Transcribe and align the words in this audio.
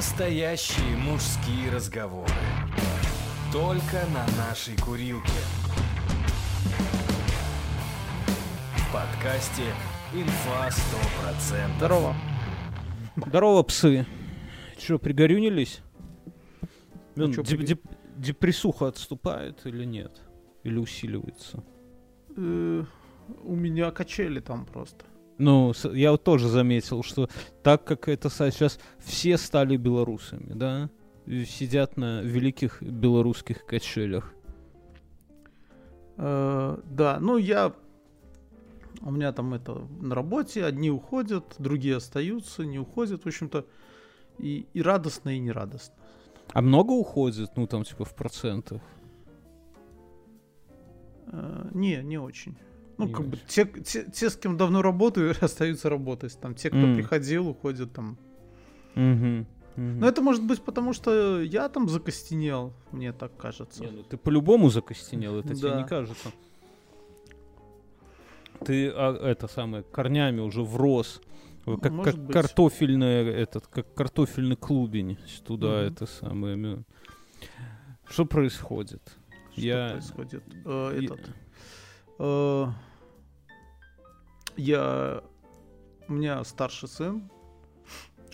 Настоящие 0.00 0.96
мужские 0.96 1.70
разговоры. 1.70 2.32
Только 3.52 4.02
на 4.14 4.26
нашей 4.38 4.74
курилке. 4.78 5.28
В 8.78 8.92
подкасте 8.94 9.64
«Инфа 10.14 10.70
100%». 10.70 11.76
Здорово. 11.76 12.16
Здорово, 13.14 13.62
псы. 13.62 14.06
Че, 14.78 14.98
пригорюнились? 14.98 15.82
Ну, 17.14 17.30
чё, 17.34 17.42
деп- 17.42 17.60
деп- 17.66 17.84
депрессуха 18.16 18.86
отступает 18.86 19.66
или 19.66 19.84
нет? 19.84 20.18
Или 20.62 20.78
усиливается? 20.78 21.62
Э, 22.38 22.84
У 23.44 23.54
меня 23.54 23.90
качели 23.90 24.40
там 24.40 24.64
просто. 24.64 25.04
Ну, 25.40 25.72
я 25.94 26.10
вот 26.10 26.22
тоже 26.22 26.48
заметил, 26.48 27.02
что 27.02 27.28
так 27.62 27.82
как 27.84 28.08
это 28.08 28.28
сейчас 28.28 28.78
все 28.98 29.38
стали 29.38 29.78
белорусами, 29.78 30.52
да, 30.52 30.90
сидят 31.26 31.96
на 31.96 32.20
великих 32.20 32.82
белорусских 32.82 33.64
качелях. 33.64 34.34
Э, 36.18 36.76
Да, 36.84 37.18
ну 37.20 37.38
я... 37.38 37.72
У 39.00 39.10
меня 39.10 39.32
там 39.32 39.54
это 39.54 39.88
на 40.02 40.14
работе, 40.14 40.62
одни 40.62 40.90
уходят, 40.90 41.54
другие 41.58 41.96
остаются, 41.96 42.66
не 42.66 42.78
уходят, 42.78 43.24
в 43.24 43.26
общем-то. 43.26 43.64
И, 44.36 44.66
и 44.74 44.82
радостно, 44.82 45.30
и 45.30 45.38
нерадостно. 45.38 45.94
А 46.52 46.60
много 46.60 46.92
уходит, 46.92 47.56
ну, 47.56 47.66
там, 47.66 47.84
типа, 47.84 48.04
в 48.04 48.14
процентах? 48.14 48.82
Э, 51.28 51.70
Не, 51.72 52.02
не 52.02 52.18
очень. 52.18 52.58
Ну, 53.06 53.12
как 53.12 53.26
бы 53.26 53.38
те, 53.48 53.64
те, 53.66 54.04
те, 54.04 54.30
с 54.30 54.36
кем 54.36 54.56
давно 54.56 54.82
работаю, 54.82 55.34
остаются 55.40 55.88
работать. 55.88 56.38
Там 56.40 56.54
те, 56.54 56.68
кто 56.68 56.78
М. 56.78 56.94
приходил, 56.96 57.48
уходят 57.48 57.92
там. 57.92 58.18
Угу. 58.96 59.46
Но 59.76 60.06
это 60.08 60.20
может 60.20 60.42
быть 60.44 60.60
потому, 60.62 60.92
что 60.92 61.40
я 61.40 61.68
там 61.68 61.88
закостенел, 61.88 62.72
мне 62.92 63.12
так 63.12 63.36
кажется. 63.36 63.82
Не, 63.82 63.90
ну 63.90 64.02
ты 64.02 64.16
по-любому 64.16 64.68
закостенел, 64.70 65.38
это 65.38 65.54
тебе 65.54 65.74
не 65.76 65.86
кажется. 65.86 66.30
Ты 68.64 68.90
а, 68.90 69.14
это 69.26 69.48
самое 69.48 69.82
корнями 69.82 70.40
уже 70.40 70.62
врос, 70.62 71.20
как, 71.64 71.90
Может 71.92 72.14
как 72.14 72.24
быть. 72.24 72.32
картофельный 72.34 73.26
этот, 73.28 73.66
как 73.68 73.94
картофельный 73.94 74.56
клубень 74.56 75.18
туда 75.46 75.68
Мгм. 75.68 75.92
это 75.92 76.06
самое. 76.06 76.84
Что 78.08 78.26
происходит? 78.26 79.02
Что 79.52 79.60
Я- 79.60 79.90
происходит? 79.92 80.42
Э, 80.66 80.92
Я- 80.98 81.04
этот. 81.04 81.30
э, 82.18 82.66
я. 84.60 85.22
У 86.08 86.12
меня 86.12 86.42
старший 86.44 86.88
сын 86.88 87.30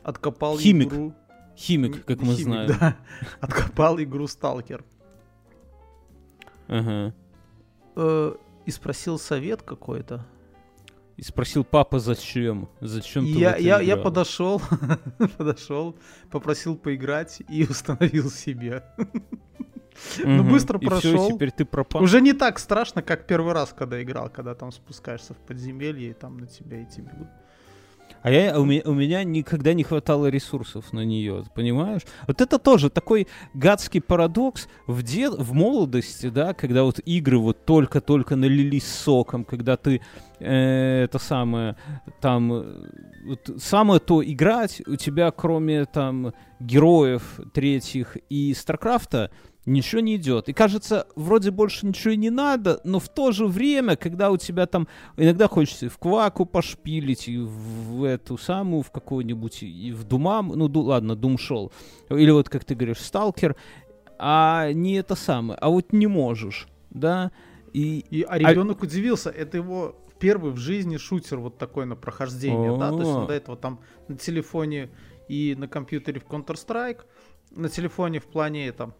откопал 0.06 0.58
Химик, 0.58 0.88
игру. 0.88 1.14
Химик, 1.56 2.04
как 2.04 2.20
мы 2.20 2.34
химик, 2.34 2.44
знаем. 2.44 2.68
да. 2.78 2.96
Откопал 3.40 3.98
игру 4.00 4.26
Сталкер. 4.28 4.84
Ага. 6.68 7.14
Э, 7.96 8.34
и 8.64 8.70
спросил 8.70 9.18
совет 9.18 9.62
какой-то. 9.62 10.26
И 11.16 11.22
спросил 11.22 11.64
папа, 11.64 11.98
зачем? 11.98 12.68
Зачем 12.80 13.24
И 13.24 13.32
ты 13.32 13.38
я, 13.40 13.56
я, 13.56 13.80
я 13.80 13.94
играл?» 13.94 14.04
подошел, 14.04 14.62
подошел, 15.38 15.96
попросил 16.30 16.76
поиграть 16.76 17.42
и 17.48 17.64
установил 17.64 18.30
себе. 18.30 18.84
Ну, 20.24 20.42
быстро 20.44 20.78
прошел. 20.78 21.30
теперь 21.32 21.50
ты 21.50 21.64
пропал. 21.64 22.02
Уже 22.02 22.20
не 22.20 22.32
так 22.32 22.58
страшно, 22.58 23.02
как 23.02 23.26
первый 23.26 23.52
раз, 23.52 23.74
когда 23.76 24.02
играл, 24.02 24.30
когда 24.30 24.54
там 24.54 24.72
спускаешься 24.72 25.34
в 25.34 25.38
подземелье 25.38 26.10
и 26.10 26.14
там 26.14 26.38
на 26.38 26.46
тебя 26.46 26.82
идти 26.82 27.00
бегут. 27.00 27.28
А 28.22 28.30
я, 28.30 28.58
у, 28.58 28.64
меня, 28.64 28.82
у 28.84 28.92
меня 28.92 29.22
никогда 29.22 29.72
не 29.72 29.84
хватало 29.84 30.26
ресурсов 30.26 30.92
на 30.92 31.04
нее, 31.04 31.44
понимаешь? 31.54 32.02
Вот 32.26 32.40
это 32.40 32.58
тоже 32.58 32.90
такой 32.90 33.28
гадский 33.54 34.00
парадокс 34.00 34.68
в, 34.88 35.02
де, 35.04 35.30
в 35.30 35.52
молодости, 35.52 36.28
да, 36.28 36.52
когда 36.52 36.82
вот 36.82 36.98
игры 37.04 37.38
вот 37.38 37.64
только-только 37.64 38.34
налились 38.34 38.86
соком, 38.88 39.44
когда 39.44 39.76
ты 39.76 40.00
э, 40.40 41.04
это 41.04 41.20
самое, 41.20 41.76
там, 42.20 42.52
э, 42.52 42.90
вот 43.26 43.62
самое 43.62 44.00
то 44.00 44.24
играть, 44.24 44.82
у 44.88 44.96
тебя 44.96 45.30
кроме 45.30 45.84
там 45.84 46.32
героев 46.58 47.38
третьих 47.52 48.16
и 48.28 48.54
Старкрафта 48.54 49.30
ничего 49.66 50.00
не 50.00 50.16
идет. 50.16 50.48
И 50.48 50.52
кажется, 50.52 51.06
вроде 51.16 51.50
больше 51.50 51.86
ничего 51.86 52.14
и 52.14 52.16
не 52.16 52.30
надо, 52.30 52.80
но 52.84 53.00
в 53.00 53.08
то 53.08 53.32
же 53.32 53.46
время, 53.46 53.96
когда 53.96 54.30
у 54.30 54.36
тебя 54.36 54.66
там 54.66 54.88
иногда 55.16 55.48
хочется 55.48 55.86
и 55.86 55.88
в 55.88 55.98
Кваку 55.98 56.46
пошпилить, 56.46 57.28
и 57.28 57.38
в 57.38 58.04
эту 58.04 58.38
самую, 58.38 58.82
в 58.82 58.90
какую-нибудь, 58.90 59.62
и 59.62 59.92
в 59.92 60.04
Думам, 60.04 60.52
ну 60.54 60.68
ду- 60.68 60.82
ладно, 60.82 61.16
Дум 61.16 61.36
шел, 61.36 61.72
или 62.08 62.30
вот, 62.30 62.48
как 62.48 62.64
ты 62.64 62.74
говоришь, 62.74 63.00
Сталкер, 63.00 63.56
а 64.18 64.72
не 64.72 64.94
это 64.94 65.16
самое, 65.16 65.58
а 65.60 65.68
вот 65.68 65.92
не 65.92 66.06
можешь, 66.06 66.68
да, 66.90 67.32
и... 67.72 68.04
И, 68.10 68.22
а 68.22 68.38
ребенок 68.38 68.82
удивился, 68.82 69.30
это 69.30 69.56
его 69.58 69.96
первый 70.18 70.52
в 70.52 70.56
жизни 70.56 70.96
шутер 70.96 71.38
вот 71.38 71.58
такой 71.58 71.84
на 71.84 71.96
прохождение, 71.96 72.76
да, 72.78 72.90
то 72.90 73.00
есть 73.00 73.10
он 73.10 73.26
до 73.26 73.34
этого 73.34 73.56
там 73.56 73.80
на 74.08 74.16
телефоне 74.16 74.90
и 75.28 75.54
на 75.58 75.68
компьютере 75.68 76.20
в 76.20 76.24
Counter-Strike, 76.24 77.00
на 77.50 77.68
телефоне 77.68 78.20
в 78.20 78.26
плане 78.26 78.72
там 78.72 78.94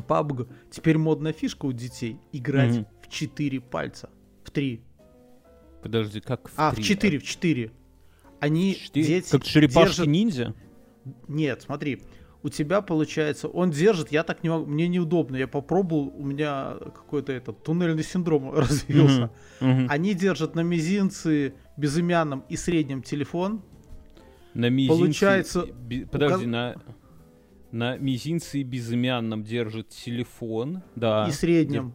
PUBG, 0.00 0.48
теперь 0.70 0.98
модная 0.98 1.32
фишка 1.32 1.66
у 1.66 1.72
детей, 1.72 2.18
играть 2.32 2.72
Мгм. 2.76 2.86
в 3.02 3.08
4 3.08 3.60
пальца, 3.60 4.10
в 4.44 4.50
3, 4.50 4.80
Подожди, 5.82 6.20
как 6.20 6.48
в 6.48 6.52
а, 6.56 6.70
в 6.70 6.76
три? 6.76 6.84
4, 6.84 7.18
в 7.18 7.22
4. 7.24 7.70
Они, 8.40 8.74
Четыре? 8.74 9.06
дети, 9.06 9.30
Как 9.30 9.44
черепашки 9.44 9.96
держат- 9.96 10.06
ниндзя? 10.06 10.54
Нет, 11.28 11.62
смотри, 11.62 12.02
у 12.42 12.48
тебя 12.48 12.80
получается, 12.80 13.48
он 13.48 13.70
держит, 13.70 14.10
я 14.12 14.22
так 14.22 14.42
не 14.42 14.48
могу, 14.50 14.64
мне 14.66 14.88
неудобно, 14.88 15.36
я 15.36 15.46
попробовал, 15.46 16.12
у 16.16 16.24
меня 16.24 16.76
какой-то 16.94 17.32
этот 17.32 17.62
туннельный 17.62 18.02
синдром 18.02 18.50
развился. 18.54 19.30
Мгм. 19.60 19.86
Они 19.90 20.14
держат 20.14 20.54
на 20.54 20.60
мизинце, 20.60 21.54
безымянном 21.76 22.44
и 22.48 22.56
среднем 22.56 23.02
телефон. 23.02 23.62
На 24.54 24.70
мизинце... 24.70 24.98
Получается, 24.98 25.66
Подожди, 26.10 26.44
указ- 26.44 26.46
на... 26.46 26.74
На 27.74 27.96
мизинце 27.96 28.60
и 28.60 28.62
безымянном 28.62 29.42
держит 29.42 29.88
телефон, 29.88 30.84
да. 30.94 31.26
и 31.28 31.32
среднем. 31.32 31.92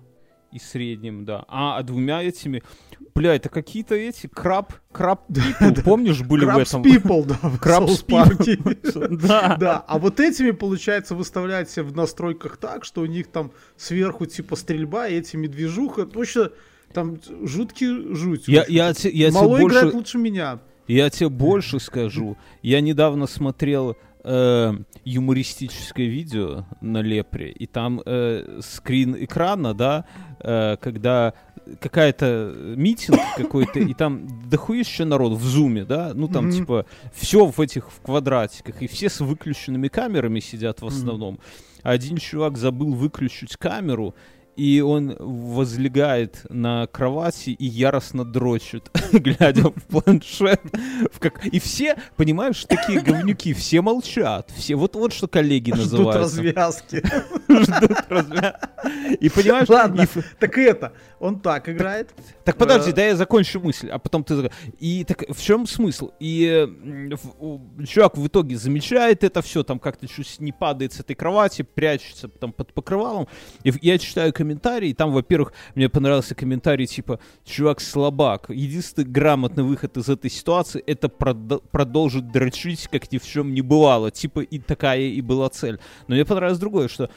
И 0.51 0.59
среднем, 0.59 1.23
да. 1.23 1.45
А, 1.47 1.77
а 1.77 1.83
двумя 1.83 2.21
этими... 2.21 2.63
Бля, 3.15 3.33
это 3.33 3.47
какие-то 3.47 3.95
эти 3.95 4.27
краб... 4.27 4.73
Краб 4.91 5.29
people, 5.31 5.81
помнишь, 5.81 6.21
были 6.21 6.43
в 6.43 6.57
этом? 6.57 6.81
People, 6.81 7.25
да, 7.25 7.35
в 7.35 7.61
Park. 8.09 9.17
Да. 9.25 9.55
Да, 9.57 9.77
а 9.87 9.99
вот 9.99 10.19
этими, 10.19 10.51
получается, 10.51 11.15
выставлять 11.15 11.69
себе 11.69 11.83
в 11.83 11.95
настройках 11.95 12.57
так, 12.57 12.83
что 12.83 12.99
у 12.99 13.05
них 13.05 13.27
там 13.27 13.53
сверху 13.77 14.25
типа 14.25 14.57
стрельба, 14.57 15.07
и 15.07 15.15
эти 15.15 15.37
медвежуха, 15.37 16.05
точно 16.05 16.51
там 16.91 17.19
жуткий 17.43 18.13
жуть. 18.13 18.49
Я, 18.49 18.65
я, 18.67 18.87
я 18.87 18.93
тебе 18.93 19.31
Малой 19.31 19.63
играет 19.63 19.93
лучше 19.93 20.17
меня. 20.17 20.59
я 20.87 21.09
тебе 21.09 21.29
больше 21.29 21.79
скажу. 21.79 22.35
Я 22.61 22.81
недавно 22.81 23.27
смотрел 23.27 23.95
э, 24.23 24.73
юмористическое 25.05 26.07
видео 26.07 26.65
на 26.81 27.01
Лепре, 27.01 27.51
и 27.51 27.65
там 27.65 28.01
э, 28.05 28.59
скрин 28.61 29.15
экрана, 29.23 29.73
да, 29.73 30.05
э, 30.39 30.77
когда 30.81 31.33
какая-то 31.79 32.53
митинг 32.75 33.19
какой-то, 33.37 33.79
и 33.79 33.93
там 33.93 34.27
дохуище 34.49 35.05
народ 35.05 35.33
в 35.33 35.43
зуме, 35.45 35.85
да, 35.85 36.11
ну 36.15 36.27
там 36.27 36.45
Мгм. 36.47 36.53
типа 36.53 36.85
все 37.13 37.45
в 37.45 37.59
этих 37.61 37.91
в 37.91 38.01
квадратиках, 38.01 38.81
и 38.81 38.87
все 38.87 39.09
с 39.09 39.19
выключенными 39.19 39.87
камерами 39.87 40.39
сидят 40.39 40.81
в 40.81 40.87
основном. 40.87 41.39
А 41.83 41.91
один 41.91 42.17
чувак 42.17 42.57
забыл 42.57 42.93
выключить 42.93 43.55
камеру, 43.55 44.15
и 44.59 44.81
он 44.81 45.15
возлегает 45.19 46.45
на 46.49 46.85
кровати 46.87 47.51
и 47.51 47.65
яростно 47.65 48.25
дрочит, 48.25 48.91
глядя 49.13 49.69
в 49.69 49.83
планшет. 49.87 50.59
В 51.13 51.19
как... 51.19 51.45
И 51.45 51.61
все, 51.61 51.95
понимаешь, 52.17 52.65
такие 52.67 52.99
говнюки, 52.99 53.53
все 53.53 53.81
молчат. 53.81 54.51
Все, 54.57 54.75
вот, 54.75 54.95
вот 54.97 55.13
что 55.13 55.29
коллеги 55.29 55.71
Ждут 55.71 55.91
называются. 55.91 56.43
развязки. 56.43 57.01
Ждут 57.47 57.99
развя- 58.09 58.59
И 59.21 59.29
понимаешь, 59.29 59.69
Ладно, 59.69 60.01
и 60.01 60.21
так 60.39 60.57
это, 60.57 60.91
он 61.19 61.39
так 61.39 61.67
играет. 61.69 62.13
так 62.43 62.57
подожди, 62.57 62.91
Э, 62.91 62.93
да 62.93 63.05
я 63.07 63.15
закончу 63.15 63.59
мысль, 63.59 63.89
а 63.89 63.99
потом 63.99 64.23
ты... 64.23 64.49
И 64.79 65.03
так 65.03 65.25
в 65.29 65.41
чем 65.41 65.67
смысл? 65.67 66.11
И 66.19 66.67
чувак 67.87 68.17
в 68.17 68.27
итоге 68.27 68.57
замечает 68.57 69.23
это 69.23 69.41
все, 69.41 69.63
там 69.63 69.79
как-то 69.79 70.07
чуть 70.07 70.39
не 70.39 70.51
падает 70.51 70.93
с 70.93 70.99
этой 71.01 71.15
кровати, 71.15 71.61
прячется 71.61 72.27
там 72.27 72.53
под 72.53 72.73
покрывалом. 72.73 73.27
И 73.63 73.73
я 73.81 73.97
читаю 73.97 74.33
комментарии, 74.33 74.89
и 74.89 74.93
там, 74.93 75.11
во-первых, 75.11 75.53
мне 75.75 75.89
понравился 75.89 76.35
комментарий 76.35 76.85
типа 76.85 77.19
«Чувак 77.45 77.81
слабак, 77.81 78.49
единственный 78.49 79.05
грамотный 79.05 79.63
выход 79.63 79.97
из 79.97 80.09
этой 80.09 80.29
ситуации— 80.29 80.81
это 80.87 81.07
продо- 81.07 81.61
продолжить 81.71 82.31
дрочить, 82.31 82.87
как 82.87 83.11
ни 83.11 83.17
в 83.17 83.25
чем 83.25 83.53
не 83.53 83.61
бывало». 83.61 84.11
Типа 84.11 84.39
и 84.39 84.59
такая 84.59 85.01
и 85.01 85.21
была 85.21 85.49
цель. 85.49 85.79
Но 86.07 86.15
мне 86.15 86.25
понравилось 86.25 86.59
другое, 86.59 86.87
что 86.87 87.09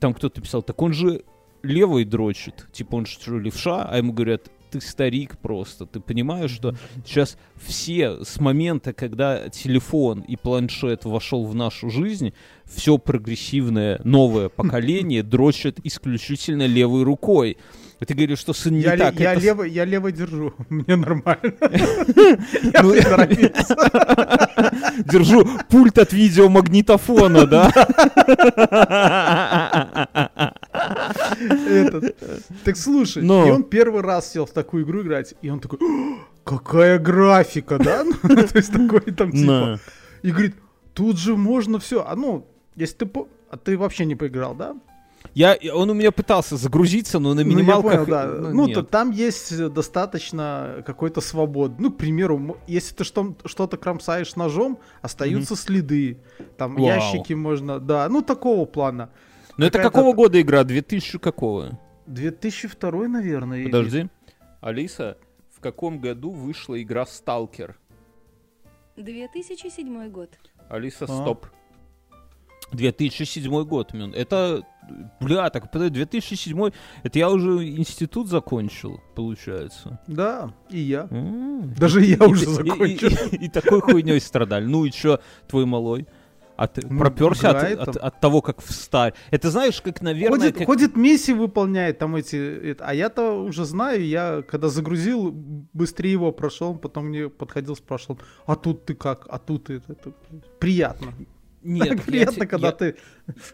там 0.00 0.14
кто-то 0.14 0.40
писал 0.40 0.62
«Так 0.62 0.80
он 0.80 0.92
же 0.92 1.22
левой 1.62 2.04
дрочит, 2.04 2.66
типа 2.72 2.96
он 2.96 3.06
что, 3.06 3.38
левша?» 3.38 3.84
А 3.84 3.96
ему 3.98 4.12
говорят 4.12 4.50
ты 4.70 4.80
старик 4.80 5.36
просто. 5.38 5.84
Ты 5.86 6.00
понимаешь, 6.00 6.52
что 6.52 6.74
сейчас 7.04 7.36
все 7.56 8.24
с 8.24 8.40
момента, 8.40 8.92
когда 8.92 9.48
телефон 9.48 10.20
и 10.20 10.36
планшет 10.36 11.04
вошел 11.04 11.44
в 11.44 11.54
нашу 11.54 11.90
жизнь, 11.90 12.32
все 12.64 12.96
прогрессивное 12.96 14.00
новое 14.04 14.48
поколение 14.48 15.22
дрочит 15.24 15.80
исключительно 15.84 16.66
левой 16.66 17.02
рукой. 17.02 17.58
Ты 18.06 18.14
говоришь, 18.14 18.38
что 18.38 18.54
сын 18.54 18.72
не 18.72 18.80
Я, 18.80 18.96
так. 18.96 19.20
я, 19.20 19.32
это 19.32 19.42
лево, 19.42 19.62
я 19.62 19.84
лево 19.84 20.10
держу, 20.10 20.54
мне 20.68 20.96
нормально. 20.96 21.52
Ну. 22.82 22.94
Держу 25.04 25.44
пульт 25.68 25.98
от 25.98 26.12
видеомагнитофона, 26.12 27.46
да? 27.46 27.70
Так 32.64 32.76
слушай, 32.76 33.24
и 33.24 33.28
он 33.28 33.64
первый 33.64 34.02
раз 34.02 34.32
сел 34.32 34.46
в 34.46 34.52
такую 34.52 34.84
игру 34.84 35.02
играть, 35.02 35.34
и 35.42 35.50
он 35.50 35.60
такой, 35.60 35.78
«О, 35.80 36.18
какая 36.44 36.98
графика, 36.98 37.78
да? 37.78 38.04
Ну, 38.04 38.12
То 38.28 38.56
есть 38.56 38.72
такой 38.72 39.00
там 39.12 39.32
типа. 39.32 39.80
И 40.22 40.30
говорит, 40.30 40.56
тут 40.94 41.18
же 41.18 41.36
можно 41.36 41.78
все. 41.78 42.04
А 42.06 42.16
ну, 42.16 42.46
если 42.76 43.04
ты... 43.04 43.10
А 43.50 43.56
ты 43.56 43.76
вообще 43.76 44.04
не 44.04 44.14
поиграл, 44.14 44.54
да? 44.54 44.76
Я, 45.34 45.56
он 45.74 45.88
у 45.90 45.94
меня 45.94 46.10
пытался 46.10 46.56
загрузиться, 46.56 47.18
но 47.20 47.34
на 47.34 47.42
Ну, 47.44 47.50
я 47.50 47.56
минималках... 47.56 47.92
понял, 47.92 48.06
да. 48.06 48.26
ну, 48.26 48.66
Ну, 48.66 48.68
то 48.74 48.82
там 48.82 49.10
есть 49.12 49.52
э, 49.52 49.68
достаточно 49.68 50.82
какой-то 50.84 51.20
свободы. 51.20 51.76
Ну, 51.78 51.92
к 51.92 51.98
примеру, 51.98 52.56
если 52.66 52.94
ты 52.96 53.04
что- 53.04 53.36
что-то 53.44 53.76
кромсаешь 53.76 54.34
ножом, 54.36 54.80
остаются 55.02 55.54
следы. 55.54 56.18
Там 56.56 56.74
Вау. 56.74 56.84
ящики 56.86 57.32
можно, 57.34 57.78
да. 57.78 58.08
Ну, 58.08 58.22
такого 58.22 58.64
плана. 58.66 59.10
Но 59.56 59.66
это 59.66 59.78
какая-то- 59.78 59.92
какого 59.98 60.14
года 60.14 60.40
игра? 60.40 60.64
2000 60.64 61.18
какого? 61.18 61.78
2002, 62.06 63.06
наверное. 63.08 63.58
или- 63.60 63.70
Подожди. 63.70 64.08
Алиса, 64.60 65.16
в 65.56 65.60
каком 65.60 66.00
году 66.00 66.30
вышла 66.30 66.80
игра 66.82 67.06
Сталкер? 67.06 67.78
2007 68.96 70.08
год. 70.10 70.30
Алиса, 70.68 71.04
А. 71.04 71.08
стоп. 71.08 71.46
2007 72.72 73.64
год, 73.64 73.92
Мюн. 73.92 74.12
Это, 74.14 74.62
бля, 75.20 75.50
так, 75.50 75.70
подожди, 75.70 75.94
2007, 75.94 76.70
это 77.02 77.18
я 77.18 77.30
уже 77.30 77.68
институт 77.68 78.28
закончил, 78.28 79.00
получается. 79.14 80.00
Да, 80.06 80.52
и 80.70 80.78
я. 80.80 81.06
М. 81.10 81.74
Даже 81.74 82.00
я 82.04 82.16
И- 82.16 82.28
уже 82.28 82.44
и- 82.44 82.48
и- 82.48 82.54
закончил. 82.54 83.08
И, 83.32 83.36
и 83.46 83.48
такой 83.48 83.80
хуйней 83.80 84.20
страдали. 84.20 84.64
Ну 84.66 84.84
и 84.84 84.90
чё, 84.90 85.18
твой 85.48 85.64
малой? 85.66 86.06
А 86.56 86.66
ты 86.66 86.86
Ну, 86.86 86.98
проперся 86.98 87.50
от, 87.50 87.88
от- 87.88 87.96
от 87.96 88.20
того, 88.20 88.42
как 88.42 88.60
встать. 88.60 89.14
Это 89.30 89.50
знаешь, 89.50 89.80
как, 89.80 90.02
наверное, 90.02 90.38
Ходит, 90.38 90.58
как- 90.58 90.66
ходит 90.66 90.96
миссии 90.96 91.32
выполняет 91.32 91.98
там 91.98 92.16
эти, 92.16 92.36
это- 92.36 92.84
а 92.84 92.92
я-то 92.92 93.32
уже 93.44 93.64
знаю, 93.64 94.06
я 94.06 94.42
когда 94.42 94.68
загрузил, 94.68 95.32
быстрее 95.72 96.12
его 96.12 96.32
прошел, 96.32 96.74
потом 96.76 97.06
мне 97.06 97.30
подходил, 97.30 97.76
спрашивал, 97.76 98.18
а 98.46 98.56
тут 98.56 98.84
ты 98.84 98.94
как, 98.94 99.26
а 99.30 99.38
тут 99.38 99.70
это, 99.70 99.92
это 99.92 100.12
приятно. 100.58 101.14
Нет, 101.62 101.88
Так 101.88 101.98
я 101.98 102.04
приятно, 102.04 102.34
те- 102.44 102.46
когда 102.46 102.66
я- 102.68 102.72
ты, 102.72 102.96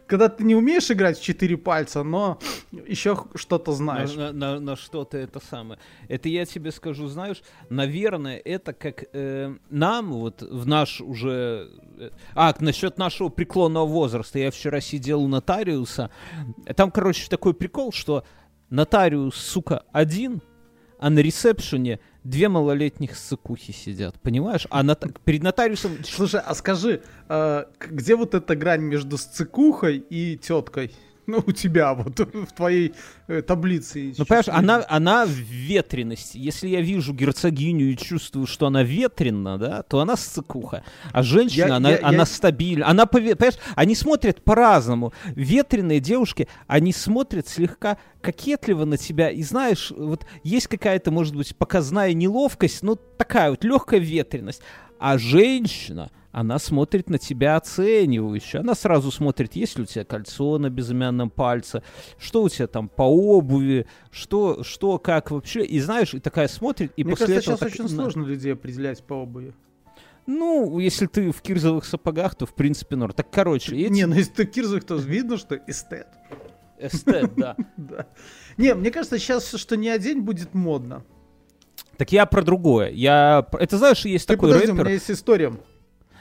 когда 0.06 0.28
ты 0.28 0.44
не 0.44 0.54
умеешь 0.54 0.90
играть 0.90 1.18
в 1.18 1.22
четыре 1.22 1.56
пальца, 1.56 2.04
но 2.04 2.38
еще 2.86 3.24
что-то 3.34 3.72
знаешь. 3.72 4.14
На, 4.14 4.32
на- 4.32 4.60
на 4.60 4.76
что-то 4.76 5.18
это 5.18 5.40
самое. 5.40 5.80
Это 6.08 6.28
я 6.28 6.44
тебе 6.46 6.70
скажу, 6.70 7.08
знаешь, 7.08 7.42
наверное, 7.68 8.36
это 8.38 8.72
как 8.72 9.04
э, 9.12 9.54
нам, 9.70 10.12
вот 10.12 10.42
в 10.42 10.66
наш 10.66 11.00
уже... 11.00 11.68
э, 11.98 12.10
А, 12.34 12.54
насчет 12.60 12.96
нашего 12.98 13.28
преклонного 13.28 13.86
возраста. 13.86 14.38
Я 14.38 14.50
вчера 14.52 14.80
сидел 14.80 15.22
у 15.22 15.28
нотариуса. 15.28 16.10
Там, 16.76 16.90
короче, 16.92 17.28
такой 17.28 17.54
прикол, 17.54 17.90
что 17.92 18.24
нотариус, 18.70 19.34
сука, 19.34 19.82
один, 19.92 20.42
а 20.98 21.10
на 21.10 21.20
ресепшене 21.20 22.00
две 22.24 22.48
малолетних 22.48 23.16
сыкухи 23.16 23.72
сидят, 23.72 24.20
понимаешь? 24.20 24.66
А 24.70 24.82
нота- 24.82 25.14
перед 25.24 25.42
нотариусом... 25.42 25.92
Слушай, 26.04 26.40
а 26.44 26.54
скажи, 26.54 27.02
к- 27.28 27.68
где 27.90 28.16
вот 28.16 28.34
эта 28.34 28.56
грань 28.56 28.82
между 28.82 29.16
сцикухой 29.18 29.98
и 29.98 30.36
теткой? 30.36 30.92
Ну, 31.28 31.42
у 31.44 31.52
тебя 31.52 31.92
вот 31.94 32.18
в 32.34 32.52
твоей 32.52 32.94
э, 33.26 33.42
таблице. 33.42 34.14
Ну, 34.16 34.24
понимаешь, 34.24 34.48
она, 34.48 34.84
она 34.88 35.26
в 35.26 35.30
ветренности. 35.30 36.38
Если 36.38 36.68
я 36.68 36.80
вижу 36.80 37.12
герцогиню 37.12 37.90
и 37.90 37.96
чувствую, 37.96 38.46
что 38.46 38.66
она 38.66 38.82
ветрена, 38.84 39.58
да, 39.58 39.82
то 39.82 39.98
она 40.00 40.16
сцикуха. 40.16 40.84
А 41.12 41.22
женщина, 41.22 41.66
Я- 41.66 41.74
она, 41.76 41.90
я- 41.90 41.98
она 42.02 42.18
я- 42.18 42.26
стабильна. 42.26 42.88
Она, 42.88 43.06
понимаешь, 43.06 43.54
они 43.74 43.94
смотрят 43.96 44.42
по-разному. 44.44 45.12
Ветреные 45.34 45.98
девушки, 46.00 46.46
они 46.68 46.92
смотрят 46.92 47.48
слегка 47.48 47.98
кокетливо 48.20 48.84
на 48.84 48.96
тебя. 48.96 49.28
И 49.30 49.42
знаешь, 49.42 49.92
вот 49.96 50.26
есть 50.44 50.68
какая-то, 50.68 51.10
может 51.10 51.34
быть, 51.34 51.56
показная 51.56 52.12
неловкость, 52.12 52.82
ну, 52.82 52.94
такая 52.96 53.50
вот 53.50 53.64
легкая 53.64 54.00
ветренность. 54.00 54.62
А 54.98 55.18
женщина, 55.18 56.10
она 56.36 56.58
смотрит 56.58 57.08
на 57.08 57.16
тебя 57.16 57.56
оценивающе. 57.56 58.58
Она 58.58 58.74
сразу 58.74 59.10
смотрит, 59.10 59.56
есть 59.56 59.78
ли 59.78 59.84
у 59.84 59.86
тебя 59.86 60.04
кольцо 60.04 60.58
на 60.58 60.68
безымянном 60.68 61.30
пальце, 61.30 61.82
что 62.18 62.42
у 62.42 62.50
тебя 62.50 62.66
там 62.66 62.90
по 62.90 63.04
обуви, 63.04 63.86
что, 64.10 64.62
что, 64.62 64.98
как 64.98 65.30
вообще. 65.30 65.64
И 65.64 65.80
знаешь, 65.80 66.12
и 66.12 66.20
такая 66.20 66.48
смотрит, 66.48 66.92
и 66.94 67.04
Мне 67.04 67.12
после 67.12 67.26
кажется, 67.28 67.52
этого... 67.52 67.70
сейчас 67.70 67.78
так- 67.78 67.86
очень 67.86 67.96
сложно 67.96 68.26
людей 68.26 68.52
определять 68.52 69.02
по 69.02 69.14
обуви. 69.14 69.54
Ну, 70.26 70.78
если 70.78 71.06
ты 71.06 71.32
в 71.32 71.40
кирзовых 71.40 71.86
сапогах, 71.86 72.34
то 72.34 72.44
в 72.44 72.54
принципе 72.54 72.96
норм. 72.96 73.14
Так, 73.14 73.30
короче, 73.30 73.74
эти... 73.74 73.90
Не, 73.90 74.04
ну 74.06 74.14
если 74.16 74.32
ты 74.32 74.46
в 74.46 74.50
кирзах, 74.50 74.84
то 74.84 74.96
видно, 74.96 75.38
что 75.38 75.58
эстет. 75.66 76.08
эстет, 76.78 77.34
да. 77.36 77.56
Да. 77.78 78.08
Не, 78.58 78.74
мне 78.74 78.90
кажется, 78.90 79.18
сейчас 79.18 79.54
что 79.54 79.74
не 79.78 79.88
одень 79.88 80.20
будет 80.20 80.52
модно. 80.52 81.02
Так 81.96 82.12
я 82.12 82.26
про 82.26 82.42
другое. 82.42 82.90
Я... 82.90 83.46
Это 83.58 83.78
знаешь, 83.78 84.04
есть 84.04 84.26
Ты 84.28 84.34
такой 84.34 84.50
подожди, 84.50 84.68
у 84.68 84.74
рэпер. 84.74 84.84
меня 84.84 84.92
есть 84.94 85.10
история. 85.10 85.54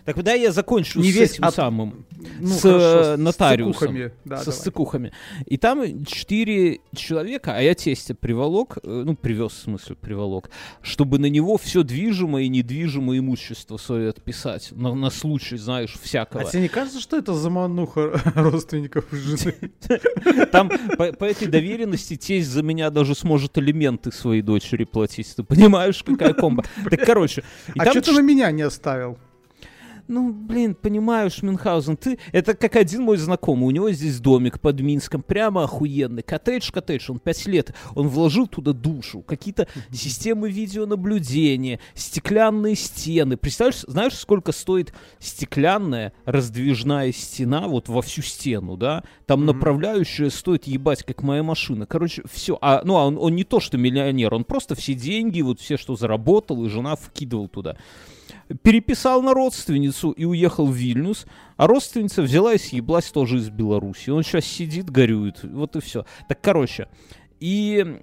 Так 0.05 0.21
да, 0.23 0.33
я 0.33 0.51
закончу 0.51 0.99
Не 0.99 1.11
с 1.11 1.15
весь, 1.15 1.31
этим 1.31 1.45
а- 1.45 1.51
самым. 1.51 2.05
Ну, 2.39 2.47
с 2.47 2.61
хорошо, 2.61 3.01
э, 3.13 3.15
нотариусом. 3.17 3.73
цикухами. 3.73 4.11
Да, 4.23 4.37
со 4.37 4.45
давай. 4.45 4.59
стыкухами. 4.59 5.11
И 5.47 5.57
там 5.57 6.05
четыре 6.05 6.79
человека, 6.95 7.55
а 7.55 7.61
я 7.61 7.73
тестя 7.73 8.13
приволок, 8.13 8.77
э, 8.83 9.03
ну, 9.05 9.15
привез, 9.15 9.53
в 9.53 9.57
смысле, 9.63 9.95
приволок, 9.95 10.51
чтобы 10.81 11.17
на 11.17 11.25
него 11.25 11.57
все 11.57 11.83
движимое 11.83 12.43
и 12.43 12.49
недвижимое 12.49 13.19
имущество 13.19 13.77
свое 13.77 14.09
отписать. 14.09 14.71
На, 14.71 14.93
на 14.93 15.09
случай, 15.09 15.57
знаешь, 15.57 15.97
всякого. 15.99 16.43
А 16.43 16.45
тебе 16.45 16.63
не 16.63 16.69
кажется, 16.69 16.99
что 16.99 17.17
это 17.17 17.33
замануха 17.33 18.21
родственников 18.35 19.05
жены? 19.11 19.55
Там 20.51 20.69
по, 20.97 21.25
этой 21.25 21.47
доверенности 21.47 22.15
тесть 22.15 22.49
за 22.49 22.61
меня 22.61 22.91
даже 22.91 23.15
сможет 23.15 23.57
элементы 23.57 24.11
своей 24.11 24.43
дочери 24.43 24.83
платить. 24.83 25.35
Ты 25.35 25.43
понимаешь, 25.43 26.03
какая 26.03 26.33
комба? 26.33 26.63
Так, 26.89 27.05
короче. 27.05 27.43
А 27.77 27.89
что 27.89 28.01
ты 28.01 28.11
на 28.11 28.21
меня 28.21 28.51
не 28.51 28.61
оставил? 28.61 29.17
Ну, 30.07 30.31
блин, 30.31 30.75
понимаешь, 30.75 31.41
Мюнхгаузен, 31.41 31.97
ты... 31.97 32.19
Это 32.31 32.53
как 32.53 32.75
один 32.75 33.01
мой 33.01 33.17
знакомый, 33.17 33.67
у 33.67 33.71
него 33.71 33.89
здесь 33.91 34.19
домик 34.19 34.59
под 34.59 34.79
Минском, 34.79 35.24
прямо 35.24 35.63
охуенный. 35.63 36.21
Коттедж, 36.21 36.71
коттедж, 36.71 37.09
он 37.09 37.19
пять 37.19 37.47
лет, 37.47 37.74
он 37.95 38.07
вложил 38.07 38.45
туда 38.45 38.74
душу, 38.74 39.21
какие-то 39.21 39.67
системы 39.91 40.51
видеонаблюдения, 40.51 41.79
стеклянные 41.95 42.75
стены. 42.75 43.35
Представляешь, 43.35 43.81
знаешь, 43.88 44.13
сколько 44.13 44.51
стоит 44.51 44.93
стеклянная 45.17 46.13
раздвижная 46.25 47.12
стена 47.12 47.67
вот 47.67 47.89
во 47.89 48.03
всю 48.03 48.21
стену, 48.21 48.77
да? 48.77 49.03
Там 49.25 49.45
направляющая 49.45 50.29
стоит 50.29 50.65
ебать, 50.65 51.03
как 51.03 51.24
моя 51.24 51.41
машина. 51.41 51.88
Короче, 51.88 52.21
все. 52.31 52.59
А, 52.62 52.83
ну, 52.85 52.97
а 52.97 53.05
он, 53.05 53.17
он 53.17 53.35
не 53.35 53.43
то, 53.43 53.59
что 53.59 53.79
миллионер, 53.79 54.35
он 54.35 54.43
просто 54.43 54.75
все 54.75 54.93
деньги, 54.93 55.41
вот 55.41 55.59
все, 55.59 55.77
что 55.77 55.95
заработал, 55.95 56.63
и 56.63 56.69
жена 56.69 56.95
вкидывал 56.95 57.47
туда 57.47 57.77
переписал 58.61 59.21
на 59.21 59.33
родственницу 59.33 60.11
и 60.11 60.25
уехал 60.25 60.67
в 60.67 60.73
Вильнюс, 60.73 61.25
а 61.57 61.67
родственница 61.67 62.21
взяла 62.21 62.53
и 62.53 62.57
съеблась 62.57 63.11
тоже 63.11 63.37
из 63.37 63.49
Беларуси. 63.49 64.09
Он 64.09 64.23
сейчас 64.23 64.45
сидит, 64.45 64.89
горюет, 64.89 65.43
вот 65.43 65.75
и 65.75 65.81
все. 65.81 66.05
Так, 66.27 66.41
короче, 66.41 66.87
и 67.39 68.01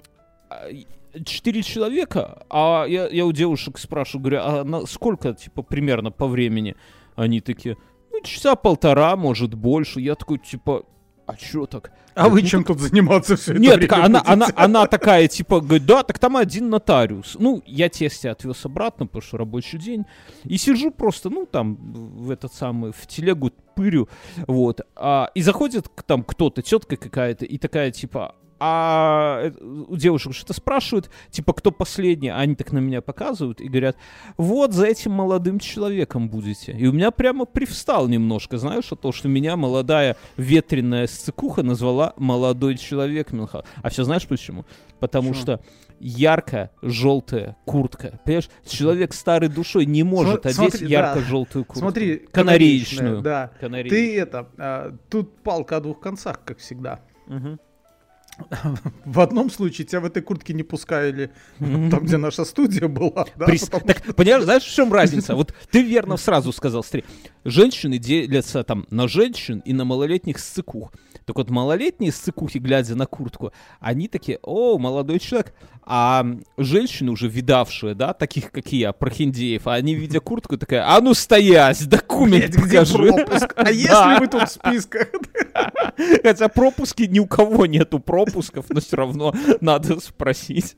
а, 0.50 0.68
и 0.68 0.86
четыре 1.24 1.62
человека, 1.62 2.44
а 2.48 2.84
я, 2.86 3.08
я 3.08 3.26
у 3.26 3.32
девушек 3.32 3.78
спрашиваю, 3.78 4.22
говорю, 4.22 4.40
а 4.42 4.64
на 4.64 4.86
сколько, 4.86 5.34
типа, 5.34 5.62
примерно 5.62 6.10
по 6.10 6.26
времени? 6.26 6.76
Они 7.14 7.40
такие, 7.40 7.76
ну, 8.10 8.22
часа 8.22 8.56
полтора, 8.56 9.16
может, 9.16 9.54
больше. 9.54 10.00
Я 10.00 10.14
такой, 10.14 10.38
типа, 10.38 10.84
а 11.32 11.36
чё 11.36 11.66
так? 11.66 11.92
А 12.14 12.28
вы 12.28 12.42
Ну, 12.42 12.46
чем 12.46 12.64
тут 12.64 12.78
заниматься 12.78 13.36
все 13.36 13.52
это 13.52 13.60
Нет, 13.60 13.76
время 13.76 14.04
она, 14.04 14.22
она, 14.24 14.48
она 14.54 14.86
такая, 14.86 15.28
типа, 15.28 15.60
говорит, 15.60 15.86
да, 15.86 16.02
так 16.02 16.18
там 16.18 16.36
один 16.36 16.68
нотариус. 16.68 17.36
Ну, 17.38 17.62
я 17.66 17.88
тестя 17.88 18.32
отвез 18.32 18.64
обратно, 18.66 19.06
потому 19.06 19.22
что 19.22 19.38
рабочий 19.38 19.78
день. 19.78 20.04
И 20.44 20.58
сижу 20.58 20.90
просто, 20.90 21.30
ну, 21.30 21.46
там, 21.46 21.76
в 21.76 22.30
этот 22.30 22.52
самый, 22.52 22.92
в 22.92 23.06
телегу 23.06 23.50
пырю, 23.74 24.08
вот. 24.46 24.82
А, 24.94 25.30
и 25.34 25.42
заходит 25.42 25.86
там 26.06 26.22
кто-то, 26.22 26.60
тетка 26.60 26.96
какая-то, 26.96 27.46
и 27.46 27.56
такая, 27.56 27.90
типа, 27.90 28.34
а 28.64 29.40
э, 29.42 29.50
у 29.60 29.96
девушек 29.96 30.34
что-то 30.34 30.52
спрашивают, 30.52 31.10
типа, 31.30 31.52
кто 31.52 31.72
последний, 31.72 32.28
а 32.28 32.36
они 32.36 32.54
так 32.54 32.70
на 32.70 32.78
меня 32.78 33.02
показывают 33.02 33.60
и 33.60 33.66
говорят, 33.66 33.96
вот 34.36 34.72
за 34.72 34.86
этим 34.86 35.10
молодым 35.10 35.58
человеком 35.58 36.28
будете. 36.28 36.70
И 36.70 36.86
у 36.86 36.92
меня 36.92 37.10
прямо 37.10 37.44
привстал 37.44 38.06
немножко, 38.06 38.58
знаешь, 38.58 38.84
то, 38.84 39.10
что 39.10 39.26
меня 39.26 39.56
молодая 39.56 40.16
ветреная 40.36 41.08
сцикуха 41.08 41.64
назвала 41.64 42.12
молодой 42.16 42.76
человек 42.76 43.32
Мюнхгаузен. 43.32 43.68
А 43.82 43.90
все 43.90 44.04
знаешь 44.04 44.28
почему? 44.28 44.64
Потому 45.00 45.30
Почему? 45.30 45.42
что 45.42 45.60
ярко-желтая 45.98 47.56
куртка. 47.64 48.20
Понимаешь, 48.24 48.48
человек 48.64 49.12
старой 49.12 49.48
душой 49.48 49.86
не 49.86 50.04
может 50.04 50.46
Смо- 50.46 50.66
одеть 50.66 50.80
да. 50.82 50.86
ярко-желтую 50.86 51.64
куртку. 51.64 51.80
Смотри, 51.80 52.18
канареечную. 52.30 53.22
Да. 53.22 53.50
Канареечную. 53.60 53.90
Ты 53.90 54.20
это, 54.20 54.48
а, 54.56 54.96
тут 55.10 55.42
палка 55.42 55.78
о 55.78 55.80
двух 55.80 55.98
концах, 55.98 56.44
как 56.44 56.58
всегда. 56.58 57.00
Мгм. 57.26 57.58
В 59.04 59.20
одном 59.20 59.50
случае 59.50 59.86
тебя 59.86 60.00
в 60.00 60.04
этой 60.04 60.22
куртке 60.22 60.52
не 60.54 60.62
пускали 60.62 61.30
там, 61.58 62.04
где 62.04 62.16
наша 62.16 62.44
студия 62.44 62.88
была. 62.88 63.26
да, 63.36 63.46
Прис- 63.46 63.70
потому 63.70 63.86
Так, 63.86 64.14
понимаешь, 64.16 64.44
знаешь, 64.44 64.62
в 64.64 64.74
чем 64.74 64.92
разница? 64.92 65.34
Вот 65.34 65.54
ты 65.70 65.82
верно 65.82 66.16
сразу 66.16 66.52
сказал, 66.52 66.82
смотри, 66.82 67.04
женщины 67.44 67.98
делятся 67.98 68.62
там 68.64 68.86
на 68.90 69.08
женщин 69.08 69.60
и 69.64 69.72
на 69.72 69.84
малолетних 69.84 70.38
сцикух. 70.38 70.92
Так 71.24 71.36
вот, 71.36 71.50
малолетние 71.50 72.12
сцикухи, 72.12 72.58
глядя 72.58 72.94
на 72.96 73.06
куртку, 73.06 73.52
они 73.80 74.08
такие, 74.08 74.38
о, 74.42 74.78
молодой 74.78 75.18
человек. 75.18 75.54
А 75.84 76.24
женщины 76.56 77.10
уже 77.10 77.28
видавшие, 77.28 77.94
да, 77.94 78.12
таких, 78.12 78.50
как 78.52 78.72
я, 78.72 78.92
прохиндеев, 78.92 79.66
а 79.66 79.74
они, 79.74 79.94
видя 79.94 80.20
куртку, 80.20 80.56
такая, 80.56 80.88
а 80.88 81.00
ну 81.00 81.12
стоять, 81.14 81.88
документ 81.88 82.54
Блядь, 82.56 82.88
покажи. 82.88 83.08
А 83.56 83.70
если 83.70 84.20
мы 84.20 84.28
тут 84.28 84.42
в 84.42 84.52
списках? 84.52 85.08
Хотя 86.22 86.48
пропуски 86.48 87.02
ни 87.02 87.18
у 87.18 87.26
кого 87.26 87.66
нету 87.66 87.98
пропусков, 87.98 88.66
но 88.70 88.80
все 88.80 88.96
равно 88.96 89.34
надо 89.60 90.00
спросить. 90.00 90.76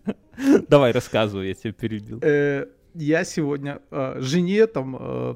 Давай, 0.68 0.92
рассказывай, 0.92 1.48
я 1.48 1.54
тебя 1.54 1.72
перебил. 1.72 2.18
Э, 2.22 2.66
Я 2.94 3.24
сегодня 3.24 3.80
э, 3.90 4.16
жене 4.20 4.66
там 4.66 4.96
э, 4.98 5.34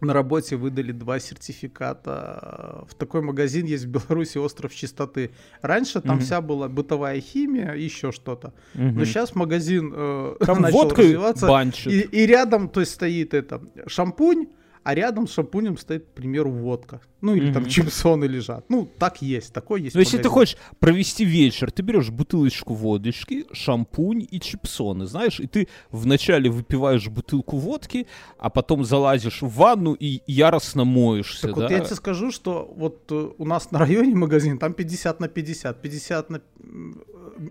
на 0.00 0.12
работе 0.12 0.56
выдали 0.56 0.92
два 0.92 1.18
сертификата. 1.18 2.84
В 2.88 2.94
такой 2.94 3.22
магазин 3.22 3.66
есть 3.66 3.84
в 3.84 3.88
Беларуси 3.88 4.38
«Остров 4.38 4.74
чистоты». 4.74 5.30
Раньше 5.62 6.00
там 6.00 6.16
Мгм. 6.16 6.24
вся 6.24 6.40
была 6.40 6.68
бытовая 6.68 7.20
химия, 7.20 7.72
еще 7.74 8.12
что-то. 8.12 8.52
Мгм. 8.74 8.98
Но 8.98 9.04
сейчас 9.04 9.34
магазин 9.34 9.92
э, 9.94 10.34
Там 10.46 10.62
начал 10.62 10.78
водкой 10.78 11.04
развиваться. 11.06 11.46
банчит. 11.46 11.92
И, 11.92 12.00
и 12.00 12.26
рядом, 12.26 12.68
то 12.68 12.80
есть, 12.80 12.92
стоит 12.92 13.34
это 13.34 13.62
шампунь, 13.86 14.46
а 14.86 14.94
рядом 14.94 15.26
с 15.26 15.32
шампунем 15.32 15.76
стоит, 15.78 16.04
к 16.04 16.08
примеру, 16.14 16.50
водка. 16.52 17.00
Ну, 17.20 17.34
или 17.34 17.52
там 17.52 17.62
Мгм. 17.62 17.70
чипсоны 17.70 18.26
лежат. 18.26 18.64
Ну, 18.70 18.88
так 18.98 19.20
есть, 19.20 19.52
такой 19.52 19.82
есть 19.82 19.94
Но 19.96 20.00
если 20.00 20.18
ты 20.18 20.28
магазин. 20.28 20.32
хочешь 20.32 20.56
провести 20.78 21.24
вечер, 21.24 21.72
ты 21.72 21.82
берешь 21.82 22.10
бутылочку 22.10 22.72
водочки, 22.74 23.46
шампунь 23.52 24.26
и 24.30 24.38
чипсоны, 24.38 25.06
знаешь, 25.06 25.40
и 25.40 25.48
ты 25.48 25.66
вначале 25.90 26.50
выпиваешь 26.50 27.08
бутылку 27.08 27.56
водки, 27.56 28.06
а 28.38 28.48
потом 28.48 28.84
залазишь 28.84 29.42
в 29.42 29.48
ванну 29.48 29.94
и 29.94 30.20
яростно 30.28 30.84
моешься, 30.84 31.48
Так 31.48 31.56
да? 31.56 31.62
вот 31.62 31.70
я 31.72 31.80
тебе 31.80 31.96
скажу, 31.96 32.30
что 32.30 32.72
вот 32.76 33.10
э, 33.10 33.30
у 33.38 33.44
нас 33.44 33.72
на 33.72 33.80
районе 33.80 34.14
магазин, 34.14 34.56
там 34.58 34.72
50 34.72 35.18
на 35.20 35.26
50. 35.28 35.82
50 35.82 36.30
на 36.30 36.40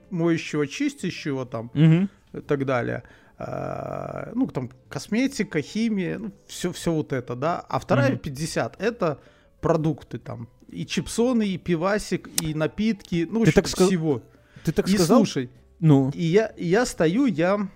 моющего, 0.09 0.67
чистящего 0.67 1.45
там 1.45 1.69
Мгм. 1.73 2.09
и 2.33 2.39
так 2.39 2.65
далее. 2.65 3.03
А, 3.37 4.31
ну, 4.33 4.47
там 4.47 4.69
косметика, 4.89 5.61
химия, 5.61 6.19
ну, 6.19 6.31
все, 6.47 6.71
все 6.71 6.91
вот 6.93 7.11
это, 7.13 7.35
да. 7.35 7.59
А 7.67 7.79
вторая 7.79 8.11
Мгм. 8.11 8.19
50 8.19 8.81
это 8.81 9.19
продукты 9.61 10.19
там. 10.19 10.47
И 10.69 10.85
чипсоны, 10.85 11.47
и 11.47 11.57
пивасик, 11.57 12.29
и 12.41 12.53
напитки, 12.53 13.27
ну, 13.29 13.39
Ты 13.43 13.49
общем, 13.49 13.53
так 13.53 13.67
сказ- 13.67 13.87
всего. 13.87 14.21
Ты 14.63 14.71
так 14.71 14.87
и 14.87 14.95
сказал? 14.95 15.19
слушай, 15.19 15.49
Ну, 15.79 16.09
и 16.13 16.23
я, 16.23 16.47
и 16.47 16.65
я 16.65 16.85
стою, 16.85 17.25
я... 17.25 17.67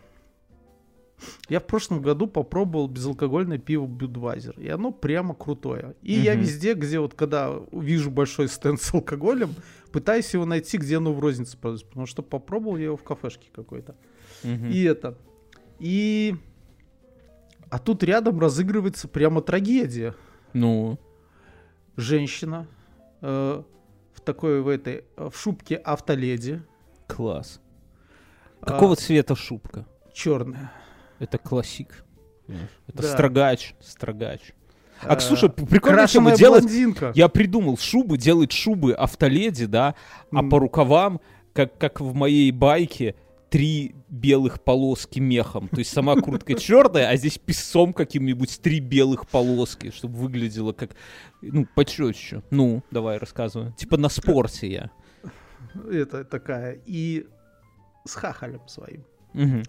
Я 1.49 1.59
в 1.59 1.65
прошлом 1.67 2.01
году 2.01 2.27
попробовал 2.27 2.87
безалкогольное 2.87 3.57
пиво 3.57 3.85
Будвайзер, 3.87 4.57
и 4.57 4.69
оно 4.69 4.91
прямо 4.91 5.35
крутое. 5.35 5.95
И 6.01 6.13
я 6.13 6.31
Мгм. 6.33 6.41
везде, 6.43 6.73
где 6.75 6.99
вот 7.01 7.13
когда 7.13 7.53
вижу 7.73 8.09
большой 8.09 8.47
стенд 8.47 8.81
с 8.81 8.93
алкоголем, 8.93 9.53
пытаюсь 9.91 10.33
его 10.33 10.45
найти, 10.45 10.77
где 10.77 10.95
оно 10.95 11.11
в 11.11 11.19
рознице 11.19 11.57
продается, 11.57 11.85
потому 11.87 12.05
что 12.05 12.21
попробовал 12.23 12.77
я 12.77 12.85
его 12.85 12.95
в 12.97 13.03
кафешке 13.03 13.49
какой-то. 13.53 13.97
мгм. 14.43 14.69
И 14.71 14.81
это. 14.83 15.17
И... 15.79 16.35
А 17.69 17.77
тут 17.79 18.03
рядом 18.03 18.39
разыгрывается 18.39 19.07
прямо 19.07 19.41
трагедия. 19.41 20.15
ну, 20.53 20.97
Женщина 21.97 22.65
э, 23.21 23.61
в 24.13 24.21
такой, 24.21 24.61
в 24.61 24.67
этой, 24.69 25.03
э, 25.17 25.29
в 25.31 25.37
шубке 25.37 25.75
автоледи, 25.75 26.61
класс. 27.07 27.59
А. 28.61 28.65
Какого 28.65 28.95
цвета 28.95 29.35
шубка? 29.35 29.85
черная. 30.13 30.71
Это 31.19 31.37
классик. 31.37 32.03
Это 32.87 33.03
Да. 33.03 33.13
строгач, 33.13 33.75
строгач. 33.81 34.53
А, 35.03 35.15
Э, 35.15 35.19
слушай, 35.19 35.49
п- 35.49 35.65
прикольная 35.65 36.07
тема 36.07 36.31
крашеная 36.31 36.35
делать. 36.37 36.63
блондинка. 36.63 37.11
Я 37.15 37.27
придумал 37.29 37.77
шубы, 37.77 38.17
делать 38.17 38.51
шубы 38.51 38.93
автоледи, 38.93 39.65
да, 39.65 39.95
а 40.31 40.39
М. 40.39 40.49
по 40.49 40.59
рукавам, 40.59 41.21
как, 41.53 41.77
как 41.77 42.01
в 42.01 42.13
моей 42.13 42.51
байке, 42.51 43.15
три 43.49 43.95
белых 44.09 44.61
полоски 44.63 45.19
мехом. 45.19 45.67
То 45.69 45.79
есть 45.79 45.91
сама 45.91 46.15
куртка 46.15 46.53
черная, 46.55 47.09
а 47.09 47.15
здесь 47.17 47.37
песцом 47.37 47.93
каким-нибудь 47.93 48.61
три 48.61 48.79
белых 48.79 49.27
полоски, 49.27 49.91
чтобы 49.91 50.17
выглядело 50.17 50.73
как, 50.73 50.91
ну, 51.41 51.65
почетче. 51.75 52.43
Ну, 52.51 52.83
давай 52.91 53.17
рассказывай. 53.17 53.71
Типа 53.73 53.97
на 53.97 54.09
спорте 54.09 54.71
я. 54.71 54.91
это 55.91 56.23
такая, 56.23 56.79
и 56.85 57.27
с 58.05 58.13
хахалем 58.15 58.67
своим. 58.67 59.03
Мгм. 59.33 59.63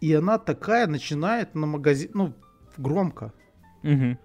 И 0.00 0.12
она 0.14 0.38
такая 0.38 0.86
начинает 0.86 1.54
на 1.54 1.66
магазин, 1.66 2.10
ну, 2.14 2.34
громко 2.76 3.32
Мгм. 3.82 4.18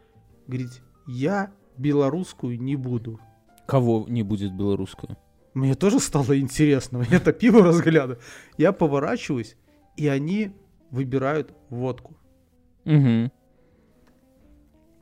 говорить, 0.48 0.82
я 1.08 1.52
белорусскую 1.78 2.60
не 2.60 2.76
буду. 2.76 3.20
Кого 3.68 4.06
не 4.08 4.24
будет 4.24 4.54
белорусскую? 4.54 5.18
Мне 5.58 5.74
тоже 5.74 6.00
стало 6.00 6.38
интересно, 6.40 7.04
я 7.10 7.18
это 7.18 7.34
пиво 7.34 7.64
разглядываю. 7.64 8.20
Я 8.58 8.72
поворачиваюсь, 8.72 9.58
и 9.96 10.08
они 10.08 10.52
выбирают 10.92 11.52
водку. 11.70 12.16
Мгм. 12.86 13.32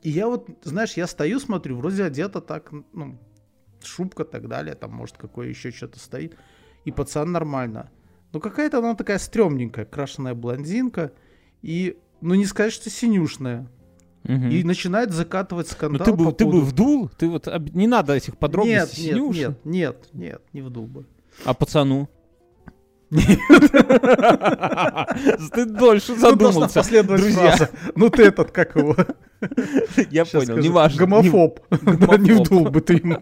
И 0.02 0.10
я 0.10 0.28
вот, 0.28 0.48
знаешь, 0.62 0.94
я 0.94 1.06
стою, 1.06 1.40
смотрю, 1.40 1.76
вроде 1.76 2.04
одета 2.04 2.40
так, 2.40 2.72
ну, 2.94 3.18
шубка 3.82 4.24
так 4.24 4.48
далее, 4.48 4.74
там, 4.74 4.92
может, 4.92 5.18
какое 5.18 5.48
еще 5.48 5.70
что-то 5.70 5.98
стоит. 5.98 6.38
И 6.86 6.90
пацан 6.90 7.32
нормально. 7.32 7.90
Но 8.32 8.40
какая-то 8.40 8.78
она 8.78 8.94
такая 8.94 9.18
стрёмненькая, 9.18 9.84
крашеная 9.84 10.34
блондинка. 10.34 11.12
И, 11.60 11.98
ну, 12.22 12.34
не 12.34 12.46
сказать, 12.46 12.72
что 12.72 12.88
синюшная. 12.88 13.68
Мгм. 14.26 14.50
И 14.50 14.64
начинает 14.64 15.12
закатывать 15.12 15.68
Ну 15.68 15.72
скандал 15.72 16.04
ты 16.04 16.12
бы, 16.12 16.24
по 16.26 16.32
ты 16.32 16.44
бы 16.44 16.50
поводу- 16.52 16.66
вдул, 16.66 17.08
ты 17.16 17.28
вот 17.28 17.46
об- 17.48 17.74
не 17.74 17.86
надо 17.86 18.12
этих 18.14 18.30
Нет, 18.34 18.38
подробностей 18.38 19.04
нет, 19.04 19.14
Синюши. 19.14 19.38
нет, 19.40 19.58
нет, 19.64 19.96
нет, 20.12 20.42
не 20.52 20.60
вдул 20.62 20.86
бы. 20.86 21.04
А 21.44 21.54
пацану? 21.54 22.08
Ты 25.52 25.64
дольше 25.66 26.16
должна 26.16 26.30
задумался. 26.30 26.82
друзья. 27.04 27.68
Ну 27.94 28.10
ты 28.10 28.24
этот, 28.24 28.50
как 28.50 28.74
его? 28.76 28.96
Я 30.10 30.24
понял, 30.24 30.44
скажу. 30.54 30.60
неважно. 30.62 30.98
Гомофоб. 30.98 31.60
Не 32.18 32.32
вдул 32.40 32.64
бы 32.68 32.80
ты 32.80 32.94
ему. 32.94 33.18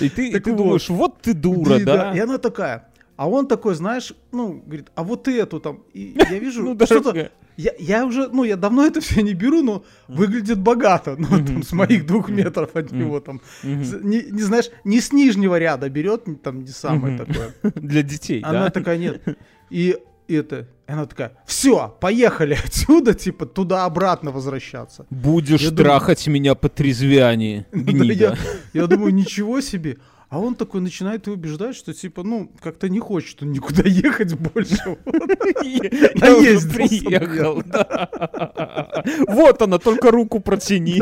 И 0.00 0.08
ты, 0.08 0.30
думаешь, 0.56 0.88
вот 0.88 1.20
ты 1.22 1.32
дура, 1.34 1.78
да? 1.78 2.12
И 2.12 2.18
она 2.18 2.38
такая. 2.38 2.88
А 3.16 3.28
он 3.28 3.46
такой, 3.46 3.74
знаешь, 3.74 4.12
ну, 4.32 4.62
говорит, 4.66 4.88
а 4.94 5.02
вот 5.02 5.26
эту 5.28 5.58
там. 5.60 5.82
И 5.94 6.14
я 6.30 6.38
вижу, 6.38 6.62
Ну, 6.62 6.86
что-то. 6.86 7.30
Я, 7.56 7.72
я 7.78 8.04
уже, 8.04 8.28
ну, 8.28 8.44
я 8.44 8.56
давно 8.56 8.84
это 8.84 9.00
все 9.00 9.22
не 9.22 9.32
беру, 9.32 9.62
но 9.62 9.82
выглядит 10.08 10.58
богато. 10.58 11.16
Ну, 11.18 11.26
там, 11.28 11.62
с 11.62 11.72
моих 11.72 12.04
двух 12.06 12.28
метров 12.28 12.76
от 12.76 12.92
него 12.92 13.20
там. 13.20 13.40
Не, 13.62 14.22
не 14.30 14.42
знаешь, 14.42 14.66
не 14.84 15.00
с 15.00 15.10
нижнего 15.12 15.58
ряда 15.58 15.88
берет, 15.88 16.24
там 16.42 16.60
не 16.60 16.68
самое 16.68 17.16
такое. 17.16 17.54
Для 17.74 18.02
детей, 18.02 18.42
Она 18.42 18.64
да? 18.64 18.70
такая, 18.70 18.98
нет. 18.98 19.22
И 19.70 19.96
это, 20.28 20.66
и 20.88 20.92
она 20.92 21.06
такая, 21.06 21.32
все, 21.46 21.96
поехали 22.00 22.58
отсюда, 22.64 23.14
типа, 23.14 23.46
туда-обратно 23.46 24.32
возвращаться. 24.32 25.06
Будешь 25.08 25.60
Я 25.60 25.70
думаю- 25.70 25.84
трахать 25.84 26.26
меня 26.26 26.54
по 26.56 26.68
трезвянии, 26.68 27.64
Да 27.72 27.92
гнида. 27.92 28.12
я, 28.72 28.80
я 28.82 28.86
думаю, 28.86 29.14
ничего 29.14 29.60
себе. 29.60 29.96
А 30.28 30.40
он 30.40 30.56
такой 30.56 30.80
начинает 30.80 31.26
ее 31.28 31.34
убеждать, 31.34 31.76
что 31.76 31.94
типа, 31.94 32.24
ну, 32.24 32.50
как-то 32.60 32.88
не 32.88 32.98
хочет 32.98 33.42
он 33.42 33.52
никуда 33.52 33.82
ехать 33.86 34.34
больше. 34.34 34.96
Я 35.62 36.36
уже 36.36 36.42
Наездился, 36.42 36.68
приехал. 36.74 37.62
Вот 39.28 39.62
она, 39.62 39.78
только 39.78 40.10
руку 40.10 40.40
протяни. 40.40 41.00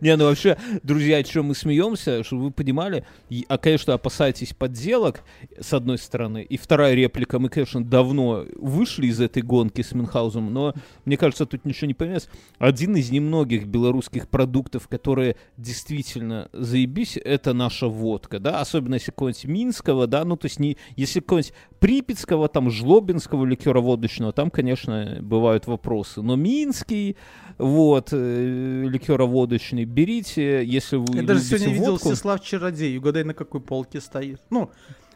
Не, 0.00 0.16
ну 0.16 0.24
вообще, 0.26 0.56
друзья, 0.84 1.18
о 1.18 1.22
чем 1.24 1.46
мы 1.46 1.54
смеемся, 1.56 2.22
чтобы 2.22 2.44
вы 2.44 2.50
понимали, 2.52 3.04
и- 3.28 3.44
а, 3.48 3.58
конечно, 3.58 3.94
опасайтесь 3.94 4.54
подделок, 4.54 5.22
с 5.60 5.72
одной 5.74 5.98
стороны, 5.98 6.42
и 6.48 6.56
вторая 6.56 6.94
реплика, 6.94 7.38
мы, 7.40 7.48
конечно, 7.48 7.84
давно 7.84 8.46
вышли 8.56 9.08
из 9.08 9.20
этой 9.20 9.42
гонки 9.42 9.82
с 9.82 9.92
Мюнхгаузом, 9.92 10.52
но, 10.54 10.72
мне 11.04 11.16
кажется, 11.16 11.46
тут 11.46 11.64
ничего 11.64 11.88
не 11.88 11.94
поменялось. 11.94 12.28
Один 12.58 12.94
из 12.96 13.10
немногих 13.10 13.66
белорусских 13.66 14.28
продуктов, 14.28 14.86
которые 14.86 15.34
действительно 15.56 16.48
заебись, 16.52 17.18
это 17.22 17.49
наша 17.52 17.86
водка, 17.86 18.38
да, 18.38 18.60
особенно 18.60 18.94
если 18.94 19.10
какого-нибудь 19.10 19.44
Минского, 19.44 20.06
да, 20.06 20.24
ну, 20.24 20.36
то 20.36 20.46
есть 20.46 20.58
не, 20.60 20.76
если 20.96 21.20
какого-нибудь 21.20 21.52
Припятского, 21.78 22.48
там, 22.48 22.70
Жлобинского 22.70 23.44
ликера 23.44 23.80
водочного, 23.80 24.32
там, 24.32 24.50
конечно, 24.50 25.18
бывают 25.20 25.66
вопросы, 25.66 26.22
но 26.22 26.36
Минский, 26.36 27.16
вот, 27.58 28.08
э, 28.12 28.84
ликероводочный, 28.88 29.84
берите, 29.84 30.64
если 30.64 30.96
вы 30.96 31.16
Я 31.16 31.22
даже 31.22 31.40
сегодня 31.40 31.68
видел 31.74 31.92
водку. 31.92 32.10
Всеслав 32.10 32.40
Чародей. 32.42 32.96
Угадай, 32.98 33.24
на 33.24 33.34
какой 33.34 33.60
полке 33.60 34.00
стоит. 34.00 34.40
Ну, 34.50 34.70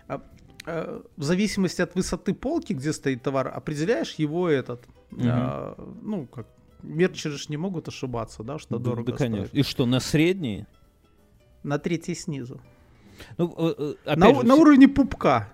а, 0.08 0.20
а, 0.66 1.02
в 1.16 1.22
зависимости 1.22 1.80
от 1.82 1.94
высоты 1.94 2.34
полки, 2.34 2.72
где 2.72 2.92
стоит 2.92 3.22
товар, 3.22 3.48
определяешь 3.48 4.14
его 4.14 4.48
этот. 4.48 4.82
а, 5.22 5.74
ну, 6.02 6.26
как 6.26 6.46
мерчеры 6.84 7.36
ж 7.36 7.48
не 7.48 7.56
могут 7.56 7.88
ошибаться, 7.88 8.42
да, 8.42 8.58
что 8.58 8.78
Да, 8.78 8.84
дорого 8.84 9.12
да, 9.12 9.18
конечно. 9.18 9.46
стоит. 9.46 9.60
И 9.60 9.68
что, 9.68 9.86
на 9.86 10.00
средний? 10.00 10.66
На 11.64 11.78
третий 11.78 12.14
снизу. 12.14 12.60
Ну, 13.38 13.54
э, 13.56 13.94
э, 14.04 14.16
На, 14.16 14.34
же, 14.34 14.42
на 14.42 14.54
уровне 14.54 14.86
пупка. 14.86 15.48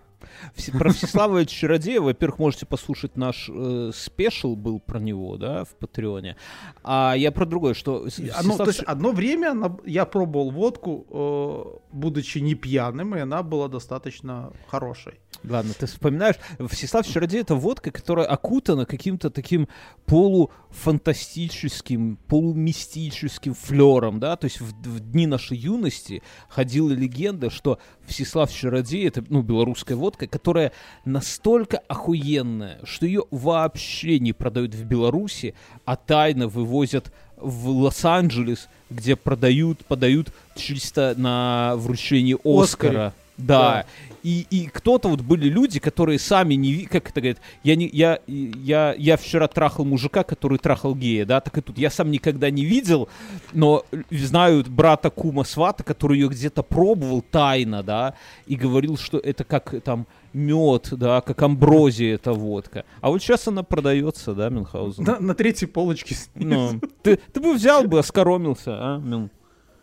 про 0.79 0.91
Всеслава 0.91 1.47
Чародея, 1.47 2.01
во-первых, 2.01 2.39
можете 2.39 2.67
послушать 2.67 3.17
наш 3.17 3.49
э, 3.49 3.91
спешл 3.95 4.57
был 4.57 4.81
про 4.81 4.99
него, 4.99 5.37
да, 5.37 5.65
в 5.65 5.71
Патреоне. 5.77 6.37
А 6.83 7.15
я 7.17 7.31
про 7.33 7.47
другое, 7.47 7.75
что 7.75 8.07
И 8.07 8.29
Оно, 8.29 8.41
Всеслав 8.41 8.59
то 8.59 8.67
есть 8.67 8.83
одно 8.83 9.13
время 9.13 9.55
я 9.87 10.05
пробовал 10.05 10.51
водку, 10.51 11.07
э, 11.11 11.79
будучи 11.93 12.39
не 12.39 12.55
пьяным, 12.55 13.15
и 13.15 13.21
она 13.21 13.43
была 13.43 13.69
достаточно 13.69 14.53
хорошей. 14.69 15.15
Ладно, 15.43 15.73
ты 15.73 15.87
вспоминаешь, 15.87 16.37
Всеслав 16.69 17.07
Чародей 17.07 17.41
это 17.41 17.55
водка, 17.55 17.91
которая 17.91 18.27
окутана 18.27 18.85
каким-то 18.85 19.31
таким 19.31 19.69
полуфантастическим, 20.05 22.19
полумистическим 22.29 23.55
флером, 23.55 24.21
да, 24.21 24.37
то 24.37 24.45
есть 24.45 24.61
в, 24.61 24.67
в 24.67 25.01
дни 25.01 25.27
нашей 25.27 25.57
юности 25.57 26.23
ходила 26.49 26.91
легенда, 26.91 27.49
что 27.49 27.79
Всеслав 28.07 28.53
Чародей 28.53 29.09
это, 29.09 29.25
ну, 29.29 29.41
белорусская 29.41 29.95
водка, 29.95 30.27
которая 30.27 30.73
настолько 31.07 31.79
охуенная, 31.89 32.79
что 32.85 33.07
ее 33.07 33.25
вообще 33.31 34.19
не 34.19 34.35
продают 34.35 34.75
в 34.75 34.85
Беларуси, 34.85 35.55
а 35.87 35.97
тайно 35.97 36.49
вывозят 36.49 37.15
в 37.39 37.71
Лос-Анджелес, 37.71 38.69
где 38.91 39.17
продают, 39.17 39.87
подают 39.87 40.35
чисто 40.55 41.15
на 41.17 41.77
вручение. 41.77 42.37
Оскара. 42.45 43.15
Да. 43.47 43.87
И, 44.23 44.47
и 44.51 44.67
кто-то 44.67 45.09
вот 45.09 45.23
были 45.23 45.49
люди, 45.49 45.81
которые 45.81 46.19
сами 46.19 46.55
не 46.55 46.85
как 46.85 47.09
это 47.09 47.21
говорят, 47.21 47.39
я 47.65 47.75
не 47.75 47.89
я 47.89 48.21
я 48.27 48.95
я 48.99 49.17
вчера 49.17 49.49
трахал 49.49 49.85
мужика, 49.87 50.25
который 50.25 50.59
трахал 50.59 50.95
гея, 50.95 51.25
да, 51.25 51.41
так 51.41 51.57
и 51.57 51.61
тут 51.63 51.79
я 51.79 51.91
сам 51.91 52.11
никогда 52.11 52.51
не 52.51 52.65
видел, 52.65 53.09
но 53.53 53.85
знают 54.11 54.69
брата 54.69 55.09
Кума 55.09 55.45
Свата, 55.45 55.85
который 55.85 56.19
ее 56.19 56.29
где-то 56.29 56.63
пробовал 56.63 57.23
тайно, 57.23 57.83
да, 57.83 58.15
и 58.47 58.57
говорил, 58.57 58.99
что 58.99 59.19
это 59.19 59.45
как 59.45 59.75
там 59.83 60.07
мед, 60.33 60.89
да, 60.93 61.23
как 61.23 61.41
амброзия 61.43 62.15
эта 62.15 62.33
водка. 62.33 62.85
А 63.01 63.11
вот 63.11 63.23
сейчас 63.23 63.49
она 63.49 63.63
продается, 63.63 64.35
да, 64.35 64.51
Мюнхгаузен? 64.51 65.05
На, 65.05 65.19
на 65.19 65.35
третьей 65.35 65.67
полочке 65.67 66.15
снизу. 66.15 66.51
Ну, 66.51 66.81
ты, 67.03 67.17
ты 67.17 67.41
бы 67.41 67.55
взял 67.55 67.85
бы, 67.85 67.99
оскоромился, 67.99 68.73
а, 68.75 68.99
Мюн? 68.99 69.31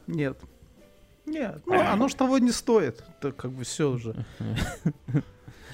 Нет. 0.05 0.37
Нет, 1.27 1.61
ну 1.65 1.79
оно 1.79 2.07
ж 2.07 2.13
того 2.13 2.39
не 2.39 2.51
стоит. 2.51 3.03
Это 3.19 3.31
как 3.31 3.51
бы 3.51 3.63
все 3.63 3.91
уже. 3.91 4.25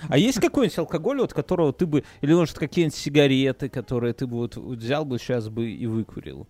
А 0.10 0.17
есть 0.17 0.41
какой-нибудь 0.41 0.77
алкоголь, 0.79 1.22
от 1.22 1.33
которого 1.33 1.72
ты 1.72 1.86
бы, 1.86 2.03
или 2.19 2.33
может 2.33 2.60
какие-нибудь 2.60 2.93
сигареты, 2.98 3.69
которые 3.69 4.13
ты 4.13 4.27
бы 4.27 4.36
вот 4.36 4.57
взял 4.57 5.05
бы 5.05 5.17
сейчас 5.17 5.48
бы 5.48 5.72
и 5.72 5.86
выкурил? 5.88 6.45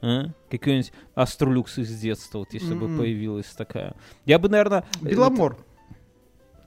А? 0.00 0.24
Какой-нибудь 0.50 0.92
Астролюкс 1.14 1.78
из 1.78 1.96
детства, 1.96 2.38
вот 2.38 2.52
если 2.52 2.74
бы 2.74 2.86
М-м. 2.86 2.98
появилась 2.98 3.46
такая. 3.56 3.94
Я 4.24 4.40
бы, 4.40 4.48
наверное... 4.48 4.84
Беломор. 5.00 5.56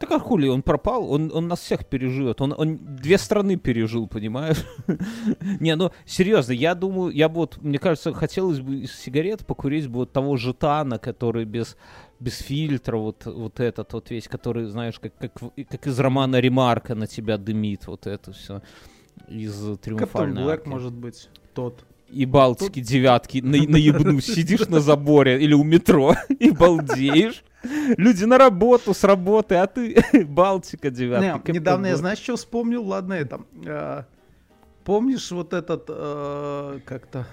Так 0.02 0.12
а 0.12 0.20
хули, 0.20 0.48
он 0.48 0.64
пропал, 0.64 1.12
он, 1.12 1.32
он 1.32 1.48
нас 1.48 1.60
всех 1.60 1.86
переживет. 1.86 2.42
Он, 2.42 2.56
он 2.58 2.80
две 2.96 3.20
страны 3.20 3.56
пережил, 3.56 4.08
понимаешь? 4.08 4.66
Не, 5.60 5.76
ну 5.76 5.92
серьезно, 6.06 6.54
я 6.54 6.74
думаю, 6.74 7.14
я 7.14 7.30
бы 7.30 7.36
вот, 7.36 7.62
мне 7.62 7.78
кажется, 7.78 8.12
хотелось 8.12 8.60
бы 8.60 8.78
из 8.78 8.96
сигарет 8.96 9.46
покурить 9.46 9.88
бы 9.88 10.00
вот 10.00 10.12
того 10.12 10.38
жетана, 10.38 10.98
который 10.98 11.46
без, 11.46 11.78
без 12.20 12.40
фильтра, 12.40 12.98
вот, 12.98 13.28
вот 13.28 13.60
этот 13.60 13.94
вот 13.94 14.10
весь, 14.10 14.28
который, 14.28 14.66
знаешь, 14.66 15.00
как, 15.00 15.16
как, 15.18 15.34
как 15.70 15.86
из 15.86 16.00
романа 16.00 16.40
Ремарка 16.40 16.96
на 16.96 17.06
тебя 17.06 17.38
дымит, 17.38 17.86
вот 17.86 18.08
это 18.08 18.34
все 18.34 18.64
из 19.28 19.54
Каптон 19.54 19.78
триумфальной 19.78 20.44
Блэк 20.44 20.52
арки. 20.52 20.68
может 20.68 20.94
быть 20.94 21.30
тот. 21.54 21.86
И 22.12 22.26
Балтики 22.26 22.80
девятки 22.82 23.40
на, 23.42 23.58
наебнусь, 23.68 24.26
сидишь 24.26 24.68
на 24.68 24.80
заборе 24.80 25.42
или 25.42 25.54
у 25.54 25.64
метро 25.64 26.14
и 26.30 26.52
балдеешь. 26.52 27.44
Люди 27.98 28.26
на 28.26 28.38
работу, 28.38 28.94
с 28.94 29.04
работы, 29.04 29.56
а 29.56 29.68
ты 29.68 30.04
Балтика 30.26 30.90
девятки. 30.90 31.52
Не, 31.52 31.60
недавно 31.60 31.88
я, 31.88 31.96
знаешь, 31.96 32.20
что 32.20 32.36
вспомнил? 32.36 32.84
Ладно, 32.86 33.14
это. 33.14 33.42
э, 33.66 34.04
помнишь 34.84 35.32
вот 35.32 35.54
этот 35.54 35.86
э, 35.88 36.80
как-то 36.86 37.28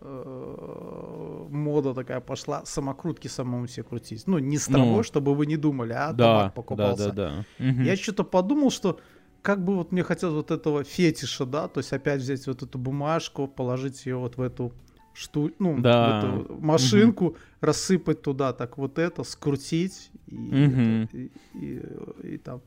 э, 0.00 1.46
мода 1.50 1.94
такая 1.94 2.20
пошла 2.20 2.64
самокрутки 2.64 3.28
самому 3.28 3.66
себе 3.66 3.84
крутить. 3.84 4.24
Ну, 4.26 4.38
не 4.38 4.58
с 4.58 4.68
Ну. 4.68 4.74
травой, 4.76 5.02
чтобы 5.04 5.34
вы 5.34 5.46
не 5.46 5.56
думали, 5.56 5.92
а 5.92 6.12
Да, 6.12 6.44
да, 6.44 6.48
покупался. 6.50 7.12
да, 7.12 7.44
да. 7.58 7.64
Мгм. 7.64 7.82
Я 7.84 7.96
что-то 7.96 8.24
подумал, 8.24 8.70
что 8.70 8.98
как 9.42 9.64
бы 9.64 9.74
вот 9.76 9.92
мне 9.92 10.02
хотелось 10.04 10.34
вот 10.36 10.50
этого 10.50 10.84
фетиша, 10.84 11.44
да, 11.44 11.68
то 11.68 11.78
есть 11.78 11.92
опять 11.92 12.20
взять 12.20 12.46
вот 12.46 12.62
эту 12.62 12.78
бумажку, 12.78 13.48
положить 13.48 14.06
ее 14.06 14.16
вот 14.16 14.36
в 14.36 14.40
эту 14.40 14.72
шту, 15.14 15.50
ну, 15.58 15.78
Да. 15.80 16.20
в 16.20 16.40
эту 16.42 16.54
машинку, 16.60 17.36
рассыпать 17.60 18.22
туда 18.22 18.52
так 18.52 18.78
вот 18.78 18.98
это, 18.98 19.24
скрутить 19.24 20.10
и, 20.28 20.34
Мгм. 20.36 21.02
это, 21.04 21.16
и- 21.16 21.30
и- 21.54 22.34
и 22.34 22.38
там. 22.38 22.60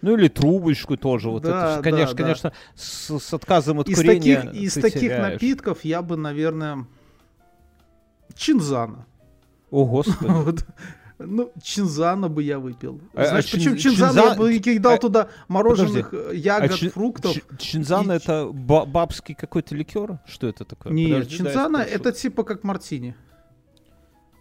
Ну 0.00 0.16
или 0.16 0.26
трубочку 0.26 0.96
тоже. 0.96 1.28
Вот 1.30 1.42
Да, 1.42 1.74
это, 1.74 1.82
конечно, 1.84 2.06
да, 2.06 2.16
да. 2.16 2.22
конечно, 2.24 2.52
с, 2.74 3.18
с 3.20 3.34
отказом 3.34 3.78
от 3.78 3.88
Из 3.88 3.96
курения 3.96 4.40
таких, 4.42 4.60
из 4.62 4.74
таких 4.74 5.00
теряешь. 5.00 5.32
напитков 5.34 5.84
я 5.84 6.02
бы, 6.02 6.16
наверное, 6.16 6.86
чинзана. 8.34 9.06
О, 9.70 9.84
господи. 9.86 10.30
Вот. 10.32 10.64
Ну, 11.26 11.52
чинзана 11.62 12.28
бы 12.28 12.42
я 12.42 12.58
выпил. 12.58 13.00
А- 13.14 13.26
Знаешь, 13.26 13.48
а 13.48 13.56
почему 13.56 13.76
чин- 13.76 13.78
чинзана? 13.92 14.20
Я 14.20 14.22
чинза- 14.34 14.38
бы 14.38 14.58
кидал 14.58 14.94
а- 14.94 14.98
туда 14.98 15.28
мороженых 15.48 16.12
э, 16.14 16.30
А 16.30 16.34
ягод, 16.34 16.74
чи- 16.74 16.88
фруктов. 16.88 17.32
чи- 17.34 17.42
Чинзана 17.58 18.12
И- 18.12 18.16
это 18.16 18.50
ба- 18.52 18.84
бабский 18.86 19.34
какой-то 19.34 19.74
ликер? 19.74 20.18
Что 20.26 20.46
это 20.48 20.64
такое? 20.64 20.92
Нет, 20.92 21.10
Подожди, 21.10 21.38
дай 21.38 21.46
я 21.46 21.52
чинзана 21.52 21.78
спрошу. 21.84 21.96
это 22.00 22.12
типа 22.12 22.44
как 22.44 22.64
мартини. 22.64 23.14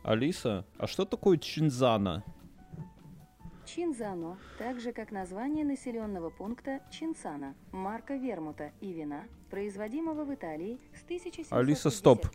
Алиса, 0.04 0.66
а 0.78 0.88
что 0.88 1.06
такое 1.06 1.38
чинзана? 1.38 2.24
Чинзано, 3.66 4.38
так 4.58 4.80
же 4.82 4.92
как 4.92 5.12
название 5.12 5.64
населенного 5.64 6.30
пункта 6.30 6.80
Чинсана, 6.92 7.54
марка 7.72 8.16
вермута 8.18 8.72
и 8.82 8.92
вина, 8.92 9.24
производимого 9.50 10.26
в 10.26 10.34
Италии 10.34 10.78
с 10.94 11.04
1750 11.04 11.58
Алиса, 11.58 11.90
стоп. 11.90 12.28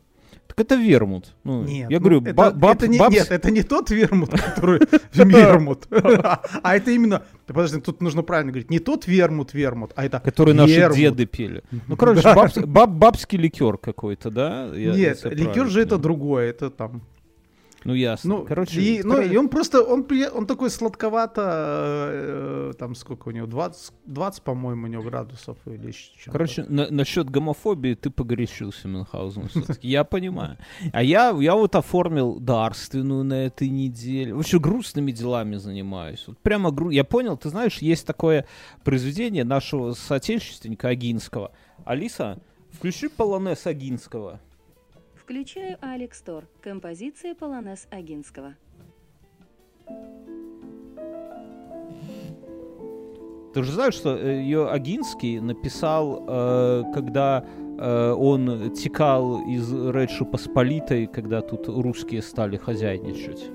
Так 0.47 0.61
это 0.61 0.75
вермут. 0.77 1.35
Ну, 1.45 1.65
Нет, 1.65 1.91
я 1.91 1.99
ну, 1.99 2.05
говорю, 2.05 2.23
это, 2.23 2.35
ба- 2.35 2.51
баб- 2.51 2.77
это 2.77 2.89
не, 2.89 2.99
бабс- 2.99 3.13
нет, 3.13 3.31
это 3.31 3.51
не 3.51 3.63
тот 3.63 3.91
вермут, 3.91 4.31
который 4.55 4.81
вермут, 5.13 5.87
а 5.91 6.77
это 6.77 6.91
именно, 6.91 7.23
подожди, 7.47 7.81
тут 7.81 8.01
нужно 8.01 8.23
правильно 8.23 8.53
говорить, 8.53 8.71
не 8.71 8.79
тот 8.79 9.07
вермут 9.07 9.55
вермут, 9.55 9.93
а 9.97 10.05
это 10.05 10.21
который 10.21 10.55
наши 10.55 10.91
деды 10.95 11.27
пили. 11.27 11.63
Ну, 11.89 11.97
короче, 11.99 12.23
бабский 12.67 13.39
ликер 13.39 13.77
какой-то, 13.79 14.31
да? 14.31 14.71
Нет, 14.75 15.25
ликер 15.25 15.69
же 15.69 15.83
это 15.83 15.99
другое, 15.99 16.51
это 16.51 16.71
там. 16.71 17.03
Ну, 17.87 17.95
ясно. 17.95 18.39
Ну, 18.39 18.45
короче, 18.45 18.81
и, 18.81 19.03
ну, 19.05 19.21
и 19.21 19.37
он 19.37 19.49
просто, 19.49 19.81
он, 19.81 20.05
он 20.35 20.47
такой 20.47 20.71
сладковато, 20.71 21.41
э, 22.13 22.71
э, 22.71 22.73
там 22.79 22.97
сколько 22.97 23.29
у 23.29 23.31
него, 23.31 23.47
20, 23.47 23.93
20 24.07 24.43
по-моему, 24.43 24.87
у 24.87 24.89
него 24.89 25.03
градусов 25.05 25.57
или 25.67 25.87
еще. 25.87 26.31
Короче, 26.33 26.65
на- 26.65 26.91
насчет 26.91 27.31
гомофобии 27.31 27.95
ты 27.95 28.11
погорячился, 28.11 28.89
Мюнхгаузен, 28.89 29.49
все-таки. 29.49 29.87
Я 29.89 30.03
понимаю. 30.03 30.59
А 30.93 31.01
я, 31.01 31.31
я 31.39 31.55
вот 31.55 31.77
оформил 31.77 32.41
дарственную 32.41 33.23
на 33.23 33.47
этой 33.47 33.69
неделе. 33.69 34.35
Вообще 34.35 34.59
грустными 34.59 35.13
делами 35.13 35.55
занимаюсь. 35.55 36.25
Вот 36.27 36.39
прямо 36.39 36.73
гру... 36.73 36.91
Я 36.91 37.05
понял, 37.05 37.37
ты 37.37 37.51
знаешь, 37.51 37.79
есть 37.79 38.05
такое 38.05 38.47
произведение 38.83 39.45
нашего 39.45 39.93
соотечественника 39.93 40.89
Агинского. 40.89 41.53
Алиса, 41.85 42.41
включи 42.73 43.07
полонез 43.07 43.65
Агинского. 43.65 44.41
Включаю 45.27 45.77
Алекс 45.81 46.21
Тор, 46.23 46.45
композиция 46.63 47.35
Полонез 47.35 47.89
Агинского. 47.91 48.55
Ты 53.53 53.65
же 53.65 53.73
знаешь, 53.73 53.95
что 53.95 54.17
э, 54.17 54.37
ее 54.43 54.69
Агинский 54.69 55.41
написал, 55.41 56.25
э, 56.29 56.85
когда 56.95 57.45
э, 57.77 58.13
он 58.13 58.71
текал 58.71 59.41
из 59.49 59.73
Речи 59.73 60.25
Посполитой, 60.25 61.09
когда 61.09 61.41
тут 61.41 61.67
русские 61.67 62.23
стали 62.23 62.57
хозяйничать. 62.57 63.51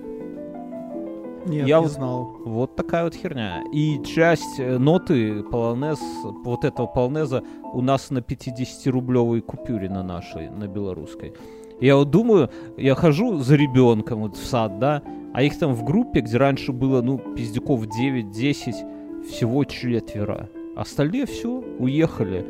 Нет, 1.45 1.67
Я 1.67 1.77
не 1.77 1.84
вот- 1.84 1.91
знал. 1.91 2.36
Вот 2.43 2.75
такая 2.75 3.05
вот 3.05 3.15
херня. 3.15 3.63
И 3.71 4.03
часть 4.03 4.60
ноты 4.60 5.41
полонез, 5.43 6.01
вот 6.43 6.65
этого 6.65 6.88
полонеза 6.88 7.45
у 7.71 7.81
нас 7.81 8.10
на 8.10 8.17
50-рублевой 8.19 9.39
купюре 9.39 9.89
на 9.89 10.03
нашей, 10.03 10.49
на 10.49 10.67
белорусской. 10.67 11.34
Я 11.81 11.95
вот 11.95 12.11
думаю, 12.11 12.49
я 12.77 12.93
хожу 12.93 13.39
за 13.39 13.55
ребенком 13.55 14.21
вот 14.21 14.37
в 14.37 14.45
сад, 14.45 14.77
да, 14.77 15.01
а 15.33 15.41
их 15.41 15.57
там 15.57 15.73
в 15.73 15.83
группе, 15.83 16.21
где 16.21 16.37
раньше 16.37 16.71
было, 16.71 17.01
ну, 17.01 17.17
пиздюков 17.17 17.85
9-10, 17.85 19.23
всего 19.27 19.63
четверо. 19.63 20.49
Остальные 20.75 21.25
все, 21.25 21.49
уехали. 21.79 22.45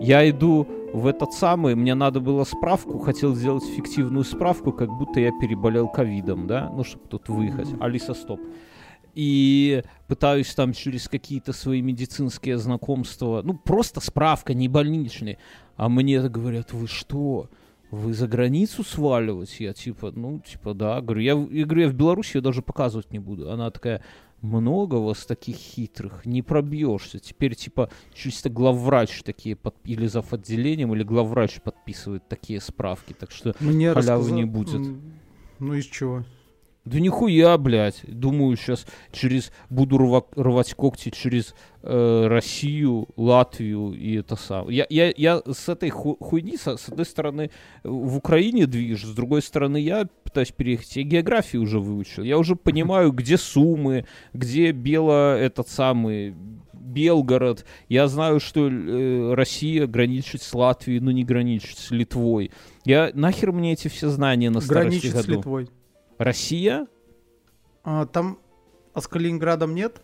Я 0.00 0.28
иду 0.28 0.66
в 0.92 1.06
этот 1.06 1.32
самый, 1.32 1.76
мне 1.76 1.94
надо 1.94 2.20
было 2.20 2.42
справку, 2.42 2.98
хотел 2.98 3.34
сделать 3.34 3.64
фиктивную 3.64 4.24
справку, 4.24 4.72
как 4.72 4.90
будто 4.90 5.20
я 5.20 5.30
переболел 5.40 5.88
ковидом, 5.88 6.48
да, 6.48 6.68
ну, 6.74 6.82
чтобы 6.82 7.06
тут 7.08 7.28
выехать. 7.28 7.68
Алиса, 7.80 8.14
стоп. 8.14 8.40
И 9.14 9.82
пытаюсь 10.08 10.52
там 10.54 10.72
через 10.72 11.08
какие-то 11.08 11.52
свои 11.52 11.82
медицинские 11.82 12.58
знакомства, 12.58 13.42
ну, 13.44 13.54
просто 13.54 14.00
справка, 14.00 14.54
не 14.54 14.68
больничные. 14.68 15.38
А 15.76 15.88
мне 15.88 16.20
говорят, 16.28 16.72
вы 16.72 16.88
что, 16.88 17.48
вы 17.90 18.12
за 18.14 18.26
границу 18.26 18.82
сваливать? 18.84 19.54
Я 19.60 19.72
типа, 19.72 20.12
ну, 20.14 20.40
типа, 20.40 20.74
да. 20.74 21.00
Говорю, 21.00 21.20
я, 21.20 21.32
я 21.32 21.64
говорю, 21.64 21.82
я 21.82 21.88
в 21.88 21.94
Беларуси 21.94 22.36
ее 22.36 22.40
даже 22.40 22.62
показывать 22.62 23.12
не 23.12 23.18
буду. 23.18 23.50
Она 23.50 23.70
такая, 23.70 24.02
много 24.42 24.96
вас 24.96 25.24
таких 25.24 25.56
хитрых, 25.56 26.26
не 26.26 26.42
пробьешься. 26.42 27.18
Теперь, 27.18 27.54
типа, 27.54 27.90
чисто 28.14 28.50
главврач 28.50 29.22
такие, 29.22 29.56
под... 29.56 29.74
или 29.84 30.06
зав. 30.06 30.32
отделением, 30.32 30.94
или 30.94 31.02
главврач 31.02 31.60
подписывает 31.60 32.26
такие 32.28 32.60
справки. 32.60 33.12
Так 33.12 33.30
что, 33.30 33.54
Мне 33.60 33.92
халявы 33.92 34.22
рассказа- 34.22 34.34
не 34.34 34.44
будет. 34.44 34.96
Ну 35.58 35.74
из 35.74 35.86
чего? 35.86 36.24
Да 36.86 37.00
нихуя, 37.00 37.58
блядь. 37.58 38.00
Думаю, 38.06 38.56
сейчас 38.56 38.86
через 39.12 39.52
буду 39.68 39.98
рва- 39.98 40.24
рвать 40.36 40.72
когти 40.74 41.10
через 41.10 41.54
э, 41.82 42.26
Россию, 42.28 43.08
Латвию 43.16 43.92
и 43.92 44.14
это 44.14 44.36
самое. 44.36 44.78
Я, 44.78 44.86
я, 44.88 45.12
я 45.16 45.42
с 45.52 45.68
этой 45.68 45.90
ху- 45.90 46.16
хуйни, 46.20 46.56
со- 46.56 46.76
с, 46.76 46.88
одной 46.88 47.04
стороны, 47.04 47.50
в 47.82 48.16
Украине 48.16 48.66
движу, 48.66 49.08
с 49.08 49.14
другой 49.14 49.42
стороны, 49.42 49.78
я 49.78 50.08
пытаюсь 50.22 50.52
переехать. 50.52 50.96
Я 50.96 51.02
географию 51.02 51.62
уже 51.62 51.80
выучил. 51.80 52.22
Я 52.22 52.38
уже 52.38 52.54
понимаю, 52.56 53.10
где 53.12 53.36
Сумы, 53.36 54.06
где 54.32 54.70
Бело, 54.70 55.36
этот 55.36 55.68
самый, 55.68 56.34
Белгород. 56.72 57.64
Я 57.88 58.06
знаю, 58.06 58.38
что 58.40 58.68
э, 58.70 59.34
Россия 59.34 59.86
граничит 59.86 60.40
с 60.42 60.54
Латвией, 60.54 61.00
но 61.00 61.10
не 61.10 61.24
граничит 61.24 61.78
с 61.78 61.90
Литвой. 61.90 62.52
Я 62.84 63.10
нахер 63.12 63.50
мне 63.52 63.72
эти 63.72 63.88
все 63.88 64.08
знания 64.08 64.50
на 64.50 64.60
старости 64.60 65.00
Граничит 65.00 65.10
с 65.10 65.26
году? 65.26 65.38
Литвой. 65.38 65.68
Россия? 66.18 66.86
А, 67.84 68.06
там, 68.06 68.38
а 68.94 69.00
с 69.00 69.08
Калининградом 69.08 69.74
нет? 69.74 70.02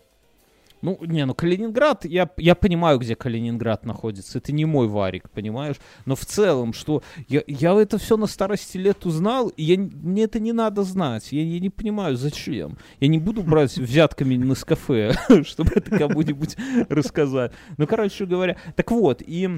Ну, 0.82 0.98
не, 1.00 1.24
ну 1.24 1.32
Калининград, 1.32 2.04
я, 2.04 2.28
я 2.36 2.56
понимаю, 2.56 2.98
где 2.98 3.14
Калининград 3.14 3.86
находится. 3.86 4.38
Это 4.38 4.50
не 4.52 4.64
мой 4.64 4.88
варик, 4.88 5.30
понимаешь? 5.30 5.76
Но 6.06 6.16
в 6.16 6.26
целом, 6.26 6.72
что 6.72 7.04
я, 7.28 7.42
я 7.46 7.80
это 7.80 7.98
все 7.98 8.16
на 8.16 8.26
старости 8.26 8.78
лет 8.78 9.06
узнал, 9.06 9.48
и 9.48 9.62
я, 9.62 9.78
мне 9.78 10.24
это 10.24 10.40
не 10.40 10.52
надо 10.52 10.82
знать. 10.82 11.30
Я, 11.30 11.42
я 11.42 11.60
не 11.60 11.70
понимаю, 11.70 12.16
зачем. 12.16 12.78
Я 12.98 13.06
не 13.06 13.18
буду 13.18 13.44
брать 13.44 13.76
взятками 13.78 14.36
на 14.36 14.56
кафе, 14.56 15.12
чтобы 15.44 15.70
это 15.76 15.96
кому-нибудь 15.96 16.56
рассказать. 16.88 17.52
Ну, 17.78 17.86
короче 17.86 18.26
говоря, 18.26 18.56
так 18.74 18.90
вот, 18.90 19.22
и... 19.24 19.48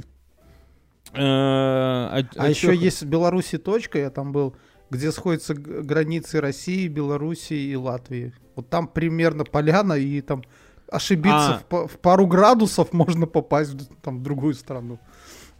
э, 1.15 1.17
А, 1.17 2.49
еще 2.49 2.77
есть 2.77 3.03
в 3.03 3.07
Беларуси 3.07 3.57
точка, 3.57 3.99
я 3.99 4.11
там 4.11 4.33
был, 4.33 4.55
где 4.91 5.11
сходятся 5.13 5.55
границы 5.55 6.41
России, 6.41 6.89
Белоруссии 6.89 7.71
и 7.73 7.77
Латвии. 7.77 8.33
Вот 8.57 8.69
там 8.71 8.87
примерно 8.89 9.45
поляна, 9.45 9.95
и 9.95 10.21
там 10.21 10.43
ошибиться 10.89 11.63
А. 11.71 11.77
в, 11.85 11.87
в 11.89 11.99
пару 11.99 12.27
градусов 12.27 12.93
можно 12.93 13.27
попасть 13.27 13.73
в, 13.75 13.87
там, 14.03 14.19
в 14.19 14.23
другую 14.23 14.55
страну. 14.55 14.99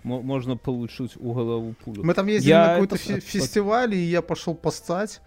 мо- 0.05 0.21
можно 0.23 0.57
получить 0.57 1.17
у 1.17 1.33
голову 1.33 1.75
пулю. 1.85 2.05
Мы 2.05 2.15
там 2.15 2.27
ездили 2.27 2.51
Я 2.51 2.67
на 2.67 2.73
какой-то 2.75 2.97
это- 2.97 3.21
фестиваль, 3.21 3.95
и 3.95 3.99
я 3.99 4.21
пошел 4.23 4.55
поссать, 4.55 5.21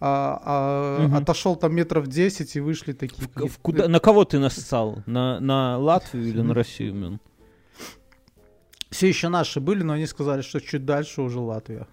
а, 0.00 0.40
а, 0.44 1.02
Мгм. 1.06 1.14
отошел 1.16 1.56
там 1.56 1.74
метров 1.74 2.06
10 2.06 2.54
и 2.56 2.60
вышли 2.60 2.92
такие. 2.92 3.26
В- 3.34 3.48
в 3.48 3.58
куда, 3.58 3.88
на 3.88 3.98
кого 4.00 4.24
ты 4.24 4.38
нассал? 4.38 5.02
На, 5.06 5.40
на 5.40 5.78
Латвию 5.78 6.24
или 6.28 6.42
на 6.42 6.54
Россию, 6.54 6.94
Мин? 6.94 7.20
Все 8.90 9.08
еще 9.08 9.28
наши 9.28 9.60
были, 9.60 9.82
но 9.82 9.94
они 9.94 10.06
сказали, 10.06 10.42
что 10.42 10.60
чуть 10.60 10.84
дальше 10.84 11.22
уже 11.22 11.40
Латвия. 11.40 11.86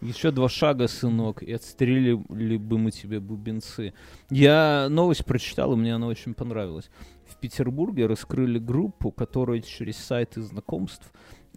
Еще 0.00 0.30
два 0.30 0.48
шага, 0.48 0.86
сынок, 0.86 1.42
и 1.42 1.52
отстрелили 1.52 2.56
бы 2.56 2.78
мы 2.78 2.92
тебе 2.92 3.18
бубенцы. 3.18 3.94
Я 4.30 4.88
новость 4.88 5.24
прочитал, 5.24 5.72
и 5.72 5.76
мне 5.76 5.94
она 5.94 6.06
очень 6.06 6.34
понравилась. 6.34 6.88
В 7.26 7.36
Петербурге 7.36 8.06
раскрыли 8.06 8.58
группу, 8.58 9.10
которая 9.10 9.60
через 9.60 9.96
сайты 9.96 10.40
знакомств 10.42 11.10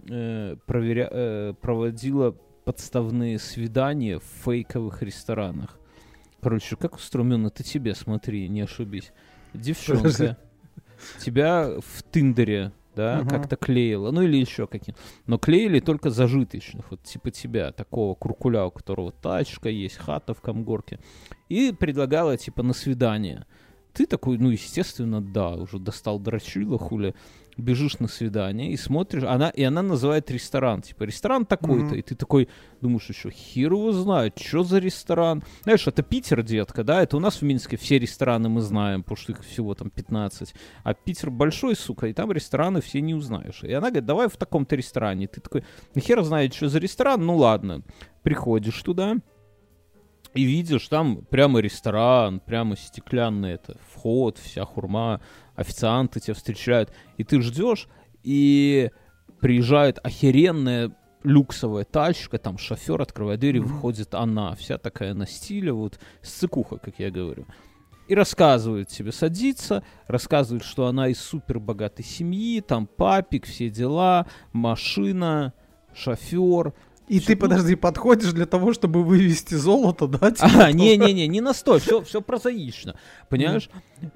э, 0.09 0.55
проверя- 0.65 1.09
э, 1.11 1.53
проводила 1.61 2.35
подставные 2.65 3.37
свидания 3.37 4.19
в 4.19 4.23
фейковых 4.43 5.03
ресторанах. 5.03 5.77
Короче, 6.41 6.75
как 6.75 6.95
устроено, 6.95 7.51
ты 7.51 7.63
тебе 7.63 7.93
смотри, 7.93 8.49
не 8.49 8.61
ошибись. 8.61 9.11
Девчонка 9.53 10.37
тебя 11.19 11.79
в 11.79 12.03
Тиндере, 12.11 12.71
да, 12.95 13.17
Мгм. 13.19 13.29
как-то 13.29 13.55
клеила, 13.55 14.11
ну 14.11 14.21
или 14.21 14.37
еще 14.37 14.67
каким. 14.67 14.95
Но 15.27 15.37
клеили 15.37 15.79
только 15.79 16.09
зажиточных, 16.09 16.91
вот 16.91 17.03
типа 17.03 17.31
тебя, 17.31 17.71
такого 17.71 18.15
куркуля, 18.15 18.65
у 18.65 18.71
которого 18.71 19.11
тачка 19.11 19.69
есть, 19.69 19.97
хата 19.97 20.33
в 20.33 20.41
Камгорке. 20.41 20.99
И 21.49 21.71
предлагала 21.71 22.37
типа 22.37 22.63
на 22.63 22.73
свидание. 22.73 23.45
Ты 23.93 24.05
такой, 24.05 24.37
ну, 24.37 24.49
естественно, 24.49 25.19
да, 25.21 25.49
уже 25.55 25.77
достал 25.77 26.17
дрочила, 26.17 26.77
хули, 26.79 27.13
бежишь 27.61 27.99
на 27.99 28.07
свидание 28.07 28.71
и 28.71 28.77
смотришь, 28.77 29.23
она, 29.23 29.49
и 29.49 29.63
она 29.63 29.81
называет 29.81 30.29
ресторан, 30.31 30.81
типа, 30.81 31.03
ресторан 31.03 31.45
такой-то, 31.45 31.85
Мгм. 31.85 31.95
и 31.95 32.01
ты 32.01 32.15
такой 32.15 32.49
думаешь 32.81 33.07
еще, 33.07 33.29
хер 33.29 33.71
его 33.73 33.91
знает, 33.91 34.37
что 34.39 34.63
за 34.63 34.79
ресторан? 34.79 35.43
Знаешь, 35.63 35.87
это 35.87 36.03
Питер, 36.03 36.43
детка, 36.43 36.83
да, 36.83 37.01
это 37.03 37.17
у 37.17 37.19
нас 37.19 37.37
в 37.37 37.41
Минске 37.43 37.77
все 37.77 37.99
рестораны 37.99 38.49
мы 38.49 38.61
знаем, 38.61 39.03
потому 39.03 39.17
что 39.17 39.31
их 39.31 39.43
всего 39.45 39.73
там 39.75 39.89
15, 39.89 40.53
а 40.83 40.93
Питер 40.93 41.29
большой, 41.29 41.75
сука, 41.75 42.07
и 42.07 42.13
там 42.13 42.31
рестораны 42.31 42.81
все 42.81 43.01
не 43.01 43.13
узнаешь. 43.13 43.63
И 43.63 43.71
она 43.71 43.87
говорит, 43.89 44.05
давай 44.05 44.27
в 44.27 44.37
таком-то 44.37 44.75
ресторане. 44.75 45.27
Ты 45.27 45.41
такой, 45.41 45.63
ну 45.95 46.01
хер 46.01 46.21
знает, 46.23 46.53
что 46.53 46.67
за 46.67 46.79
ресторан, 46.79 47.25
ну 47.25 47.37
ладно. 47.37 47.83
Приходишь 48.23 48.81
туда, 48.81 49.15
и 50.33 50.43
видишь, 50.43 50.87
там 50.87 51.25
прямо 51.25 51.59
ресторан, 51.59 52.39
прямо 52.39 52.77
стеклянный 52.77 53.51
это, 53.51 53.77
вход, 53.89 54.37
вся 54.37 54.63
хурма, 54.63 55.19
официанты 55.61 56.19
тебя 56.19 56.33
встречают, 56.33 56.91
и 57.17 57.23
ты 57.23 57.41
ждешь, 57.41 57.87
и 58.23 58.91
приезжает 59.39 59.99
охеренная 60.03 60.95
люксовая 61.23 61.83
тачка, 61.83 62.37
там 62.37 62.57
шофер 62.57 63.01
открывает 63.01 63.39
дверь, 63.39 63.57
и 63.57 63.59
выходит 63.59 64.13
она, 64.13 64.55
вся 64.55 64.77
такая 64.77 65.13
на 65.13 65.27
стиле, 65.27 65.71
вот, 65.71 65.99
сцикуха, 66.21 66.77
как 66.77 66.99
я 66.99 67.11
говорю. 67.11 67.45
И 68.07 68.15
рассказывает 68.15 68.89
тебе, 68.89 69.11
садится, 69.11 69.83
рассказывает, 70.07 70.63
что 70.63 70.87
она 70.87 71.07
из 71.07 71.19
супер 71.19 71.59
богатой 71.59 72.03
семьи, 72.03 72.59
там 72.59 72.87
папик, 72.87 73.45
все 73.45 73.69
дела, 73.69 74.27
машина, 74.51 75.53
шофер, 75.93 76.73
И 77.11 77.19
Всё, 77.19 77.27
ты, 77.27 77.33
ну- 77.35 77.41
подожди, 77.41 77.75
подходишь 77.75 78.31
для 78.31 78.45
того, 78.45 78.71
чтобы 78.71 79.03
вывести 79.03 79.55
золото, 79.55 80.07
да? 80.07 80.31
типа 80.31 80.47
А, 80.47 80.49
того? 80.49 80.71
не-не-не, 80.71 81.27
не 81.27 81.41
настой, 81.41 81.79
все, 81.81 82.01
все 82.03 82.21
прозаично, 82.21 82.95
понимаешь? 83.27 83.69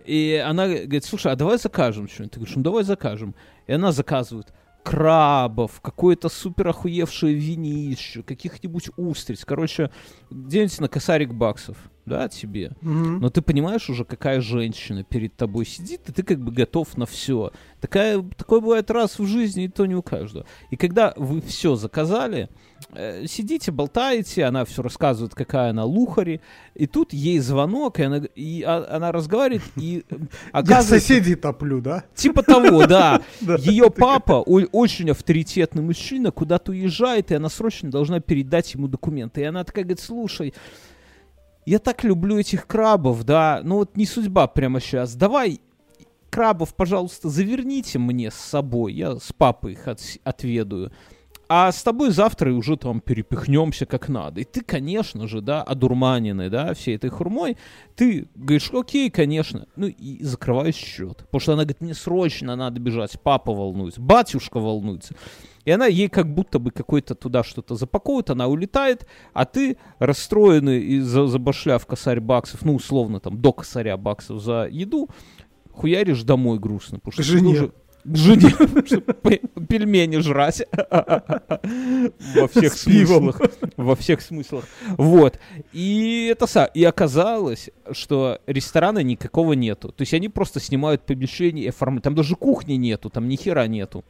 И 0.05 0.41
она 0.45 0.65
говорит, 0.67 1.03
слушай, 1.03 1.29
а 1.31 1.35
давай 1.35 1.57
закажем 1.57 2.07
что-нибудь. 2.07 2.31
Ты 2.31 2.39
говоришь, 2.39 2.55
ну 2.55 2.61
давай 2.63 2.83
закажем. 2.85 3.35
И 3.67 3.73
она 3.73 3.91
заказывает 3.91 4.53
крабов, 4.83 5.81
какое-то 5.81 6.29
супер 6.29 6.69
охуевшее 6.69 7.33
винище, 7.33 8.23
каких-нибудь 8.23 8.91
устриц. 8.95 9.43
Короче, 9.43 9.91
где-нибудь 10.29 10.79
на 10.79 10.87
косарик 10.87 11.33
баксов, 11.33 11.75
да, 12.05 12.27
тебе. 12.29 12.71
Мгм. 12.81 13.19
Но 13.19 13.29
ты 13.29 13.41
понимаешь 13.41 13.89
уже, 13.89 14.05
какая 14.05 14.41
женщина 14.41 15.03
перед 15.03 15.35
тобой 15.35 15.65
сидит, 15.65 16.07
и 16.07 16.11
ты 16.11 16.23
как 16.23 16.39
бы 16.39 16.51
готов 16.51 16.97
на 16.97 17.05
все. 17.05 17.51
Такая, 17.81 18.23
такое 18.37 18.61
бывает 18.61 18.89
раз 18.91 19.19
в 19.19 19.25
жизни, 19.25 19.65
и 19.65 19.67
то 19.67 19.85
не 19.85 19.95
у 19.95 20.01
каждого. 20.01 20.45
И 20.71 20.75
когда 20.75 21.13
вы 21.17 21.41
все 21.41 21.75
заказали, 21.75 22.49
э, 22.93 23.25
сидите, 23.27 23.71
болтаете, 23.71 24.45
она 24.45 24.65
все 24.65 24.81
рассказывает, 24.81 25.33
какая 25.35 25.71
она 25.71 25.83
лухари, 25.83 26.41
и 26.75 26.87
тут 26.87 27.13
ей 27.13 27.39
звонок, 27.39 27.99
и 27.99 28.03
она, 28.03 28.17
и 28.35 28.63
а- 28.63 28.87
она 28.89 29.11
разговаривает, 29.11 29.63
и 29.75 30.03
э, 30.09 30.63
Я 30.67 30.81
соседей 30.83 31.35
топлю, 31.35 31.81
да? 31.81 32.03
Типа 32.15 32.43
того, 32.43 32.85
да. 32.85 33.21
Ее 33.59 33.89
папа, 33.89 34.41
очень 34.41 35.11
авторитетный 35.11 35.81
мужчина, 35.81 36.31
куда-то 36.31 36.71
уезжает, 36.71 37.31
и 37.31 37.35
она 37.35 37.49
срочно 37.49 37.89
должна 37.89 38.19
передать 38.19 38.73
ему 38.73 38.87
документы. 38.87 39.41
И 39.41 39.45
она 39.45 39.63
такая 39.63 39.85
говорит, 39.85 39.99
слушай, 39.99 40.53
я 41.65 41.79
так 41.79 42.03
люблю 42.03 42.37
этих 42.39 42.67
крабов, 42.67 43.23
да, 43.23 43.61
ну 43.63 43.75
вот 43.77 43.97
не 43.97 44.05
судьба 44.05 44.47
прямо 44.47 44.79
сейчас, 44.79 45.15
давай 45.15 45.61
крабов, 46.29 46.75
пожалуйста, 46.75 47.29
заверните 47.29 47.97
мне 47.99 48.29
с 48.31 48.35
собой, 48.35 48.93
я 48.93 49.15
с 49.17 49.31
папой 49.33 49.73
их 49.73 49.87
от- 49.87 50.01
отведаю. 50.23 50.91
А 51.47 51.71
с 51.71 51.83
тобой 51.83 52.09
завтра 52.11 52.51
уже 52.53 52.75
там 52.75 53.01
перепихнемся 53.01 53.85
как 53.85 54.09
надо. 54.09 54.41
И 54.41 54.43
ты, 54.43 54.61
конечно 54.61 55.27
же, 55.27 55.41
да, 55.41 55.61
одурманенный, 55.61 56.49
да, 56.49 56.73
всей 56.73 56.95
этой 56.95 57.09
хурмой, 57.09 57.57
ты 57.95 58.27
говоришь, 58.35 58.71
окей, 58.73 59.09
конечно, 59.11 59.67
ну 59.75 59.87
и 59.87 60.23
закрываешь 60.23 60.75
счет. 60.75 61.17
Потому 61.17 61.39
что 61.39 61.53
она 61.53 61.63
говорит, 61.63 61.81
мне 61.81 61.93
срочно 61.93 62.55
надо 62.55 62.79
бежать, 62.79 63.19
папа 63.21 63.53
волнуется, 63.53 64.01
батюшка 64.01 64.59
волнуется. 64.59 65.13
И 65.65 65.71
она 65.71 65.85
ей 65.87 66.09
как 66.09 66.31
будто 66.33 66.59
бы 66.59 66.71
какой-то 66.71 67.15
туда 67.15 67.43
что-то 67.43 67.75
запаковывает, 67.75 68.29
она 68.29 68.47
улетает, 68.47 69.07
а 69.33 69.45
ты 69.45 69.77
расстроенный 69.99 70.81
и 70.81 70.99
за, 70.99 71.27
забашляв 71.27 71.85
косарь 71.85 72.19
баксов, 72.19 72.63
ну, 72.63 72.75
условно, 72.75 73.19
там, 73.19 73.41
до 73.41 73.51
косаря 73.51 73.97
баксов 73.97 74.41
за 74.41 74.67
еду, 74.71 75.09
хуяришь 75.71 76.23
домой 76.23 76.59
грустно. 76.59 76.99
Потому 76.99 77.13
что 77.13 77.23
жене. 77.23 77.53
уже- 77.53 77.71
жене, 78.13 78.49
чтобы 78.85 79.13
пе- 79.13 79.41
пельмени 79.67 80.17
жрать. 80.17 80.63
Во 82.35 82.47
всех 82.47 82.73
смыслах. 82.73 83.41
Во 83.77 83.95
всех 83.95 84.21
смыслах. 84.21 84.65
Вот. 84.97 85.39
И 85.73 86.27
это. 86.31 86.69
И 86.73 86.83
оказалось, 86.83 87.69
что 87.91 88.39
ресторана 88.47 88.99
никакого 88.99 89.53
нету. 89.53 89.89
То 89.89 90.01
есть 90.01 90.13
они 90.13 90.29
просто 90.29 90.59
снимают 90.59 91.05
помещение 91.05 91.65
и 91.65 91.69
оформляют. 91.69 92.03
Там 92.03 92.15
даже 92.15 92.35
кухни 92.35 92.73
нету, 92.73 93.09
там 93.09 93.27
ни 93.27 93.35
хера 93.35 93.67
нету. 93.67 94.03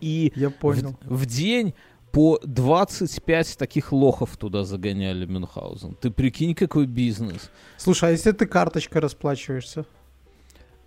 И 0.00 0.32
Я 0.36 0.50
понял. 0.50 0.96
в, 1.04 1.22
в 1.22 1.26
день 1.26 1.74
по 2.12 2.38
25 2.44 3.58
таких 3.58 3.92
лохов 3.92 4.36
туда 4.36 4.64
загоняли 4.64 5.26
Мюнхгаузен. 5.26 5.94
Ты 6.00 6.10
прикинь, 6.10 6.54
какой 6.54 6.86
бизнес. 6.86 7.50
Слушай, 7.76 8.10
а 8.10 8.12
если 8.12 8.32
ты 8.32 8.46
карточкой 8.46 9.00
расплачиваешься? 9.02 9.84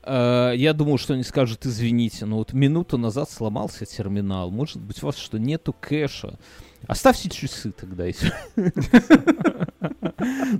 Э, 0.03 0.53
Я 0.55 0.73
думаю, 0.73 0.97
что 0.97 1.13
они 1.13 1.23
скажут, 1.23 1.65
извините, 1.65 2.25
но 2.25 2.37
вот 2.37 2.53
минуту 2.53 2.97
назад 2.97 3.29
сломался 3.29 3.85
терминал. 3.85 4.51
Может 4.51 4.81
быть, 4.81 5.01
у 5.03 5.07
вас 5.07 5.17
что, 5.17 5.37
нету 5.39 5.73
кэша? 5.79 6.37
Оставьте 6.87 7.29
часы 7.29 7.71
тогда. 7.71 8.05
если- 8.05 8.33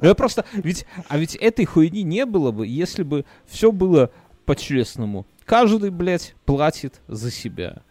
Ну, 0.02 0.08
я 0.08 0.16
просто... 0.16 0.46
Ведь, 0.54 0.86
а 1.08 1.18
ведь 1.18 1.36
этой 1.36 1.66
хуйни 1.66 2.04
не 2.04 2.26
было 2.26 2.52
бы, 2.52 2.66
если 2.68 3.04
бы 3.04 3.26
все 3.46 3.72
было 3.72 4.12
по-честному. 4.46 5.26
Каждый, 5.46 5.90
блядь, 5.90 6.36
платит 6.46 7.02
за 7.08 7.32
себя. 7.32 7.82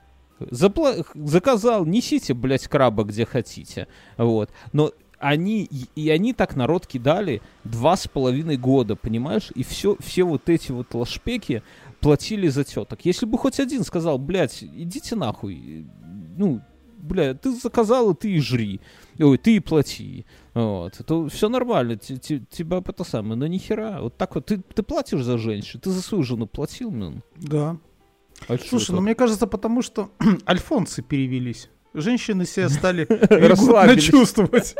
Запла- 0.40 1.04
Заказал, 1.14 1.84
несите, 1.84 2.32
блядь, 2.34 2.68
краба 2.68 3.04
где 3.04 3.26
хотите. 3.26 3.86
Вот. 4.16 4.50
Но 4.72 4.92
они, 5.18 5.68
и- 5.96 6.08
они 6.10 6.32
так 6.32 6.56
народ 6.56 6.86
кидали 6.86 7.40
два 7.64 7.96
с 7.96 8.06
половиной 8.08 8.56
года, 8.56 8.96
понимаешь? 8.96 9.50
И 9.54 9.62
все, 9.62 9.96
все 10.00 10.24
вот 10.24 10.48
эти 10.48 10.72
вот 10.72 10.94
лошпеки 10.94 11.62
платили 12.00 12.48
за 12.48 12.64
теток. 12.64 13.00
Если 13.04 13.26
бы 13.26 13.38
хоть 13.38 13.58
один 13.60 13.84
сказал, 13.84 14.18
блядь, 14.18 14.62
идите 14.62 15.16
нахуй, 15.16 15.86
ну, 16.36 16.60
бля, 16.98 17.34
ты 17.34 17.52
заказал, 17.52 18.12
и 18.12 18.14
ты 18.14 18.30
и 18.32 18.40
жри. 18.40 18.80
Ой, 19.18 19.36
ты 19.38 19.56
и 19.56 19.60
плати. 19.60 20.24
Вот. 20.54 21.00
То 21.06 21.28
все 21.28 21.48
нормально, 21.48 21.96
те- 21.96 22.16
те- 22.16 22.42
тебя 22.50 22.78
это 22.78 23.04
самое, 23.04 23.34
но 23.36 23.46
нихера. 23.46 23.98
Вот 24.00 24.16
так 24.16 24.34
вот, 24.34 24.46
ты, 24.46 24.58
ты 24.74 24.82
платишь 24.82 25.22
за 25.22 25.38
женщину, 25.38 25.80
ты 25.80 25.90
за 25.90 26.02
свою 26.02 26.22
жену 26.24 26.46
платил, 26.46 26.90
мэн? 26.90 27.22
Да. 27.36 27.76
А 28.46 28.56
Слушай, 28.58 28.84
это? 28.84 28.92
ну 28.94 29.00
мне 29.00 29.14
кажется, 29.16 29.46
потому 29.48 29.82
что 29.82 30.10
альфонсы 30.48 31.02
перевелись. 31.02 31.68
Женщины 31.94 32.44
себя 32.46 32.68
стали 32.68 33.06
Расслабились. 33.08 34.04
чувствовать. 34.04 34.76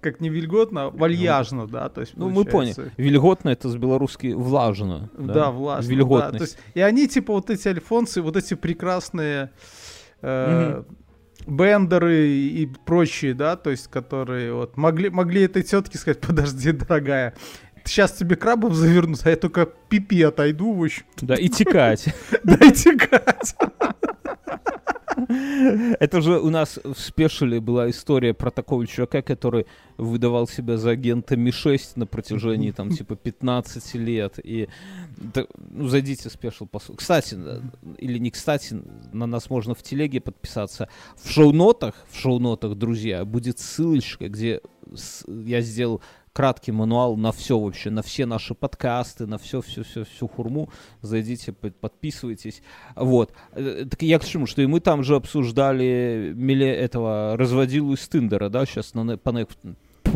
Как 0.00 0.20
не 0.20 0.28
вильготно, 0.28 0.86
а 0.86 0.90
вальяжно, 0.90 1.68
да, 1.68 1.88
то 1.88 2.00
есть 2.00 2.16
Ну, 2.16 2.28
мы 2.28 2.44
поняли. 2.44 2.92
Вильготно 2.96 3.50
это 3.50 3.68
с 3.68 3.76
белорусски 3.76 4.32
влажно. 4.32 5.08
Да, 5.16 5.50
влажно. 5.52 5.88
да. 6.32 6.38
То 6.38 6.44
есть, 6.44 6.58
и 6.74 6.80
они, 6.80 7.06
типа, 7.06 7.32
вот 7.32 7.48
эти 7.48 7.68
альфонсы, 7.68 8.22
вот 8.22 8.36
эти 8.36 8.54
прекрасные 8.54 9.52
э, 10.20 10.82
бендеры 11.46 12.26
и 12.28 12.66
прочие, 12.84 13.34
да, 13.34 13.56
то 13.56 13.70
есть, 13.70 13.86
которые 13.86 14.52
вот 14.52 14.76
могли, 14.76 15.10
могли 15.10 15.42
этой 15.42 15.62
тетке 15.62 15.96
сказать, 15.96 16.20
подожди, 16.26 16.72
дорогая, 16.72 17.34
сейчас 17.84 18.12
тебе 18.12 18.34
крабов 18.34 18.74
завернут, 18.74 19.20
а 19.24 19.30
я 19.30 19.36
только 19.36 19.66
пипи 19.66 20.22
отойду, 20.22 20.72
в 20.74 20.82
общем, 20.82 21.04
Да, 21.20 21.34
и 21.34 21.48
текать. 21.48 22.12
дайте 22.44 22.96
кать. 22.96 23.54
Это 25.28 26.20
же 26.20 26.40
у 26.40 26.50
нас 26.50 26.78
в 26.82 26.98
спешиле 26.98 27.60
была 27.60 27.90
история 27.90 28.34
про 28.34 28.50
такого 28.50 28.86
чувака, 28.86 29.22
который 29.22 29.66
выдавал 29.96 30.48
себя 30.48 30.76
за 30.76 30.90
агента 30.90 31.36
Ми-6 31.36 31.92
на 31.96 32.06
протяжении 32.06 32.70
там 32.70 32.90
типа 32.90 33.16
15 33.16 33.94
лет. 33.94 34.38
И 34.42 34.68
да, 35.16 35.46
ну, 35.70 35.88
зайдите 35.88 36.28
в 36.28 36.32
спешл 36.32 36.66
послушайте. 36.66 36.98
Кстати, 36.98 37.38
или 37.98 38.18
не 38.18 38.30
кстати, 38.30 38.82
на 39.12 39.26
нас 39.26 39.50
можно 39.50 39.74
в 39.74 39.82
телеге 39.82 40.20
подписаться. 40.20 40.88
В 41.16 41.30
шоу-нотах, 41.30 41.94
в 42.10 42.18
шоу-нотах, 42.18 42.74
друзья, 42.74 43.24
будет 43.24 43.58
ссылочка, 43.58 44.28
где 44.28 44.60
я 45.26 45.60
сделал 45.60 46.02
краткий 46.32 46.72
мануал 46.72 47.16
на 47.16 47.30
все 47.32 47.58
вообще, 47.58 47.90
на 47.90 48.02
все 48.02 48.26
наши 48.26 48.54
подкасты, 48.54 49.26
на 49.26 49.38
все, 49.38 49.60
все, 49.60 49.82
все, 49.82 50.04
всю 50.04 50.28
хурму. 50.28 50.70
Зайдите, 51.02 51.52
под- 51.52 51.76
подписывайтесь. 51.76 52.62
Вот. 52.96 53.32
Э, 53.52 53.84
Так 53.90 54.02
я 54.02 54.18
к 54.18 54.24
чему, 54.24 54.46
что 54.46 54.62
и 54.62 54.66
мы 54.66 54.80
там 54.80 55.02
же 55.04 55.16
обсуждали 55.16 56.32
миле 56.34 56.68
этого 56.74 57.36
разводилу 57.36 57.92
из 57.94 58.08
Тиндера, 58.08 58.48
да, 58.48 58.64
сейчас 58.66 58.94
на, 58.94 59.16
по, 59.18 59.32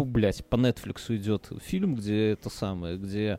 блядь, 0.05 0.45
по 0.47 0.57
Netflix 0.57 1.15
идет 1.17 1.51
фильм, 1.63 1.95
где 1.97 2.31
это 2.31 2.51
самое, 2.51 2.97
где 2.97 3.39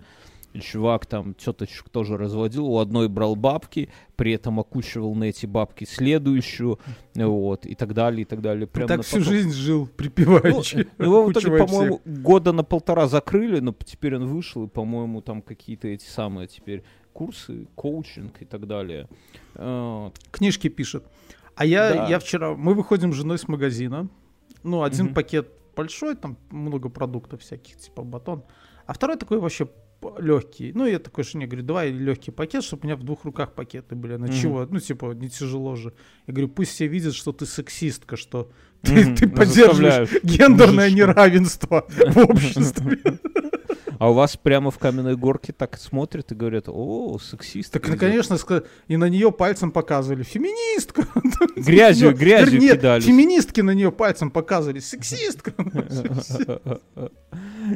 чувак 0.61 1.05
там 1.05 1.33
теточек 1.33 1.89
тоже 1.89 2.17
разводил, 2.17 2.65
у 2.67 2.77
одной 2.79 3.07
брал 3.09 3.35
бабки, 3.35 3.89
при 4.15 4.33
этом 4.33 4.59
окучивал 4.59 5.15
на 5.15 5.25
эти 5.25 5.45
бабки 5.45 5.85
следующую, 5.85 6.79
вот, 7.15 7.65
и 7.65 7.75
так 7.75 7.93
далее, 7.93 8.21
и 8.21 8.25
так 8.25 8.41
далее. 8.41 8.67
Прям 8.67 8.87
так 8.87 9.01
всю 9.03 9.17
поток. 9.17 9.27
жизнь 9.33 9.51
жил, 9.51 9.81
Ну, 9.81 9.87
припеваючи. 9.87 10.87
его 10.99 11.23
в 11.25 11.31
итоге, 11.31 11.57
по-моему, 11.57 12.01
года 12.05 12.51
на 12.51 12.63
полтора 12.63 13.07
закрыли, 13.07 13.59
но 13.59 13.73
теперь 13.85 14.15
он 14.15 14.25
вышел, 14.27 14.65
и, 14.65 14.67
по-моему, 14.67 15.21
там 15.21 15.41
какие-то 15.41 15.87
эти 15.87 16.05
самые 16.05 16.47
теперь 16.47 16.83
курсы, 17.13 17.67
коучинг 17.75 18.41
и 18.41 18.45
так 18.45 18.67
далее. 18.67 19.07
Книжки 20.31 20.67
пишет. 20.69 21.03
А 21.55 21.65
я, 21.65 21.93
Да. 21.93 22.07
я 22.07 22.19
вчера, 22.19 22.53
мы 22.55 22.73
выходим 22.73 23.11
с 23.13 23.15
женой 23.15 23.37
с 23.39 23.47
магазина. 23.47 24.07
Ну, 24.63 24.83
один 24.83 25.05
Мгм. 25.07 25.13
пакет 25.15 25.51
большой, 25.75 26.15
там 26.15 26.37
много 26.51 26.89
продуктов 26.89 27.41
всяких, 27.41 27.77
типа 27.77 28.03
батон. 28.03 28.43
А 28.85 28.93
второй 28.93 29.17
такой 29.17 29.39
вообще 29.39 29.67
легкий. 30.19 30.71
Ну, 30.73 30.85
я 30.85 30.99
такой 30.99 31.23
жене 31.23 31.47
говорю, 31.47 31.65
давай 31.65 31.91
легкий 31.91 32.31
пакет, 32.31 32.63
чтобы 32.63 32.81
у 32.83 32.85
меня 32.85 32.95
в 32.95 33.03
двух 33.03 33.25
руках 33.25 33.53
пакеты 33.53 33.95
были. 33.95 34.15
На 34.17 34.27
Мгм. 34.27 34.35
чего? 34.35 34.67
Ну, 34.69 34.79
типа, 34.79 35.11
не 35.13 35.29
тяжело 35.29 35.75
же. 35.75 35.93
Я 36.27 36.33
говорю, 36.33 36.49
пусть 36.49 36.71
все 36.71 36.87
видят, 36.87 37.13
что 37.15 37.31
ты 37.31 37.45
сексистка, 37.45 38.15
что 38.17 38.51
ты, 38.83 38.93
Мгм. 38.93 39.15
ты 39.15 39.27
Ну, 39.27 39.35
поддерживаешь 39.35 40.09
гендерное 40.23 40.91
неравенство 40.91 41.85
в 41.89 42.17
обществе. 42.29 42.99
А 43.99 44.09
у 44.09 44.13
вас 44.13 44.37
прямо 44.37 44.71
в 44.71 44.77
каменной 44.77 45.15
горке 45.15 45.53
так 45.53 45.77
смотрят 45.77 46.31
и 46.31 46.35
говорят, 46.35 46.65
о, 46.67 47.17
сексист. 47.19 47.73
Так, 47.73 47.87
ну, 47.87 47.97
конечно, 47.97 48.37
и 48.87 48.97
на 48.97 49.09
нее 49.09 49.31
пальцем 49.31 49.71
показывали. 49.71 50.23
Феминистка! 50.23 51.07
Грязью, 51.55 52.11
Ну, 52.11 52.17
грязью 52.17 52.59
нет, 52.59 52.77
кидались. 52.79 53.05
феминистки 53.05 53.61
на 53.61 53.71
нее 53.71 53.91
пальцем 53.91 54.31
показывали. 54.31 54.79
Сексистка! 54.79 55.53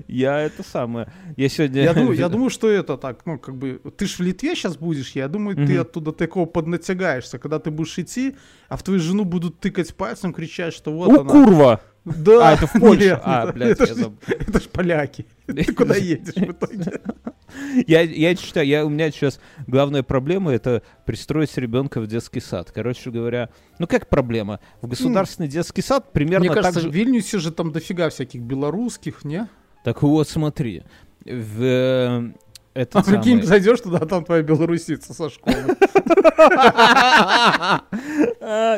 Я 0.07 0.39
это 0.39 0.63
самое. 0.63 1.11
Я 1.37 1.49
сегодня... 1.49 1.83
Я 1.83 1.93
думаю, 1.93 2.17
я 2.17 2.29
думаю, 2.29 2.49
что 2.49 2.69
это 2.69 2.97
так, 2.97 3.25
ну, 3.25 3.37
как 3.37 3.57
бы, 3.57 3.81
ты 3.97 4.05
ж 4.05 4.17
в 4.17 4.21
Литве 4.21 4.55
сейчас 4.55 4.77
будешь, 4.77 5.11
я 5.11 5.27
думаю, 5.27 5.55
ты 5.67 5.77
оттуда 5.77 6.11
такого 6.13 6.45
поднатягаешься, 6.45 7.39
когда 7.39 7.59
ты 7.59 7.71
будешь 7.71 7.97
идти, 7.99 8.35
а 8.69 8.77
в 8.77 8.83
твою 8.83 8.99
жену 8.99 9.25
будут 9.25 9.59
тыкать 9.59 9.93
пальцем, 9.95 10.33
кричать, 10.33 10.73
что 10.73 10.91
вот 10.93 11.09
У, 11.09 11.21
она. 11.21 11.29
курва! 11.29 11.81
Да. 12.03 12.49
А, 12.49 12.53
это 12.53 12.65
в 12.67 12.73
Польше. 12.73 13.09
Нет, 13.09 13.21
А, 13.23 13.51
блядь, 13.51 13.71
это, 13.71 13.83
я 13.83 13.93
ж, 13.93 13.97
забыл. 13.97 14.17
это 14.27 14.59
ж 14.59 14.63
поляки. 14.69 15.27
Ты 15.45 15.73
куда 15.73 15.95
едешь 15.95 16.33
в 16.33 16.51
итоге? 16.51 17.01
Я, 17.85 18.01
я 18.01 18.33
считаю, 18.37 18.65
я, 18.65 18.85
у 18.85 18.89
меня 18.89 19.11
сейчас 19.11 19.39
главная 19.67 20.03
проблема 20.03 20.53
это 20.53 20.83
пристроить 21.05 21.55
ребенка 21.57 21.99
в 21.99 22.07
детский 22.07 22.39
сад. 22.39 22.71
Короче 22.71 23.11
говоря, 23.11 23.49
ну 23.77 23.87
как 23.87 24.07
проблема? 24.07 24.61
В 24.81 24.87
государственный 24.87 25.49
детский 25.49 25.81
сад 25.81 26.13
примерно 26.13 26.45
Мне 26.45 26.49
кажется, 26.53 26.73
так 26.75 26.83
же... 26.83 26.89
в 26.89 26.93
Вильнюсе 26.93 27.39
же 27.39 27.51
там 27.51 27.73
дофига 27.73 28.09
всяких 28.09 28.41
белорусских, 28.41 29.25
не? 29.25 29.47
Так 29.83 30.01
вот, 30.01 30.29
смотри. 30.29 30.83
В, 31.25 32.31
э, 32.73 32.81
этот 32.81 32.95
А 32.95 33.03
прикинь, 33.03 33.37
самый- 33.37 33.43
зайдешь 33.45 33.81
туда, 33.81 33.97
а 33.99 34.05
там 34.05 34.23
твоя 34.25 34.43
белорусица 34.43 35.13
со 35.13 35.29
школы. 35.29 35.55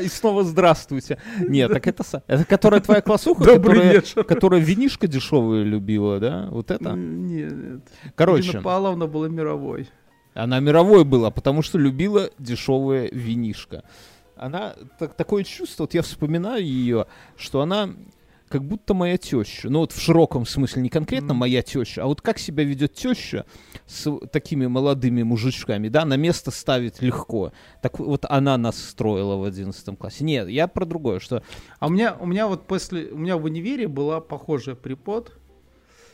И 0.03 0.07
снова 0.07 0.43
здравствуйте. 0.43 1.17
Нет, 1.39 1.71
так 1.71 1.87
это... 1.87 2.03
Это 2.27 2.45
которая 2.45 2.81
твоя 2.81 3.01
классуха, 3.01 3.43
которая, 4.23 4.61
винишко 4.61 5.07
дешевое 5.07 5.63
любила, 5.63 6.19
да? 6.19 6.47
Вот 6.51 6.71
это? 6.71 6.91
Нет. 6.91 7.83
Короче, 8.15 8.49
Ирина 8.49 8.61
Павловна 8.63 9.07
была 9.07 9.27
мировой. 9.29 9.89
она 10.33 10.59
мировой 10.59 11.03
была, 11.05 11.31
потому 11.31 11.61
что 11.61 11.77
любила 11.77 12.29
дешевое 12.39 13.09
винишко. 13.11 13.83
Она 14.35 14.73
так- 14.99 15.13
такое 15.13 15.43
чувство, 15.43 15.83
вот 15.83 15.93
я 15.93 16.01
вспоминаю 16.01 16.63
ее, 16.65 17.05
что 17.37 17.61
она 17.61 17.89
как 18.53 18.63
будто 18.63 18.93
моя 18.93 19.17
теща. 19.17 19.67
Ну 19.67 19.79
вот 19.79 19.93
в 19.93 19.99
широком 19.99 20.45
смысле, 20.45 20.83
не 20.83 20.89
конкретно 20.89 21.33
моя 21.33 21.63
теща, 21.63 22.03
а 22.03 22.05
вот 22.05 22.21
как 22.21 22.37
себя 22.37 22.63
ведет 22.63 22.93
теща 22.93 23.47
с 23.87 24.15
такими 24.31 24.67
молодыми 24.67 25.23
мужичками, 25.23 25.87
да, 25.87 26.05
на 26.05 26.17
место 26.17 26.51
ставить 26.51 27.01
легко. 27.01 27.51
Так 27.81 27.97
вот 27.97 28.25
она 28.29 28.55
нас 28.59 28.77
строила 28.77 29.37
в 29.37 29.43
11 29.43 29.97
классе. 29.97 30.23
Нет, 30.23 30.49
я 30.49 30.67
про 30.67 30.85
другое, 30.85 31.19
что 31.19 31.41
А 31.79 31.87
у 31.87 31.89
меня, 31.89 32.15
у 32.19 32.27
меня 32.27 32.47
вот 32.47 32.67
после, 32.67 33.07
у 33.07 33.17
меня 33.17 33.37
в 33.37 33.45
универе 33.45 33.87
была 33.87 34.21
похожая 34.21 34.75
препод. 34.75 35.35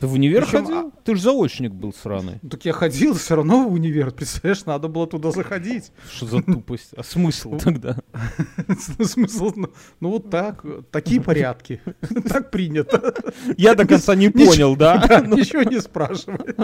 Ты 0.00 0.06
в 0.06 0.14
универ 0.14 0.46
Причем, 0.46 0.64
ходил? 0.64 0.92
Ты 1.04 1.14
же 1.14 1.22
заочник 1.22 1.72
был 1.72 1.92
сраный. 1.92 2.38
Ну, 2.42 2.48
Так 2.48 2.64
я 2.64 2.72
ходил 2.72 3.14
все 3.14 3.36
равно 3.36 3.68
в 3.68 3.72
универ, 3.74 4.10
представляешь, 4.10 4.64
надо 4.64 4.88
было 4.88 5.06
туда 5.06 5.30
заходить. 5.30 5.92
Что 6.10 6.26
за 6.26 6.42
тупость? 6.42 6.92
А 6.96 7.02
смысл 7.02 7.58
тогда? 7.58 7.96
Смысл, 9.04 9.52
ну, 9.56 9.70
ну 10.00 10.10
вот 10.10 10.30
так, 10.30 10.64
такие 10.90 11.20
порядки. 11.20 11.80
Так 12.28 12.50
принято. 12.50 13.14
Я 13.56 13.74
до 13.74 13.86
конца 13.86 14.14
не 14.14 14.30
понял, 14.30 14.74
да? 14.84 14.96
Ничего 15.26 15.62
не 15.62 15.80
спрашивай. 15.80 16.54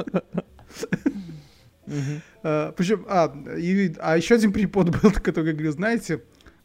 А, 2.42 2.72
Причем, 2.72 3.04
а, 3.08 3.32
и- 3.58 3.94
а 4.00 4.16
еще 4.16 4.34
один 4.36 4.52
препод 4.52 4.90
был, 4.90 5.10
который 5.12 5.52
говорил, 5.52 5.72
знаете, 5.72 6.22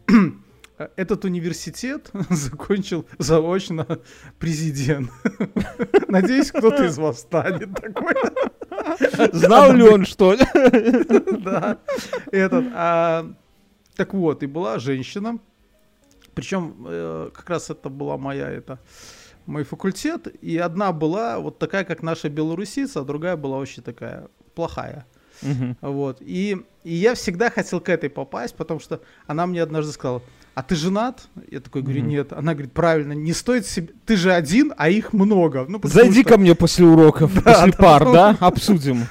этот 0.95 1.25
университет 1.25 2.09
закончил 2.29 3.05
заочно 3.17 3.99
президент. 4.39 5.09
Надеюсь, 6.07 6.51
кто-то 6.51 6.85
из 6.85 6.97
вас 6.97 7.19
станет 7.19 7.73
такой. 7.73 8.15
Знал 9.33 9.73
ли 9.73 9.83
он, 9.83 10.05
что 10.05 10.33
ли? 10.33 10.45
Да. 11.41 11.79
Этот, 12.31 12.65
а, 12.73 13.33
так 13.95 14.13
вот, 14.13 14.43
и 14.43 14.45
была 14.45 14.79
женщина. 14.79 15.39
Причем 16.33 16.85
э, 16.87 17.29
как 17.33 17.49
раз 17.49 17.69
это 17.69 17.89
была 17.89 18.17
моя 18.17 18.49
это 18.49 18.79
мой 19.45 19.63
факультет, 19.63 20.27
и 20.41 20.57
одна 20.57 20.91
была 20.91 21.39
вот 21.39 21.59
такая, 21.59 21.83
как 21.83 22.03
наша 22.03 22.29
белорусица, 22.29 23.01
а 23.01 23.03
другая 23.03 23.35
была 23.35 23.57
очень 23.57 23.83
такая 23.83 24.29
плохая. 24.55 25.05
Вот. 25.81 26.17
И, 26.21 26.57
и 26.83 26.93
я 26.93 27.15
всегда 27.15 27.49
хотел 27.49 27.81
к 27.81 27.89
этой 27.89 28.09
попасть, 28.09 28.55
потому 28.55 28.79
что 28.79 29.01
она 29.27 29.45
мне 29.47 29.61
однажды 29.61 29.91
сказала, 29.91 30.21
а 30.53 30.63
ты 30.63 30.75
женат? 30.75 31.23
Я 31.49 31.59
такой 31.61 31.81
говорю, 31.81 32.01
Мгм. 32.01 32.09
нет. 32.09 32.33
Она 32.33 32.53
говорит, 32.53 32.73
правильно, 32.73 33.13
не 33.13 33.33
стоит 33.33 33.65
себе... 33.65 33.89
Ты 34.05 34.17
же 34.17 34.33
один, 34.33 34.73
а 34.77 34.89
их 34.89 35.13
много. 35.13 35.65
Ну, 35.67 35.79
Зайди 35.83 36.21
что- 36.21 36.29
ко 36.31 36.37
мне 36.37 36.55
после 36.55 36.85
уроков, 36.85 37.33
Да, 37.35 37.41
после 37.53 37.71
да, 37.71 37.77
пар, 37.77 38.05
ну- 38.05 38.13
да? 38.13 38.37
Обсудим. 38.39 39.05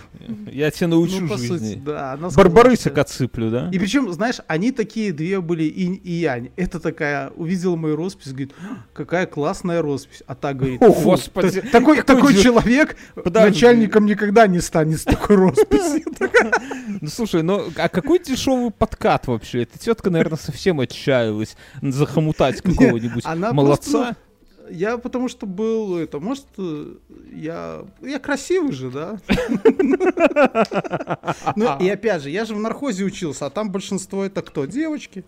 Я 0.50 0.70
тебя 0.70 0.88
научу 0.88 1.20
Ну, 1.20 1.28
по 1.28 1.36
сути, 1.36 1.48
жизни. 1.52 1.82
да. 1.84 2.12
она 2.12 2.30
сказала, 2.30 2.48
Барбарысок 2.52 2.92
что- 2.92 3.00
отсыплю, 3.00 3.50
да? 3.50 3.68
И 3.72 3.78
причем, 3.78 4.12
знаешь, 4.12 4.36
они 4.46 4.72
такие 4.72 5.12
две 5.12 5.40
были 5.40 5.64
инь 5.64 6.00
и 6.02 6.12
янь. 6.12 6.50
Это 6.56 6.80
такая, 6.80 7.30
увидела 7.30 7.76
мою 7.76 7.96
роспись, 7.96 8.28
говорит, 8.28 8.52
«А, 8.62 8.84
какая 8.92 9.26
классная 9.26 9.82
роспись. 9.82 10.22
А 10.26 10.34
та 10.34 10.52
говорит, 10.54 10.82
О, 10.82 10.92
«Фу, 10.92 11.10
господи, 11.10 11.60
такой, 11.60 11.96
какой 11.98 12.02
такой 12.02 12.34
человек 12.34 12.96
Подожди. 13.14 13.48
начальником 13.48 14.06
никогда 14.06 14.46
не 14.46 14.60
станет 14.60 15.00
с 15.00 15.04
такой 15.04 15.36
росписью. 15.36 16.02
Ну 17.02 17.08
слушай, 17.08 17.42
ну 17.42 17.70
а 17.76 17.88
какой 17.88 18.18
дешевый 18.18 18.70
подкат 18.70 19.26
вообще? 19.26 19.62
Эта 19.62 19.78
тетка, 19.78 20.10
наверное, 20.10 20.36
совсем 20.38 20.80
отчаялась 20.80 21.56
захомутать 21.80 22.60
какого-нибудь 22.62 23.24
молодца. 23.52 24.16
Я 24.70 24.98
потому 24.98 25.28
что 25.28 25.46
был, 25.46 25.96
это, 25.96 26.20
может, 26.20 26.46
я, 27.32 27.84
я 28.02 28.18
красивый 28.18 28.72
же, 28.72 28.90
да? 28.90 29.18
Ну, 31.56 31.78
и 31.80 31.88
опять 31.88 32.22
же, 32.22 32.30
я 32.30 32.44
же 32.44 32.54
в 32.54 32.60
нархозе 32.60 33.04
учился, 33.04 33.46
а 33.46 33.50
там 33.50 33.70
большинство 33.70 34.24
это 34.24 34.42
кто? 34.42 34.66
Девочки. 34.66 35.24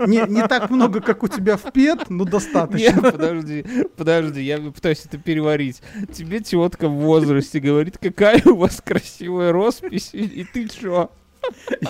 Не, 0.00 0.24
не 0.28 0.46
так 0.48 0.70
много, 0.70 1.00
как 1.00 1.22
у 1.22 1.28
тебя 1.28 1.56
в 1.56 1.72
ПЕТ, 1.72 2.10
но 2.10 2.24
Нет, 2.24 2.32
достаточно. 2.32 3.02
подожди, 3.12 3.64
подожди, 3.96 4.42
я 4.42 4.58
пытаюсь 4.58 5.04
это 5.04 5.16
переварить. 5.16 5.80
Тебе 6.12 6.40
тетка 6.40 6.88
в 6.88 6.94
возрасте 6.94 7.60
говорит, 7.60 7.96
какая 7.98 8.42
у 8.44 8.56
вас 8.56 8.80
красивая 8.84 9.52
роспись, 9.52 10.10
и, 10.12 10.24
и 10.24 10.44
ты 10.44 10.68
чё? 10.68 11.10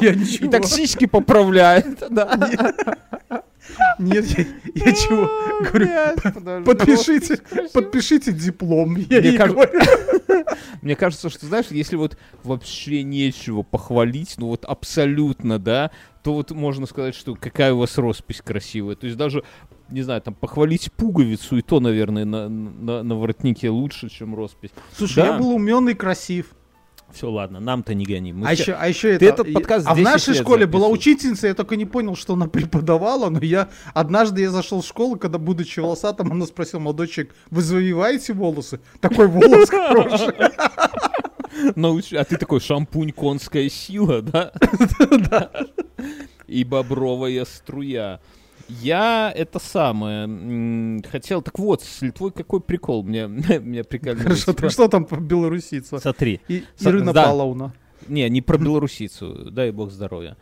Я 0.02 0.12
И 0.12 0.18
ничего. 0.18 0.50
так 0.50 0.66
сиськи 0.66 1.06
поправляет, 1.06 2.04
да? 2.10 2.36
Нет, 2.36 2.98
я, 3.98 4.20
я 4.74 4.92
чего? 4.92 5.28
Говорю, 5.60 5.86
Блядь, 5.86 6.22
подожди, 6.34 6.64
подпишите, 6.64 7.40
подпишите 7.72 8.32
диплом. 8.32 8.96
Я 8.96 9.20
Мне 9.20 9.32
говорю. 9.38 9.80
Мне 10.82 10.96
кажется, 10.96 11.28
что, 11.30 11.46
знаешь, 11.46 11.66
если 11.70 11.96
вот 11.96 12.16
вообще 12.44 13.02
нечего 13.02 13.62
похвалить, 13.62 14.34
ну 14.38 14.48
вот 14.48 14.64
абсолютно, 14.64 15.58
да, 15.58 15.90
то 16.22 16.34
вот 16.34 16.50
можно 16.50 16.86
сказать, 16.86 17.14
что 17.14 17.34
какая 17.34 17.72
у 17.72 17.78
вас 17.78 17.98
роспись 17.98 18.42
красивая. 18.42 18.96
То 18.96 19.06
есть 19.06 19.16
даже, 19.18 19.42
не 19.90 20.02
знаю, 20.02 20.20
там 20.22 20.34
похвалить 20.34 20.90
пуговицу, 20.92 21.58
и 21.58 21.62
то, 21.62 21.80
наверное, 21.80 22.24
на, 22.24 22.48
на, 22.48 23.02
на 23.02 23.14
воротнике 23.14 23.70
лучше, 23.70 24.08
чем 24.08 24.34
роспись. 24.34 24.70
Слушай, 24.96 25.16
Да. 25.16 25.26
я 25.26 25.32
был 25.38 25.50
умен 25.50 25.88
и 25.88 25.94
красив. 25.94 26.46
Все, 27.12 27.30
ладно, 27.30 27.60
нам-то 27.60 27.94
не 27.94 28.04
гони. 28.04 28.32
Мы 28.32 28.46
А 28.46 28.54
все- 28.54 28.62
еще, 28.62 28.72
а 28.74 28.88
еще 28.88 29.18
Ты 29.18 29.26
это... 29.26 29.42
этот 29.42 29.54
подкаст 29.54 29.86
а 29.86 29.94
в 29.94 29.96
10 29.96 30.04
нашей 30.04 30.34
школе 30.34 30.66
была 30.66 30.88
учительница, 30.88 31.46
я 31.46 31.54
только 31.54 31.76
не 31.76 31.84
понял, 31.86 32.14
что 32.16 32.34
она 32.34 32.46
преподавала, 32.48 33.30
но 33.30 33.40
я... 33.40 33.68
Однажды 33.94 34.42
я 34.42 34.50
зашел 34.50 34.82
в 34.82 34.86
школу, 34.86 35.16
когда, 35.16 35.38
будучи 35.38 35.80
волосатым, 35.80 36.30
она 36.32 36.46
спросила, 36.46 36.80
молодой 36.80 37.08
человек, 37.08 37.34
вы 37.50 37.62
завиваете 37.62 38.32
волосы? 38.34 38.80
Такой 39.00 39.28
волос 39.28 39.70
хороший. 39.70 40.34
Науч- 41.76 42.14
А 42.16 42.24
ты 42.24 42.36
такой, 42.36 42.60
шампунь 42.60 43.12
конская 43.12 43.68
сила, 43.70 44.20
да? 44.20 44.52
И 46.46 46.64
бобровая 46.64 47.44
струя. 47.44 48.20
Я 48.68 49.32
это 49.34 49.58
самое 49.58 51.02
хотел. 51.08 51.42
Так 51.42 51.58
вот, 51.58 51.82
с 51.82 52.02
Литвой 52.02 52.32
какой 52.32 52.60
прикол? 52.60 53.02
Мне, 53.02 53.26
меня 53.60 53.84
прикольно. 53.84 54.22
Хорошо, 54.22 54.52
так 54.52 54.70
что 54.70 54.88
там 54.88 55.04
по 55.04 55.16
белорусица? 55.16 55.98
Смотри. 55.98 56.40
И, 56.48 56.64
Со- 56.76 56.90
Ирина 56.90 57.12
да. 57.12 57.24
Павловна. 57.24 57.74
Не, 58.08 58.28
не 58.28 58.42
про 58.42 58.58
белорусицу, 58.58 59.50
дай 59.50 59.70
бог 59.70 59.90
здоровья. 59.90 60.36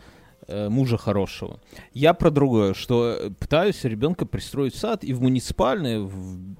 Э, 0.47 0.69
Мужа 0.69 0.99
хорошего. 0.99 1.61
Я 1.93 2.13
про 2.13 2.31
другое, 2.31 2.75
что 2.75 3.17
э, 3.19 3.31
пытаюсь 3.31 3.83
ребенка 3.85 4.27
пристроить 4.27 4.75
в 4.75 4.79
сад, 4.79 5.05
и 5.05 5.13
в 5.15 5.23
муниципальные, 5.23 6.01
в, 6.01 6.11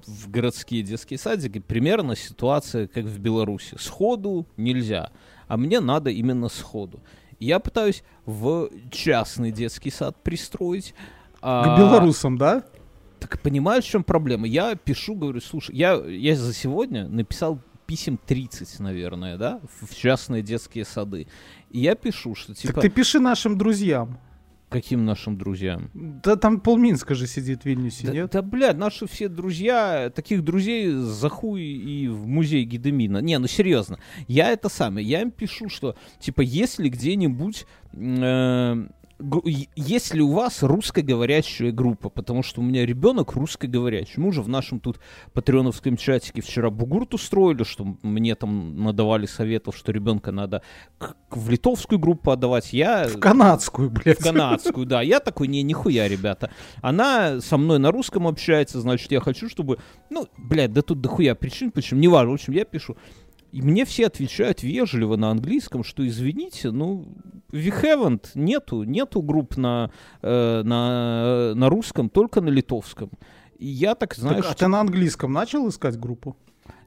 в 0.05 0.31
городские 0.31 0.81
детские 0.81 1.19
садики 1.19 1.59
примерно 1.59 2.15
ситуация, 2.15 2.87
как 2.87 3.05
в 3.05 3.19
Беларуси. 3.19 3.75
Сходу 3.79 4.47
нельзя, 4.57 5.11
а 5.47 5.57
мне 5.57 5.79
надо 5.79 6.09
именно 6.09 6.49
сходу. 6.49 6.99
Я 7.39 7.59
пытаюсь 7.59 8.03
в 8.25 8.69
частный 8.91 9.51
детский 9.51 9.91
сад 9.91 10.15
пристроить. 10.23 10.95
К 11.45 11.47
а, 11.47 11.77
белорусам, 11.77 12.37
да? 12.39 12.63
так 13.19 13.39
понимаешь, 13.39 13.83
в 13.83 13.89
чем 13.89 14.03
проблема? 14.03 14.47
Я 14.47 14.75
пишу, 14.75 15.15
говорю, 15.15 15.41
слушай, 15.41 15.75
я, 15.75 15.93
я 15.93 16.35
за 16.35 16.53
сегодня 16.53 17.07
написал 17.07 17.59
писем 17.85 18.19
30, 18.23 18.79
наверное, 18.79 19.37
да, 19.37 19.59
в 19.81 19.95
частные 19.95 20.41
детские 20.41 20.85
сады. 20.85 21.27
И 21.69 21.79
я 21.79 21.95
пишу, 21.95 22.35
что 22.35 22.53
типа, 22.55 22.73
Так 22.73 22.81
ты 22.83 22.89
пиши 22.89 23.19
нашим 23.19 23.57
друзьям. 23.57 24.17
каким 24.69 25.05
нашим 25.05 25.37
друзьям? 25.37 25.89
Да 25.93 26.35
там 26.35 26.59
полминска 26.59 27.15
же 27.15 27.27
сидит 27.27 27.61
в 27.61 27.65
Вильнюсе, 27.65 28.07
Да, 28.07 28.13
нет? 28.13 28.31
да, 28.31 28.41
блядь, 28.41 28.77
наши 28.77 29.07
все 29.07 29.27
друзья, 29.29 30.11
таких 30.13 30.43
друзей 30.43 30.91
за 30.91 31.29
хуй 31.29 31.61
и 31.61 32.07
в 32.07 32.27
музей 32.27 32.63
Гидемина. 32.63 33.19
Не, 33.19 33.37
ну 33.37 33.47
серьезно, 33.47 33.99
я 34.27 34.51
это 34.51 34.67
самое, 34.69 35.07
я 35.07 35.21
им 35.21 35.31
пишу, 35.31 35.69
что, 35.69 35.95
типа, 36.19 36.41
если 36.41 36.89
где-нибудь... 36.89 37.65
э, 37.93 38.87
есть 39.75 40.13
ли 40.13 40.21
у 40.21 40.31
вас 40.31 40.61
русскоговорящая 40.61 41.71
группа? 41.71 42.09
Потому 42.09 42.43
что 42.43 42.61
у 42.61 42.63
меня 42.63 42.85
ребенок 42.85 43.33
русскоговорящий. 43.33 44.15
Мы 44.17 44.29
уже 44.29 44.41
в 44.41 44.49
нашем 44.49 44.79
тут 44.79 44.99
патреоновском 45.33 45.95
чатике 45.95 46.41
вчера 46.41 46.69
бугурт 46.69 47.13
устроили, 47.13 47.63
что 47.63 47.85
мне 48.01 48.35
там 48.35 48.83
надавали 48.83 49.25
советов, 49.25 49.77
что 49.77 49.91
ребенка 49.93 50.31
надо 50.31 50.61
в 51.31 51.49
литовскую 51.49 51.97
группу 51.97 52.31
отдавать. 52.31 52.73
Я 52.73 53.07
В 53.07 53.19
канадскую, 53.19 53.89
блядь. 53.89 54.19
в 54.19 54.23
канадскую, 54.23 54.85
да. 54.85 55.01
Я 55.01 55.21
такой, 55.21 55.47
не, 55.47 55.63
нихуя, 55.63 56.07
ребята. 56.09 56.51
Она 56.81 57.39
со 57.39 57.57
мной 57.57 57.79
на 57.79 57.91
русском 57.91 58.27
общается, 58.27 58.81
значит, 58.81 59.11
я 59.11 59.21
хочу, 59.21 59.49
чтобы... 59.49 59.79
Ну, 60.09 60.27
блядь, 60.37 60.73
да 60.73 60.81
тут 60.81 60.99
дохуя 60.99 61.35
причин, 61.35 61.71
почему, 61.71 62.01
неважно. 62.01 62.31
В 62.31 62.35
общем, 62.35 62.53
я 62.53 62.65
пишу. 62.65 62.97
И 63.55 63.61
мне 63.61 63.85
все 63.85 64.07
отвечают 64.07 64.63
вежливо 64.63 65.15
на 65.15 65.31
английском, 65.31 65.85
что 65.85 66.05
извините, 66.05 66.71
ну, 66.71 67.07
we 67.53 67.71
haven't, 67.71 68.31
нету, 68.35 68.83
нету 68.83 69.21
групп 69.21 69.55
на, 69.55 69.91
э, 70.21 70.61
на, 70.61 71.53
на 71.55 71.69
русском, 71.69 72.09
только 72.09 72.41
на 72.41 72.49
литовском. 72.49 73.11
И 73.57 73.67
я 73.67 73.95
так, 73.95 74.13
знаешь, 74.15 74.43
Так, 74.43 74.51
а 74.51 74.55
ты 74.55 74.67
на 74.67 74.81
английском 74.81 75.31
начал 75.31 75.69
искать 75.69 75.97
группу? 75.97 76.35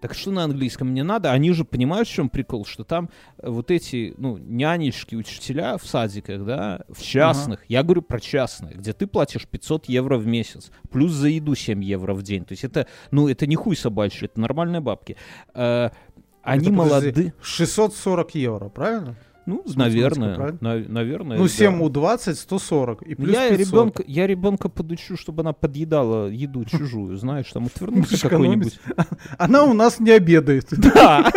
так 0.00 0.14
что 0.14 0.31
на 0.31 0.44
английском 0.44 0.94
не 0.94 1.02
надо? 1.02 1.33
Они 1.33 1.52
же 1.52 1.64
понимают, 1.64 2.07
в 2.07 2.12
чем 2.12 2.28
прикол, 2.28 2.64
что 2.64 2.85
там 2.85 3.09
э, 3.38 3.48
вот 3.48 3.70
эти, 3.70 4.14
ну, 4.16 4.37
нянечки, 4.37 5.14
учителя 5.14 5.76
в 5.78 5.87
садиках, 5.87 6.44
да, 6.44 6.83
в 6.88 7.02
частных, 7.02 7.64
я 7.68 7.83
говорю 7.83 8.02
про 8.02 8.20
частные, 8.20 8.74
где 8.74 8.92
ты 8.92 9.07
платишь 9.07 9.46
500 9.46 9.87
евро 9.87 10.18
в 10.18 10.26
месяц, 10.26 10.70
плюс 10.90 11.12
за 11.12 11.28
еду 11.28 11.54
7 11.54 11.83
евро 11.83 12.14
в 12.14 12.22
день. 12.22 12.44
То 12.44 12.52
есть 12.52 12.64
это, 12.64 12.87
ну, 13.11 13.28
это 13.28 13.46
не 13.46 13.57
хуй 13.57 13.76
собачий, 13.76 14.26
это 14.26 14.38
нормальные 14.38 14.81
бабки. 14.81 15.16
Они 16.42 16.70
молоды. 16.70 17.35
640 17.42 18.35
евро, 18.35 18.68
правильно? 18.68 19.16
Ну, 19.46 19.64
наверное, 19.77 20.59
на- 20.61 20.79
наверное. 20.88 21.38
Ну, 21.38 21.44
да. 21.44 21.48
7 21.48 21.81
у 21.83 21.88
20, 21.88 22.38
140. 22.38 23.01
И 23.03 23.14
плюс 23.14 23.35
я 23.35 23.48
500. 23.48 23.59
ребенка, 23.66 24.05
я 24.07 24.27
ребенка 24.27 24.68
подучу, 24.68 25.16
чтобы 25.16 25.40
она 25.40 25.55
подъедала 25.55 26.29
еду 26.29 26.66
чужую, 26.66 27.16
знаешь, 27.16 27.51
там 27.51 27.64
отвернулся 27.64 28.29
какой-нибудь. 28.29 28.79
Она 29.38 29.64
у 29.64 29.72
нас 29.72 30.01
не 30.01 30.11
обедает. 30.11 30.67
Да. 30.79 31.31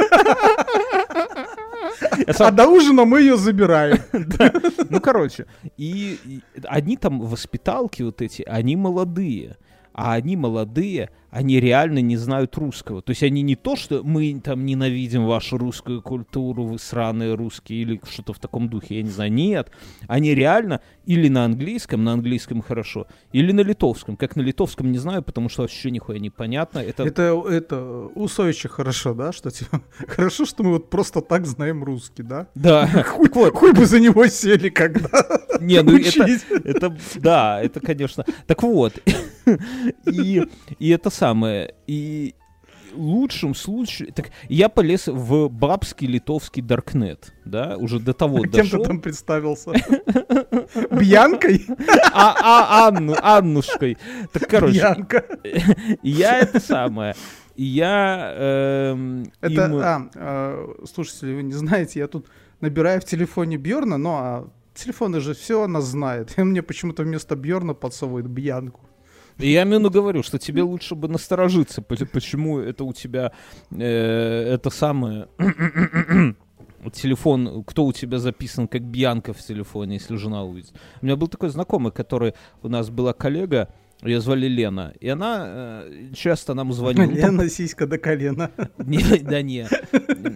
Я 2.27 2.33
А 2.39 2.51
до 2.51 2.67
ужина 2.67 3.05
мы 3.05 3.21
ее 3.21 3.37
забираем. 3.37 3.99
Ну, 4.89 4.99
короче, 4.99 5.45
и, 5.77 6.17
и 6.25 6.41
они 6.65 6.97
там 6.97 7.21
воспиталки 7.21 8.03
вот 8.03 8.21
эти, 8.21 8.41
они 8.41 8.75
молодые. 8.75 9.57
А 9.93 10.13
они 10.13 10.35
молодые, 10.35 11.11
они 11.31 11.59
реально 11.59 11.99
не 11.99 12.17
знают 12.17 12.55
русского. 12.57 13.01
То 13.01 13.11
есть 13.11 13.23
они 13.23 13.41
не 13.41 13.55
то, 13.55 13.75
что 13.75 14.03
мы 14.03 14.39
там 14.43 14.65
ненавидим 14.65 15.25
вашу 15.25 15.57
русскую 15.57 16.01
культуру, 16.01 16.65
вы 16.65 16.77
сраные 16.77 17.35
русские 17.35 17.81
или 17.81 18.01
что-то 18.09 18.33
в 18.33 18.39
таком 18.39 18.69
духе, 18.69 18.97
я 18.97 19.03
не 19.03 19.09
знаю. 19.09 19.31
Нет, 19.31 19.71
они 20.07 20.35
реально 20.35 20.81
или 21.05 21.29
на 21.29 21.45
английском, 21.45 22.03
на 22.03 22.13
английском 22.13 22.61
хорошо, 22.61 23.07
или 23.31 23.51
на 23.53 23.61
литовском. 23.61 24.17
Как 24.17 24.35
на 24.35 24.41
литовском 24.41 24.91
не 24.91 24.97
знаю, 24.97 25.23
потому 25.23 25.49
что 25.49 25.61
вообще 25.61 25.89
нихуя 25.89 26.19
непонятно. 26.19 26.79
Это, 26.79 27.03
Это, 27.03 27.43
это 27.49 28.09
у 28.13 28.27
Совича 28.27 28.67
хорошо, 28.67 29.13
да? 29.13 29.31
Что 29.31 29.51
типа, 29.51 29.81
хорошо, 30.07 30.45
что 30.45 30.63
мы 30.63 30.71
вот 30.73 30.89
просто 30.89 31.21
так 31.21 31.47
знаем 31.47 31.83
русский, 31.83 32.23
да? 32.23 32.47
Да, 32.55 32.87
Хуй, 33.03 33.29
хуй 33.51 33.73
бы 33.73 33.85
за 33.85 33.99
него 33.99 34.27
сели 34.27 34.69
когда 34.69 35.09
Не, 35.61 35.81
ну 35.81 35.97
это, 35.97 36.97
да, 37.15 37.61
это, 37.61 37.79
конечно. 37.79 38.25
Так 38.47 38.63
вот, 38.63 38.93
и, 40.05 40.43
и 40.79 40.89
это 40.89 41.09
самое, 41.21 41.75
и 41.85 42.33
лучшем 42.95 43.53
случае, 43.53 44.11
так 44.11 44.31
я 44.49 44.69
полез 44.69 45.07
в 45.07 45.49
бабский 45.49 46.07
литовский 46.07 46.63
даркнет, 46.63 47.31
да, 47.45 47.77
уже 47.77 47.99
до 47.99 48.13
того 48.13 48.39
Кем 48.39 48.51
ты 48.51 48.57
дошел. 48.63 48.83
там 48.83 48.99
представился? 48.99 49.71
Бьянкой? 50.91 51.67
А, 52.11 52.35
а 52.41 52.87
Анну, 52.87 53.15
Аннушкой. 53.21 53.97
Так, 54.33 54.47
короче, 54.49 54.79
Бьянка. 54.79 55.23
я 56.01 56.39
это 56.39 56.59
самое, 56.59 57.13
я 57.55 58.33
эм, 58.35 59.31
Это, 59.41 59.65
им- 59.65 59.75
а, 59.75 60.09
э, 60.15 60.85
слушайте, 60.91 61.27
вы 61.27 61.43
не 61.43 61.53
знаете, 61.53 61.99
я 61.99 62.07
тут 62.07 62.25
набираю 62.61 62.99
в 62.99 63.05
телефоне 63.05 63.57
Бьорна, 63.57 63.97
но 63.97 64.17
а 64.17 64.47
телефоны 64.73 65.19
же 65.19 65.35
все 65.35 65.61
она 65.61 65.81
знает. 65.81 66.33
И 66.37 66.41
он 66.41 66.49
мне 66.49 66.63
почему-то 66.63 67.03
вместо 67.03 67.35
Бьорна 67.35 67.75
подсовывает 67.75 68.27
Бьянку. 68.27 68.81
Я 69.41 69.63
именно 69.63 69.89
говорю, 69.89 70.23
что 70.23 70.37
тебе 70.37 70.61
лучше 70.63 70.95
бы 70.95 71.07
насторожиться, 71.07 71.81
по- 71.81 71.95
почему 72.05 72.59
это 72.59 72.83
у 72.83 72.93
тебя 72.93 73.31
э, 73.71 74.53
это 74.53 74.69
самое 74.69 75.27
телефон, 76.93 77.63
кто 77.63 77.85
у 77.85 77.93
тебя 77.93 78.19
записан 78.19 78.67
как 78.67 78.81
Бьянка 78.81 79.33
в 79.33 79.39
телефоне, 79.39 79.95
если 79.95 80.15
жена 80.15 80.43
увидит. 80.43 80.73
У 81.01 81.05
меня 81.05 81.15
был 81.15 81.27
такой 81.27 81.49
знакомый, 81.49 81.91
который 81.91 82.33
у 82.63 82.69
нас 82.69 82.89
была 82.89 83.13
коллега, 83.13 83.73
ее 84.03 84.19
звали 84.19 84.47
Лена, 84.47 84.93
и 84.99 85.09
она 85.09 85.43
э, 85.47 86.09
часто 86.15 86.53
нам 86.53 86.73
звонила. 86.73 87.11
Лена 87.11 87.49
сиська 87.49 87.85
до 87.85 87.97
колена. 87.97 88.49
не, 88.77 89.19
да 89.19 89.41
не, 89.41 89.67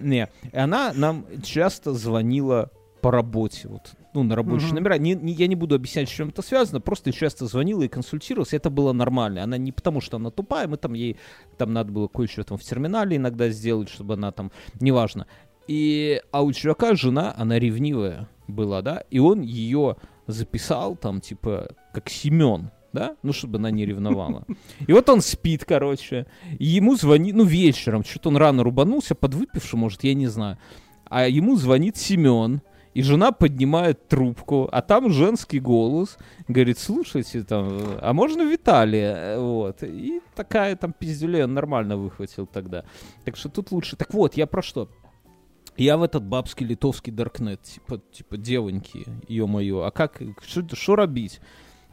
не. 0.04 0.30
И 0.52 0.58
она 0.58 0.94
нам 0.94 1.26
часто 1.44 1.94
звонила 1.94 2.70
по 3.02 3.12
работе, 3.12 3.68
вот, 3.68 3.94
ну, 4.16 4.24
на 4.24 4.36
рабочие 4.36 4.68
Мгм. 4.70 4.76
номера. 4.78 4.98
Не, 4.98 5.14
не- 5.14 5.34
я 5.34 5.46
не 5.48 5.56
буду 5.56 5.76
объяснять, 5.76 6.10
с 6.10 6.12
чем 6.12 6.30
это 6.30 6.42
связано, 6.42 6.82
просто 6.82 7.12
часто 7.12 7.46
звонила 7.46 7.84
и 7.84 7.88
консультировалась, 7.88 8.54
и 8.54 8.58
это 8.58 8.70
было 8.70 8.94
нормально. 8.94 9.44
Она 9.44 9.58
не 9.58 9.72
потому, 9.72 10.02
что 10.02 10.18
она 10.18 10.32
тупая, 10.32 10.68
мы 10.68 10.78
там 10.78 10.94
ей, 10.94 11.18
там 11.58 11.74
надо 11.74 11.92
было 11.92 12.08
кое-что 12.08 12.44
там 12.44 12.58
в 12.58 12.64
терминале 12.64 13.18
иногда 13.18 13.50
сделать, 13.50 13.90
чтобы 13.90 14.16
она 14.16 14.32
там, 14.32 14.52
неважно. 14.80 15.28
И, 15.68 16.22
а 16.32 16.42
у 16.44 16.52
чувака 16.54 16.96
жена, 16.96 17.34
она 17.38 17.60
ревнивая 17.60 18.28
была, 18.48 18.82
да, 18.82 19.04
и 19.12 19.20
он 19.20 19.42
ее 19.42 19.98
записал 20.28 20.96
там, 20.96 21.22
типа, 21.22 21.70
как 21.94 22.10
Семен, 22.10 22.72
да, 22.94 23.16
ну, 23.24 23.34
чтобы 23.34 23.58
она 23.58 23.72
не 23.72 23.86
ревновала. 23.86 24.46
И 24.88 24.94
вот 24.94 25.10
он 25.10 25.22
спит, 25.22 25.66
короче, 25.66 26.28
и 26.60 26.66
ему 26.66 26.96
звонит, 26.96 27.36
ну, 27.36 27.44
вечером, 27.44 28.04
что-то 28.04 28.30
он 28.30 28.38
рано 28.38 28.64
рубанулся, 28.64 29.16
подвыпивший, 29.16 29.78
может, 29.78 30.04
я 30.04 30.14
не 30.14 30.28
знаю. 30.28 30.58
А 31.08 31.28
ему 31.28 31.56
звонит 31.58 31.98
Семен, 31.98 32.62
и 32.96 33.04
жена 33.04 33.34
поднимает 33.34 34.08
трубку, 34.08 34.70
а 34.72 34.82
там 34.82 35.12
женский 35.12 35.60
голос, 35.60 36.18
говорит, 36.48 36.80
слушайте, 36.80 37.44
там, 37.44 37.68
а 38.02 38.14
можно 38.14 38.42
Виталия? 38.42 39.38
Вот. 39.38 39.84
И 39.84 40.22
такая 40.34 40.78
там 40.78 40.94
пиздюлей 40.94 41.44
он 41.44 41.54
нормально 41.54 41.98
выхватил 41.98 42.48
тогда. 42.48 42.86
Так 43.26 43.36
что 43.36 43.50
тут 43.50 43.72
лучше. 43.72 43.98
Так 43.98 44.14
вот, 44.14 44.38
я 44.38 44.48
про 44.48 44.62
что? 44.62 44.90
Я 45.76 45.98
в 45.98 46.04
этот 46.04 46.24
бабский 46.24 46.66
литовский 46.66 47.12
даркнет, 47.12 47.62
типа, 47.64 48.02
типа, 48.14 48.38
девоньки, 48.38 49.06
ё-моё, 49.28 49.82
а 49.82 49.92
как, 49.92 50.22
что 50.42 50.96
робить? 50.96 51.42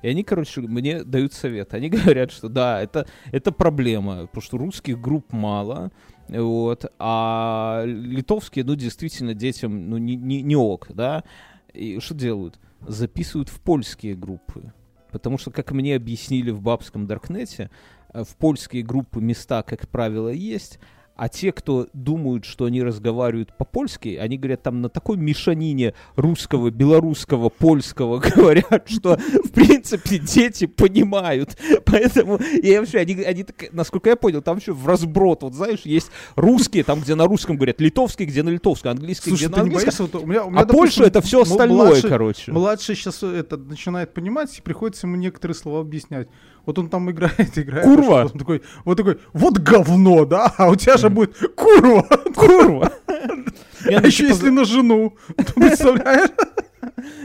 И 0.02 0.08
они, 0.08 0.24
короче, 0.24 0.60
мне 0.60 1.04
дают 1.04 1.32
совет. 1.32 1.74
Они 1.74 1.88
говорят, 1.90 2.30
что 2.30 2.48
да, 2.48 2.82
это, 2.82 3.06
это 3.30 3.52
проблема, 3.52 4.26
потому 4.26 4.42
что 4.42 4.58
русских 4.58 5.00
групп 5.00 5.32
мало, 5.32 5.90
вот, 6.28 6.86
а 6.98 7.82
литовские, 7.84 8.64
ну, 8.64 8.74
действительно, 8.74 9.34
детям, 9.34 9.88
ну, 9.90 9.98
не, 9.98 10.16
не, 10.16 10.42
не 10.42 10.56
ок, 10.56 10.88
да. 10.90 11.24
И 11.72 11.98
что 12.00 12.14
делают? 12.14 12.58
Записывают 12.80 13.48
в 13.48 13.60
польские 13.60 14.14
группы. 14.14 14.72
Потому 15.10 15.38
что, 15.38 15.50
как 15.50 15.72
мне 15.72 15.94
объяснили 15.94 16.50
в 16.50 16.62
бабском 16.62 17.06
Даркнете, 17.06 17.70
э, 18.12 18.24
в 18.24 18.36
польские 18.36 18.82
группы 18.82 19.20
места, 19.20 19.62
как 19.62 19.88
правило, 19.88 20.28
есть, 20.28 20.78
а 21.14 21.28
те, 21.28 21.52
кто 21.52 21.88
думают, 21.92 22.44
что 22.44 22.64
они 22.64 22.82
разговаривают 22.82 23.56
по-польски, 23.56 24.16
они 24.20 24.38
говорят 24.38 24.62
там 24.62 24.80
на 24.80 24.88
такой 24.88 25.16
мешанине 25.16 25.94
русского, 26.16 26.70
белорусского, 26.70 27.48
польского 27.48 28.18
говорят, 28.36 28.88
что, 28.88 29.16
в 29.16 29.50
принципе, 29.50 30.18
дети 30.18 30.66
понимают. 30.66 31.56
Поэтому, 31.84 32.36
и 32.36 32.76
вообще, 32.78 32.98
они, 32.98 33.14
они 33.22 33.44
так, 33.44 33.72
насколько 33.72 34.10
я 34.10 34.16
понял, 34.16 34.42
там 34.42 34.58
еще 34.58 34.72
в 34.72 34.86
разброд, 34.86 35.42
вот 35.42 35.54
знаешь, 35.54 35.80
есть 35.84 36.10
русские, 36.36 36.84
там, 36.84 37.00
где 37.00 37.14
на 37.14 37.26
русском 37.26 37.56
говорят, 37.56 37.80
литовский, 37.80 38.24
где 38.26 38.42
на 38.42 38.50
литовском, 38.50 38.92
английский, 38.92 39.30
Слушай, 39.30 39.46
где 39.46 39.56
на 39.56 39.62
английском. 39.62 39.86
боишься? 39.86 40.02
Вот 40.02 40.14
у 40.22 40.26
меня, 40.26 40.44
у 40.44 40.50
меня, 40.50 40.60
А 40.60 40.66
Польша 40.66 41.00
допустим, 41.00 41.04
это 41.04 41.20
все 41.20 41.42
остальное, 41.42 41.88
младший- 41.90 42.08
короче. 42.08 42.52
Младший 42.52 42.96
сейчас 42.96 43.22
это 43.22 43.56
начинает 43.56 44.14
понимать, 44.14 44.58
и 44.58 44.62
приходится 44.62 45.06
ему 45.06 45.16
некоторые 45.16 45.54
слова 45.54 45.80
объяснять. 45.80 46.28
Вот 46.66 46.78
он 46.78 46.88
там 46.88 47.10
играет, 47.10 47.58
играет. 47.58 47.84
Курва. 47.84 48.22
Он 48.32 48.38
такой, 48.38 48.62
вот 48.84 48.96
такой, 48.96 49.18
вот 49.32 49.58
говно, 49.58 50.24
да? 50.24 50.52
А 50.56 50.68
у 50.68 50.76
тебя 50.76 50.96
же 50.96 51.10
будет 51.10 51.36
курва. 51.54 52.02
Курва. 52.34 52.92
Не, 53.88 53.96
А 53.96 54.00
ну, 54.00 54.06
еще 54.06 54.24
типа, 54.24 54.34
если 54.34 54.50
на 54.50 54.64
жену. 54.64 55.16
Представляешь? 55.54 56.30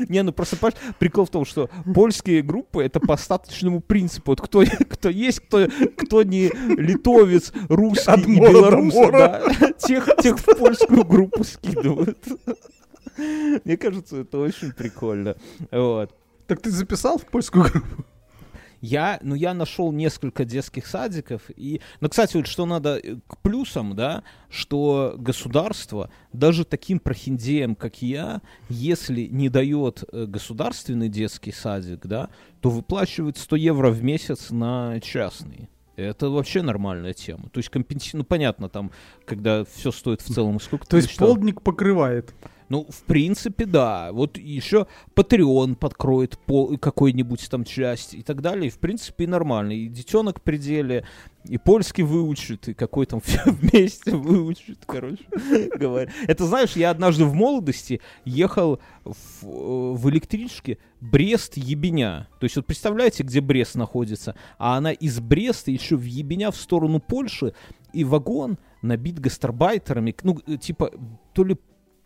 Не, 0.09 0.23
ну 0.23 0.31
просто 0.31 0.57
прикол 0.97 1.25
в 1.25 1.29
том, 1.29 1.45
что 1.45 1.69
польские 1.93 2.41
группы 2.41 2.83
это 2.83 2.99
по 2.99 3.13
остаточному 3.13 3.81
принципу. 3.81 4.31
Вот 4.31 4.41
кто, 4.41 4.63
кто 4.89 5.09
есть, 5.09 5.39
кто, 5.41 5.67
кто 5.97 6.23
не 6.23 6.51
литовец, 6.75 7.51
русский 7.69 8.11
От 8.11 8.27
и 8.27 8.39
белорус, 8.39 8.93
да, 8.93 9.41
тех, 9.77 10.09
тех 10.21 10.39
в 10.39 10.57
польскую 10.57 11.03
группу 11.03 11.43
скидывают. 11.43 12.17
Мне 13.17 13.77
кажется, 13.77 14.21
это 14.21 14.39
очень 14.39 14.71
прикольно. 14.71 15.35
Вот. 15.71 16.11
Так 16.47 16.61
ты 16.61 16.69
записал 16.71 17.17
в 17.17 17.25
польскую 17.25 17.65
группу? 17.65 18.05
Я, 18.81 19.19
ну, 19.21 19.35
я 19.35 19.53
нашел 19.53 19.91
несколько 19.91 20.45
детских 20.45 20.87
садиков. 20.87 21.41
И, 21.55 21.81
ну, 21.99 22.09
кстати, 22.09 22.37
вот 22.37 22.47
что 22.47 22.65
надо 22.65 22.97
э, 22.97 23.17
к 23.27 23.37
плюсам, 23.39 23.95
да, 23.95 24.23
что 24.49 25.15
государство 25.17 26.09
даже 26.33 26.65
таким 26.65 26.99
прохиндеям, 26.99 27.75
как 27.75 28.01
я, 28.01 28.41
если 28.69 29.27
не 29.27 29.49
дает 29.49 30.03
э, 30.11 30.25
государственный 30.25 31.09
детский 31.09 31.51
садик, 31.51 32.05
да, 32.05 32.29
то 32.61 32.69
выплачивает 32.69 33.37
100 33.37 33.55
евро 33.55 33.89
в 33.89 34.03
месяц 34.03 34.51
на 34.51 34.99
частный. 34.99 35.69
Это 35.95 36.29
вообще 36.29 36.61
нормальная 36.61 37.13
тема. 37.13 37.49
То 37.49 37.57
есть 37.57 37.69
компенси... 37.69 38.15
Ну, 38.15 38.23
понятно, 38.23 38.69
там, 38.69 38.91
когда 39.25 39.65
все 39.65 39.91
стоит 39.91 40.21
в 40.21 40.31
целом, 40.31 40.59
сколько 40.59 40.85
То 40.85 40.97
есть 40.97 41.17
полдник 41.17 41.63
покрывает. 41.63 42.35
Ну, 42.69 42.85
в 42.89 43.03
принципе, 43.03 43.65
да. 43.65 44.11
Вот 44.11 44.37
еще 44.37 44.87
Patreon 45.15 45.75
подкроет 45.75 46.37
по 46.39 46.77
какой-нибудь 46.77 47.49
там 47.49 47.63
часть 47.63 48.13
и 48.13 48.21
так 48.21 48.41
далее. 48.41 48.67
И, 48.67 48.71
в 48.71 48.79
принципе, 48.79 49.27
нормально. 49.27 49.71
И 49.71 49.87
детенок 49.87 50.41
пределе, 50.41 51.05
и 51.45 51.57
польский 51.57 52.03
выучит, 52.03 52.67
и 52.67 52.73
какой 52.73 53.05
там 53.05 53.21
вместе 53.45 54.15
выучит, 54.15 54.79
короче 54.85 55.23
говоря. 55.77 56.11
Это, 56.27 56.45
знаешь, 56.45 56.75
я 56.75 56.89
однажды 56.89 57.25
в 57.25 57.33
молодости 57.33 58.01
ехал 58.25 58.79
в, 59.05 59.43
э, 59.43 59.93
в 59.93 60.09
электричке 60.09 60.77
Брест-Ебеня. 60.99 62.27
То 62.39 62.45
есть, 62.45 62.57
вот 62.57 62.65
представляете, 62.65 63.23
где 63.23 63.39
Брест 63.39 63.75
находится? 63.75 64.35
А 64.57 64.77
она 64.77 64.91
из 64.91 65.19
Бреста 65.19 65.71
еще 65.71 65.95
в 65.95 66.03
Ебеня 66.03 66.51
в 66.51 66.57
сторону 66.57 66.99
Польши, 66.99 67.53
и 67.93 68.03
вагон 68.03 68.57
набит 68.81 69.19
гастарбайтерами, 69.19 70.15
ну, 70.23 70.39
э, 70.45 70.57
типа, 70.57 70.91
то 71.33 71.43
ли 71.43 71.57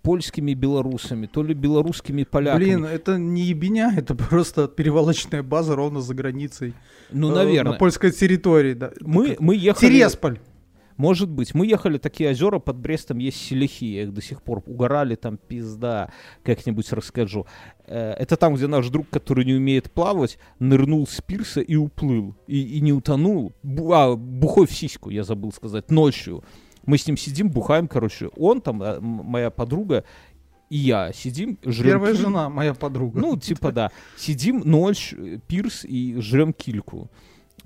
польскими 0.02 0.54
белорусами, 0.54 1.28
то 1.28 1.44
ли 1.44 1.54
белорусскими 1.54 2.24
поляками. 2.24 2.64
Блин, 2.64 2.86
это 2.86 3.18
не 3.18 3.44
ебеня, 3.44 3.94
это 3.98 4.16
просто 4.16 4.68
перевалочная 4.68 5.44
база 5.44 5.76
ровно 5.76 6.02
за 6.02 6.14
границей. 6.14 6.74
ну, 7.12 7.32
Э, 7.32 7.36
наверное. 7.36 7.74
На 7.74 7.78
польской 7.78 8.12
территории, 8.12 8.74
да. 8.74 8.92
Мы, 9.02 9.36
мы 9.40 9.56
ехали... 9.56 9.90
Тересполь. 9.90 10.40
Может 10.98 11.30
быть. 11.30 11.56
Мы 11.56 11.66
ехали, 11.66 11.98
такие 11.98 12.30
озера 12.30 12.60
под 12.60 12.78
Брестом 12.78 13.18
есть 13.18 13.38
селихи, 13.38 13.86
я 13.86 14.04
их 14.04 14.14
до 14.14 14.22
сих 14.22 14.44
пор 14.44 14.62
угорали, 14.68 15.16
там 15.16 15.38
пизда, 15.38 16.12
как-нибудь 16.44 16.92
расскажу. 16.94 17.48
Э, 17.88 18.12
Это 18.20 18.36
там, 18.38 18.54
где 18.56 18.68
наш 18.68 18.88
друг, 18.90 19.10
который 19.10 19.46
не 19.46 19.54
умеет 19.54 19.92
плавать, 19.92 20.38
нырнул 20.60 21.08
с 21.08 21.20
пирса 21.22 21.62
и 21.62 21.76
уплыл. 21.76 22.36
И, 22.46 22.78
и 22.78 22.82
не 22.82 22.94
утонул. 22.94 23.54
Бу- 23.64 23.92
а, 23.96 24.16
бухой 24.16 24.68
в 24.68 24.72
сиську, 24.74 25.10
я 25.10 25.24
забыл 25.24 25.52
сказать, 25.52 25.90
ночью. 25.90 26.44
Мы 26.92 26.98
с 26.98 27.08
ним 27.08 27.16
сидим, 27.16 27.50
бухаем, 27.50 27.88
короче. 27.88 28.28
Он 28.36 28.60
там, 28.60 28.84
э, 28.84 29.00
моя 29.00 29.50
подруга, 29.50 30.04
и 30.70 30.76
я 30.76 31.14
сидим, 31.14 31.58
жрем 31.64 31.92
Первая 31.92 32.14
киль- 32.14 32.22
жена, 32.22 32.50
моя 32.50 32.74
подруга. 32.74 33.18
ну, 33.18 33.38
типа, 33.38 33.72
да. 33.72 33.92
Сидим 34.18 34.60
ночь, 34.66 35.14
э, 35.18 35.38
пирс, 35.48 35.86
и 35.86 36.18
жрем 36.20 36.52
кильку. 36.52 37.10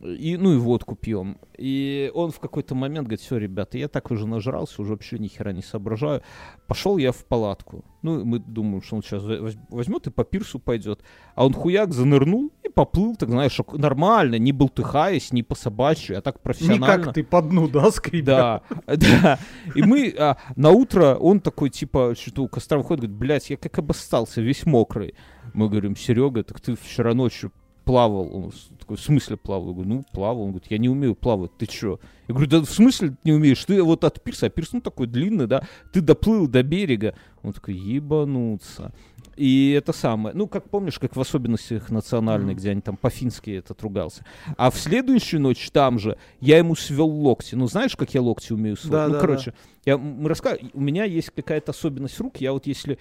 И, 0.02 0.38
ну 0.38 0.54
и 0.54 0.58
водку 0.58 0.96
пьем. 0.96 1.38
И 1.58 2.12
он 2.14 2.32
в 2.32 2.40
какой-то 2.40 2.76
момент 2.76 3.08
говорит, 3.08 3.22
все, 3.22 3.38
ребята, 3.38 3.78
я 3.78 3.88
так 3.88 4.12
уже 4.12 4.28
нажрался, 4.28 4.82
уже 4.82 4.92
вообще 4.92 5.18
ни 5.20 5.28
хера 5.28 5.54
не 5.54 5.62
соображаю. 5.62 6.22
Пошел 6.68 6.98
я 6.98 7.12
в 7.12 7.26
палатку. 7.26 7.86
Ну, 8.02 8.24
мы 8.26 8.40
думаем, 8.40 8.82
что 8.82 8.98
он 8.98 9.04
сейчас 9.04 9.24
возьмет 9.70 10.08
и 10.08 10.12
по 10.12 10.24
пирсу 10.24 10.60
пойдет. 10.60 11.02
А 11.34 11.46
он 11.46 11.54
хуяк 11.54 11.94
занырнул 11.94 12.52
и 12.64 12.70
поплыл, 12.70 13.16
так 13.16 13.30
знаешь, 13.30 13.58
нормально, 13.74 14.38
не 14.38 14.52
болтыхаясь, 14.52 15.32
не 15.32 15.44
по 15.44 15.56
собачьи, 15.56 16.16
а 16.16 16.22
так 16.22 16.36
Не 16.36 16.42
профессионально. 16.42 17.06
как 17.06 17.14
ты 17.14 17.24
по 17.24 17.42
дну, 17.42 17.68
да, 17.68 17.90
скрипя? 17.90 18.26
Да, 18.26 18.62
да. 18.98 19.40
И 19.76 19.82
мы 19.82 20.14
а, 20.18 20.38
на 20.56 20.72
утро 20.72 21.16
он 21.16 21.40
такой, 21.40 21.70
типа, 21.70 22.16
что-то 22.20 22.44
у 22.44 22.48
костра 22.48 22.78
выходит, 22.78 23.06
говорит, 23.06 23.18
блядь, 23.18 23.50
я 23.50 23.58
как 23.58 23.80
обоссался, 23.80 24.42
весь 24.42 24.66
мокрый. 24.66 25.16
Мы 25.54 25.70
говорим, 25.70 25.96
Серега, 25.96 26.44
так 26.44 26.60
ты 26.60 26.76
вчера 26.76 27.14
ночью 27.14 27.52
плавал. 27.86 28.30
Он 28.36 28.52
такой, 28.80 28.98
в 28.98 29.02
смысле 29.02 29.38
плавал? 29.38 29.68
Я 29.70 29.74
говорю, 29.74 29.90
ну, 29.90 30.06
плавал. 30.12 30.42
Он 30.44 30.50
говорит, 30.50 30.70
я 30.72 30.78
не 30.78 30.90
умею 30.90 31.16
плавать, 31.16 31.56
ты 31.58 31.66
чё? 31.68 32.00
Я 32.28 32.34
говорю, 32.34 32.50
да 32.50 32.62
в 32.62 32.70
смысле 32.70 33.10
ты 33.10 33.18
не 33.24 33.34
умеешь? 33.34 33.64
Ты 33.64 33.82
вот 33.82 34.04
от 34.04 34.22
пирса, 34.22 34.48
а 34.48 34.50
пирс, 34.50 34.74
ну, 34.74 34.82
такой 34.82 35.08
длинный, 35.08 35.48
да, 35.48 35.64
ты 35.94 36.02
доплыл 36.02 36.48
до 36.48 36.64
берега. 36.64 37.16
Он 37.44 37.54
такой, 37.54 37.76
ебануться. 37.76 38.92
И 39.36 39.72
это 39.72 39.92
самое, 39.92 40.36
ну, 40.36 40.48
как 40.48 40.70
помнишь, 40.70 40.98
как 40.98 41.16
в 41.16 41.20
особенностях 41.20 41.90
национальных, 41.90 42.58
где 42.58 42.72
они 42.72 42.82
там 42.82 42.96
по-фински 42.96 43.52
этот 43.52 43.82
ругался. 43.82 44.26
А 44.58 44.72
в 44.72 44.78
следующую 44.78 45.42
ночь 45.42 45.70
там 45.72 46.00
же 46.00 46.18
я 46.40 46.58
ему 46.58 46.76
свел 46.76 47.08
локти. 47.08 47.56
Ну, 47.56 47.68
знаешь, 47.68 47.96
как 47.96 48.14
я 48.14 48.22
локти 48.22 48.54
умею 48.54 48.78
сводить? 48.78 48.92
Да, 48.92 49.08
ну, 49.08 49.14
да, 49.14 49.20
короче, 49.20 49.54
я, 49.86 49.98
мы 49.98 50.30
раска... 50.30 50.58
у 50.74 50.82
меня 50.82 51.04
есть 51.04 51.32
какая-то 51.36 51.72
особенность 51.72 52.20
рук. 52.20 52.38
Я 52.38 52.54
вот 52.54 52.66
если 52.66 52.98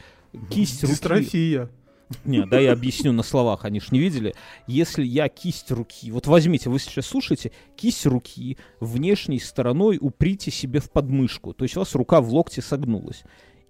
кисть 0.51 0.83
руки... 0.83 0.95
Дистрофия. 0.95 1.71
Не, 2.25 2.47
да, 2.47 2.61
я 2.61 2.73
объясню 2.73 3.13
на 3.13 3.23
словах, 3.23 3.65
они 3.65 3.81
ж 3.81 3.91
не 3.91 3.99
видели. 3.99 4.35
Если 4.67 5.05
я 5.05 5.29
кисть 5.29 5.71
руки, 5.71 6.11
вот 6.11 6.27
возьмите, 6.27 6.71
вы 6.71 6.79
сейчас 6.79 7.07
слушаете, 7.07 7.53
кисть 7.77 8.07
руки 8.07 8.59
внешней 8.81 9.41
стороной 9.41 9.99
уприте 10.01 10.51
себе 10.51 10.81
в 10.81 10.91
подмышку, 10.91 11.55
то 11.55 11.65
есть 11.65 11.77
у 11.77 11.81
вас 11.81 11.95
рука 11.95 12.21
в 12.21 12.33
локте 12.33 12.63
согнулась. 12.63 13.25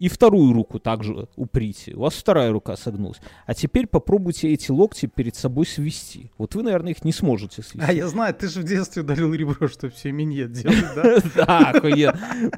И 0.05 0.09
вторую 0.09 0.53
руку 0.53 0.79
также 0.79 1.29
уприте. 1.35 1.95
У 1.95 2.01
вас 2.01 2.13
вторая 2.13 2.53
рука 2.53 2.77
согнулась. 2.77 3.23
А 3.47 3.55
теперь 3.55 3.87
попробуйте 3.87 4.53
эти 4.53 4.71
локти 4.71 5.07
перед 5.07 5.35
собой 5.35 5.65
свести. 5.65 6.31
Вот 6.37 6.55
вы, 6.55 6.63
наверное, 6.63 6.93
их 6.93 7.07
не 7.07 7.13
сможете 7.13 7.63
свести. 7.63 7.81
А 7.83 7.91
я 7.91 8.07
знаю, 8.09 8.35
ты 8.35 8.49
же 8.49 8.61
в 8.61 8.65
детстве 8.65 9.01
удалил 9.01 9.33
ребро, 9.33 9.67
чтобы 9.67 9.95
все 9.95 10.13
миньет 10.13 10.53
делать, 10.53 10.85
да? 10.95 11.17
Да. 11.35 11.73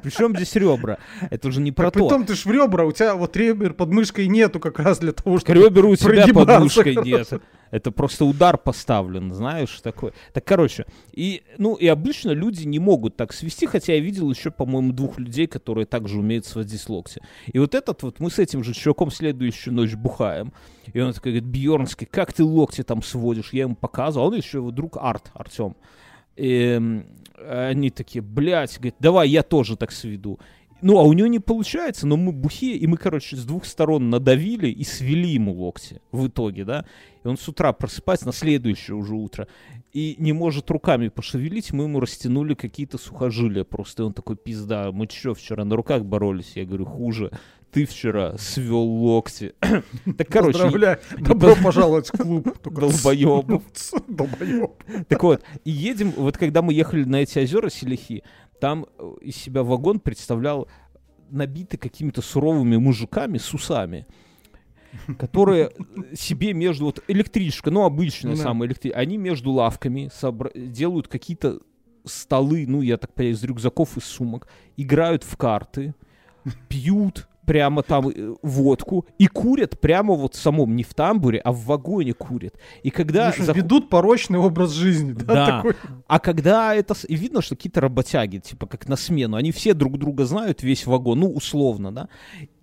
Причем 0.03 0.35
здесь 0.35 0.53
ребра? 0.55 0.97
Это 1.29 1.47
уже 1.47 1.61
не 1.61 1.71
про 1.71 1.89
то. 1.89 1.99
Притом 1.99 2.25
ты 2.25 2.35
ж 2.35 2.43
в 2.43 2.51
ребра, 2.51 2.83
у 2.83 2.91
тебя 2.91 3.15
вот 3.15 3.37
ребер 3.37 3.73
под 3.73 3.93
мышкой 3.93 4.27
нету 4.27 4.59
как 4.59 4.79
раз 4.79 4.99
для 4.99 5.13
того, 5.13 5.39
чтобы... 5.39 5.57
реберу 5.57 5.91
у 5.91 5.95
тебя 5.95 6.27
подушкой 6.27 6.95
хорошо. 6.95 7.09
нет. 7.09 7.41
Это 7.71 7.91
просто 7.91 8.25
удар 8.25 8.57
поставлен, 8.57 9.33
знаешь, 9.33 9.79
такой. 9.81 10.13
Так, 10.33 10.45
короче, 10.45 10.85
и, 11.11 11.43
ну, 11.57 11.75
и 11.75 11.87
обычно 11.87 12.31
люди 12.31 12.65
не 12.65 12.79
могут 12.79 13.15
так 13.15 13.33
свести, 13.33 13.65
хотя 13.65 13.93
я 13.93 13.99
видел 13.99 14.29
еще, 14.29 14.51
по-моему, 14.51 14.93
двух 14.93 15.19
людей, 15.19 15.47
которые 15.47 15.85
также 15.85 16.19
умеют 16.19 16.45
сводить 16.45 16.87
локти. 16.89 17.21
И 17.51 17.59
вот 17.59 17.75
этот 17.75 18.03
вот, 18.03 18.19
мы 18.19 18.29
с 18.29 18.39
этим 18.39 18.63
же 18.63 18.73
чуваком 18.73 19.11
следующую 19.11 19.73
ночь 19.73 19.95
бухаем, 19.95 20.53
и 20.93 20.99
он 20.99 21.13
такой 21.13 21.33
говорит, 21.33 21.49
Бьернский, 21.49 22.07
как 22.07 22.33
ты 22.33 22.43
локти 22.43 22.83
там 22.83 23.03
сводишь? 23.03 23.53
Я 23.53 23.63
ему 23.63 23.75
показывал, 23.75 24.25
а 24.25 24.27
он 24.29 24.35
еще 24.35 24.59
его 24.59 24.71
друг 24.71 24.97
Арт, 24.97 25.31
Артем. 25.33 25.75
И, 26.35 26.73
м, 26.77 27.05
они 27.47 27.89
такие, 27.89 28.21
блядь, 28.21 28.75
говорит, 28.75 28.95
давай 28.99 29.29
я 29.29 29.43
тоже 29.43 29.75
так 29.75 29.91
сведу. 29.91 30.39
Ну, 30.81 30.99
а 30.99 31.03
у 31.03 31.13
него 31.13 31.27
не 31.27 31.39
получается, 31.39 32.05
но 32.05 32.17
мы 32.17 32.31
бухие, 32.31 32.75
и 32.75 32.87
мы, 32.87 32.97
короче, 32.97 33.35
с 33.35 33.45
двух 33.45 33.65
сторон 33.65 34.09
надавили 34.09 34.67
и 34.67 34.83
свели 34.83 35.29
ему 35.29 35.53
локти 35.53 36.01
в 36.11 36.27
итоге, 36.27 36.65
да. 36.65 36.85
И 37.23 37.27
он 37.27 37.37
с 37.37 37.47
утра 37.47 37.73
просыпается 37.73 38.27
на 38.27 38.33
следующее 38.33 38.95
уже 38.95 39.15
утро 39.15 39.47
и 39.97 40.15
не 40.19 40.31
может 40.31 40.69
руками 40.69 41.07
пошевелить, 41.07 41.73
мы 41.73 41.85
ему 41.85 41.99
растянули 41.99 42.53
какие-то 42.53 42.99
сухожилия 42.99 43.63
просто. 43.63 44.03
И 44.03 44.05
он 44.05 44.13
такой, 44.13 44.35
пизда, 44.35 44.91
мы 44.91 45.07
что, 45.11 45.33
вчера 45.33 45.65
на 45.65 45.75
руках 45.75 46.05
боролись? 46.05 46.51
Я 46.53 46.65
говорю, 46.65 46.85
хуже. 46.85 47.31
Ты 47.71 47.85
вчера 47.85 48.37
свел 48.37 48.79
локти. 48.79 49.53
Так, 50.17 50.27
короче, 50.29 50.59
Поздравляю. 50.59 50.99
Добро 51.17 51.55
пожаловать 51.55 52.09
в 52.09 52.11
клуб. 52.11 52.47
Долбоебов. 52.63 53.63
Долбоеб. 54.07 54.71
Так 55.07 55.23
вот, 55.23 55.41
и 55.65 55.71
едем, 55.71 56.11
вот 56.11 56.37
когда 56.37 56.61
мы 56.61 56.73
ехали 56.73 57.03
на 57.03 57.17
эти 57.17 57.39
озера 57.39 57.69
Селихи, 57.69 58.23
там 58.59 58.85
э, 58.97 59.13
из 59.21 59.35
себя 59.35 59.63
вагон 59.63 59.99
представлял 59.99 60.67
набитый 61.29 61.77
какими-то 61.77 62.21
суровыми 62.21 62.77
мужиками 62.77 63.37
с 63.37 63.53
усами, 63.53 64.07
которые 65.17 65.69
э, 65.69 66.15
себе 66.15 66.53
между... 66.53 66.85
Вот 66.85 67.03
электричка, 67.07 67.71
ну, 67.71 67.83
обычная 67.83 68.35
Да. 68.35 68.43
самая 68.43 68.69
электричка, 68.69 68.97
они 68.97 69.17
между 69.17 69.51
лавками 69.51 70.09
собра- 70.13 70.57
делают 70.57 71.07
какие-то 71.07 71.59
столы, 72.05 72.65
ну, 72.67 72.81
я 72.81 72.97
так 72.97 73.13
понимаю, 73.13 73.35
из 73.35 73.43
рюкзаков 73.43 73.97
и 73.97 74.01
сумок, 74.01 74.47
играют 74.77 75.23
в 75.23 75.35
карты, 75.37 75.93
пьют 76.69 77.27
прямо 77.47 77.81
там 77.81 78.09
э, 78.09 78.35
водку 78.43 79.05
и 79.17 79.27
курят 79.27 79.79
прямо 79.79 80.13
вот 80.15 80.35
в 80.35 80.37
самом, 80.39 80.75
не 80.75 80.83
в 80.83 80.93
тамбуре, 80.93 81.39
а 81.39 81.53
в 81.53 81.63
вагоне 81.63 82.13
курят. 82.13 82.55
И 82.83 82.89
когда... 82.89 83.31
Заход- 83.31 83.55
Ведут 83.55 83.89
порочный 83.89 84.37
образ 84.37 84.71
жизни, 84.71 85.13
да? 85.13 85.33
Да. 85.33 85.45
такой? 85.45 85.75
а 86.07 86.19
когда 86.19 86.75
это... 86.75 86.93
И 87.07 87.15
видно, 87.15 87.41
что 87.41 87.55
какие-то 87.55 87.79
работяги, 87.79 88.39
типа 88.39 88.67
как 88.67 88.89
на 88.89 88.97
смену, 88.97 89.37
они 89.37 89.53
все 89.53 89.73
друг 89.73 89.97
друга 89.97 90.25
знают, 90.25 90.61
весь 90.61 90.85
вагон, 90.85 91.21
ну, 91.21 91.31
условно, 91.31 91.93
да. 91.93 92.09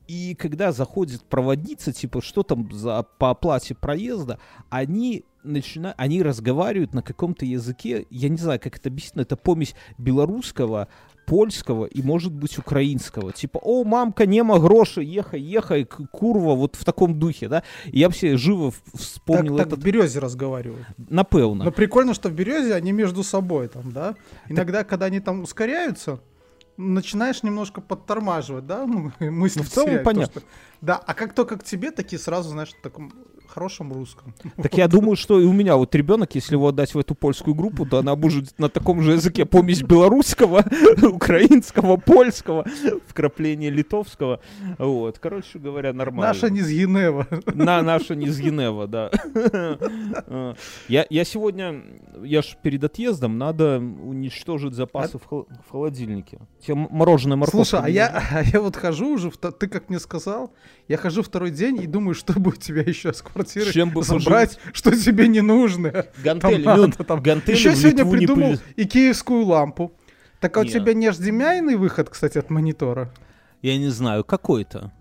И 0.07 0.35
когда 0.35 0.71
заходит 0.71 1.23
проводница, 1.23 1.91
типа, 1.91 2.21
что 2.21 2.43
там 2.43 2.71
за, 2.71 3.07
по 3.19 3.31
оплате 3.31 3.75
проезда, 3.75 4.39
они 4.69 5.25
начинают, 5.45 5.99
они 5.99 6.23
разговаривают 6.23 6.93
на 6.93 7.01
каком-то 7.01 7.47
языке, 7.47 8.07
я 8.11 8.29
не 8.29 8.37
знаю, 8.37 8.61
как 8.61 8.77
это 8.77 8.91
объяснить, 8.91 9.17
но 9.17 9.23
это 9.23 9.37
помесь 9.37 9.75
белорусского, 9.97 10.89
польского 11.27 11.87
и, 11.87 12.03
может 12.03 12.33
быть, 12.33 12.59
украинского. 12.59 13.33
Типа, 13.33 13.59
о, 13.63 13.85
мамка, 13.85 14.27
нема 14.27 14.59
гроши, 14.59 15.03
ехай, 15.03 15.41
ехай, 15.41 15.85
курва, 15.85 16.55
вот 16.55 16.77
в 16.77 16.85
таком 16.85 17.19
духе, 17.19 17.49
да. 17.49 17.63
И 17.87 17.99
я 18.01 18.09
все 18.11 18.37
живо 18.37 18.73
Так, 18.73 19.01
вспомнил 19.01 19.57
так 19.57 19.67
этот... 19.69 19.79
в 19.81 19.83
березе 19.83 20.19
разговаривают. 20.19 20.87
Напевно. 20.97 21.65
Но 21.65 21.71
прикольно, 21.73 22.15
что 22.15 22.29
в 22.29 22.33
березе 22.33 22.75
они 22.75 22.93
между 22.93 23.23
собой 23.23 23.69
там, 23.69 23.93
да? 23.93 24.15
Иногда, 24.49 24.85
когда 24.85 25.07
они 25.07 25.21
там 25.21 25.43
ускоряются, 25.43 26.21
начинаешь 26.77 27.43
немножко 27.43 27.81
подтормаживать, 27.81 28.67
да? 28.67 28.87
Ну, 28.87 29.13
мысли 29.21 29.61
Ну, 29.61 29.65
в 29.65 29.69
целом 29.69 29.87
теряют, 29.89 30.05
то, 30.05 30.11
понятно. 30.11 30.41
что- 30.41 30.51
Да, 30.81 30.97
а 30.97 31.15
как 31.15 31.35
только 31.35 31.57
к 31.57 31.65
тебе, 31.65 31.91
такие 31.91 32.19
сразу, 32.19 32.51
знаешь, 32.51 32.71
в 32.71 32.81
таком 32.83 33.13
хорошем 33.47 33.93
русском. 33.93 34.35
Так 34.63 34.75
я 34.77 34.89
думаю, 34.89 35.17
что 35.17 35.41
и 35.41 35.45
у 35.45 35.53
меня 35.53 35.77
вот 35.77 35.95
ребенок, 35.95 36.35
если 36.35 36.55
его 36.55 36.69
отдать 36.69 36.95
в 36.95 36.99
эту 36.99 37.15
польскую 37.15 37.55
группу, 37.55 37.87
то 37.87 37.99
она 37.99 38.17
будет 38.17 38.59
на 38.59 38.69
таком 38.69 39.03
же 39.03 39.13
языке 39.13 39.45
помесь 39.45 39.83
белорусского, 39.83 40.65
украинского, 41.03 41.97
польского, 41.97 42.65
вкрапление 43.07 43.71
литовского. 43.71 44.41
Вот, 44.79 45.19
короче 45.19 45.59
говоря, 45.59 45.93
нормально. 45.93 46.29
Наша 46.33 46.51
не 46.51 46.61
с 46.61 46.69
Генева. 46.69 47.27
На, 47.53 47.83
наша 47.83 48.15
не 48.15 48.27
из 48.27 48.39
Генева, 48.41 48.87
да. 48.87 49.11
А, 50.27 50.55
Я, 50.89 51.07
я 51.11 51.25
сегодня, 51.25 51.83
я 52.23 52.43
ж 52.43 52.57
перед 52.63 52.85
отъездом, 52.85 53.39
надо 53.39 53.79
уничтожить 53.79 54.75
запасы 54.75 55.19
в, 55.19 55.27
хол- 55.27 55.47
в 55.67 55.71
холодильнике. 55.71 56.39
Тебе 56.61 56.75
м- 56.77 56.89
мороженое 56.91 57.37
морковка 57.37 57.65
Слушай, 57.65 57.85
а 57.85 57.89
я, 57.89 58.23
а 58.33 58.43
я 58.43 58.61
вот 58.61 58.77
хожу 58.77 59.15
уже, 59.15 59.31
ты 59.31 59.69
как 59.69 59.89
мне 59.89 59.99
сказал, 59.99 60.53
я 60.89 60.97
хожу 60.97 61.23
второй 61.23 61.51
день 61.51 61.83
и 61.83 61.87
думаю, 61.87 62.15
что 62.15 62.39
бы 62.39 62.51
у 62.51 62.55
тебя 62.55 62.83
еще 62.83 63.13
с 63.13 63.23
квартиры 63.35 63.73
Чем 63.73 63.91
бы 63.91 64.03
забрать, 64.03 64.59
что 64.73 64.97
тебе 64.97 65.29
не 65.29 65.43
нужно. 65.43 65.91
Там 65.93 66.05
Гантели, 66.23 66.65
надо, 66.65 66.93
ну, 66.99 67.05
там. 67.05 67.21
гантели 67.23 67.57
Еще 67.57 67.75
сегодня 67.77 68.07
придумал 68.07 68.57
и 68.77 68.85
киевскую 68.87 69.45
лампу. 69.45 69.93
Так 70.41 70.57
а 70.57 70.61
у 70.61 70.65
тебя 70.65 70.95
не 70.95 71.07
HDMI 71.09 71.77
выход, 71.77 72.09
кстати, 72.11 72.39
от 72.39 72.51
монитора? 72.51 73.13
Я 73.63 73.77
не 73.79 73.89
знаю, 73.89 74.25
какой-то. 74.25 74.93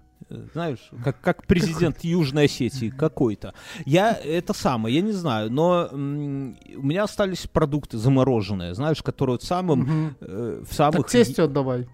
Знаешь, 0.54 0.90
как, 1.04 1.20
как 1.22 1.46
президент 1.46 2.04
Южной 2.04 2.46
Осетии, 2.46 2.90
какой-то. 2.90 3.54
Я 3.86 4.14
это 4.24 4.54
самое, 4.54 4.96
я 4.96 5.02
не 5.02 5.12
знаю, 5.12 5.52
но 5.52 5.90
м, 5.92 6.58
у 6.78 6.82
меня 6.82 7.04
остались 7.04 7.46
продукты 7.46 7.98
замороженные, 7.98 8.74
знаешь, 8.74 9.04
которые 9.04 9.34
вот 9.36 9.44
самым, 9.44 9.80
Мгм. 9.82 10.18
э, 10.22 10.64
в 10.68 10.74
самых... 10.74 10.98
Так 11.04 11.10
тестю 11.10 11.44
отдавай. 11.44 11.88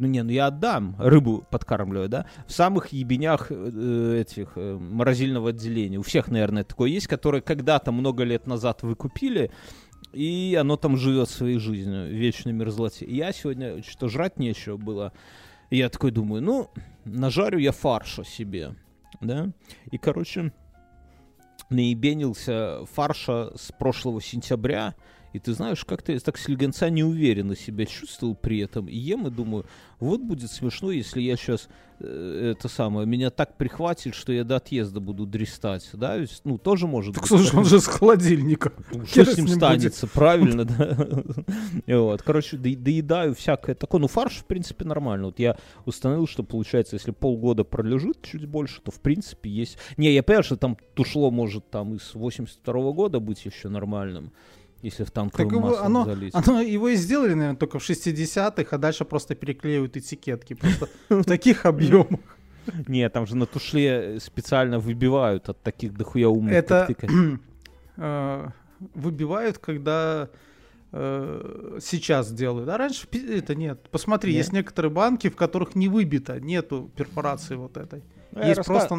Ну 0.00 0.06
не, 0.06 0.22
ну 0.22 0.30
я 0.30 0.46
отдам, 0.46 0.96
рыбу 0.98 1.44
подкармливаю, 1.50 2.08
да, 2.08 2.24
в 2.46 2.52
самых 2.52 2.88
ебенях 2.88 3.48
э, 3.50 4.22
этих 4.22 4.52
э, 4.56 4.78
морозильного 4.78 5.50
отделения. 5.50 5.98
У 5.98 6.02
всех, 6.02 6.28
наверное, 6.28 6.64
такое 6.64 6.88
есть, 6.88 7.06
которые 7.06 7.42
когда-то 7.42 7.92
много 7.92 8.24
лет 8.24 8.46
назад 8.46 8.82
вы 8.82 8.94
купили, 8.94 9.50
и 10.14 10.56
оно 10.58 10.78
там 10.78 10.96
живет 10.96 11.28
своей 11.28 11.58
жизнью, 11.58 12.08
вечной 12.08 12.54
мерзлоте. 12.54 13.04
И 13.04 13.14
я 13.14 13.30
сегодня, 13.32 13.82
что 13.82 14.08
жрать 14.08 14.38
нечего 14.38 14.78
было, 14.78 15.12
и 15.68 15.76
я 15.76 15.90
такой 15.90 16.12
думаю, 16.12 16.42
ну, 16.42 16.70
нажарю 17.04 17.58
я 17.58 17.72
фарша 17.72 18.24
себе, 18.24 18.76
да, 19.20 19.50
и, 19.90 19.98
короче, 19.98 20.50
наебенился 21.68 22.86
фарша 22.86 23.52
с 23.54 23.70
прошлого 23.70 24.22
сентября, 24.22 24.94
и 25.32 25.38
ты 25.38 25.52
знаешь, 25.52 25.84
как-то 25.84 26.12
я 26.12 26.18
так 26.20 26.38
слегонца 26.38 26.90
неуверенно 26.90 27.54
себя 27.56 27.86
чувствовал 27.86 28.34
при 28.34 28.58
этом. 28.60 28.86
И 28.88 28.96
ем 28.96 29.26
и 29.26 29.30
думаю, 29.30 29.64
вот 29.98 30.20
будет 30.20 30.50
смешно, 30.50 30.90
если 30.90 31.20
я 31.20 31.36
сейчас 31.36 31.68
э, 32.00 32.52
это 32.56 32.68
самое, 32.68 33.06
меня 33.06 33.30
так 33.30 33.56
прихватит, 33.56 34.14
что 34.14 34.32
я 34.32 34.44
до 34.44 34.56
отъезда 34.56 35.00
буду 35.00 35.26
дристать. 35.26 35.88
Да? 35.92 36.16
Ведь, 36.16 36.40
Ну, 36.44 36.58
тоже 36.58 36.86
может 36.86 37.14
Так 37.14 37.22
быть. 37.22 37.28
слушай, 37.28 37.54
он 37.56 37.64
же 37.64 37.80
с 37.80 37.86
холодильника. 37.86 38.72
Ну, 38.92 39.06
Что 39.06 39.24
с 39.24 39.36
ним 39.36 39.48
станется, 39.48 40.06
правильно, 40.06 40.64
да? 40.66 40.96
Вот, 41.86 42.22
короче, 42.22 42.56
до- 42.56 42.76
доедаю 42.76 43.34
всякое 43.34 43.74
такое. 43.74 44.00
Ну, 44.00 44.08
фарш, 44.08 44.38
в 44.38 44.44
принципе, 44.44 44.84
нормально. 44.84 45.26
Вот 45.26 45.38
я 45.38 45.56
установил, 45.86 46.26
что 46.26 46.42
получается, 46.42 46.96
если 46.96 47.10
полгода 47.12 47.64
пролежит 47.64 48.22
чуть 48.22 48.46
больше, 48.46 48.80
то, 48.80 48.90
в 48.90 49.00
принципе, 49.00 49.50
есть... 49.50 49.78
Не, 49.96 50.12
я 50.12 50.22
понимаю, 50.22 50.44
что 50.44 50.56
там 50.56 50.76
тушло 50.94 51.30
может 51.30 51.70
там 51.70 51.94
из 51.94 52.14
82 52.14 52.92
года 52.92 53.20
быть 53.20 53.44
еще 53.44 53.68
нормальным, 53.68 54.32
если 54.82 55.04
в 55.04 55.10
танковое 55.10 55.46
Так 55.46 55.52
его, 55.52 55.68
масло 55.68 55.84
оно, 55.86 56.04
залить. 56.04 56.34
оно, 56.34 56.60
его 56.60 56.88
и 56.88 56.96
сделали, 56.96 57.34
наверное, 57.34 57.56
только 57.56 57.78
в 57.78 57.88
60-х, 57.88 58.68
а 58.70 58.78
дальше 58.78 59.04
просто 59.04 59.34
переклеивают 59.34 59.96
этикетки. 59.96 60.54
Просто 60.54 60.88
в 61.08 61.24
таких 61.24 61.66
объемах. 61.66 62.20
Не, 62.86 63.08
там 63.08 63.26
же 63.26 63.36
на 63.36 63.46
тушле 63.46 64.18
специально 64.20 64.78
выбивают 64.78 65.48
от 65.48 65.60
таких 65.62 65.94
дохуя 65.94 66.28
умных, 66.28 66.54
Это 66.54 66.88
э, 67.96 68.48
выбивают, 68.94 69.58
когда 69.58 70.28
э, 70.92 71.78
сейчас 71.82 72.32
делают. 72.32 72.68
А 72.68 72.76
раньше 72.76 73.06
это 73.12 73.54
нет. 73.54 73.88
Посмотри, 73.90 74.32
есть 74.32 74.52
некоторые 74.52 74.90
банки, 74.90 75.28
в 75.28 75.36
которых 75.36 75.74
не 75.74 75.88
выбито, 75.88 76.40
нету 76.40 76.90
перфорации 76.96 77.56
вот 77.56 77.76
этой. 77.76 78.02
Ну, 78.32 78.42
есть 78.42 78.60
раска- 78.60 78.64
просто... 78.64 78.98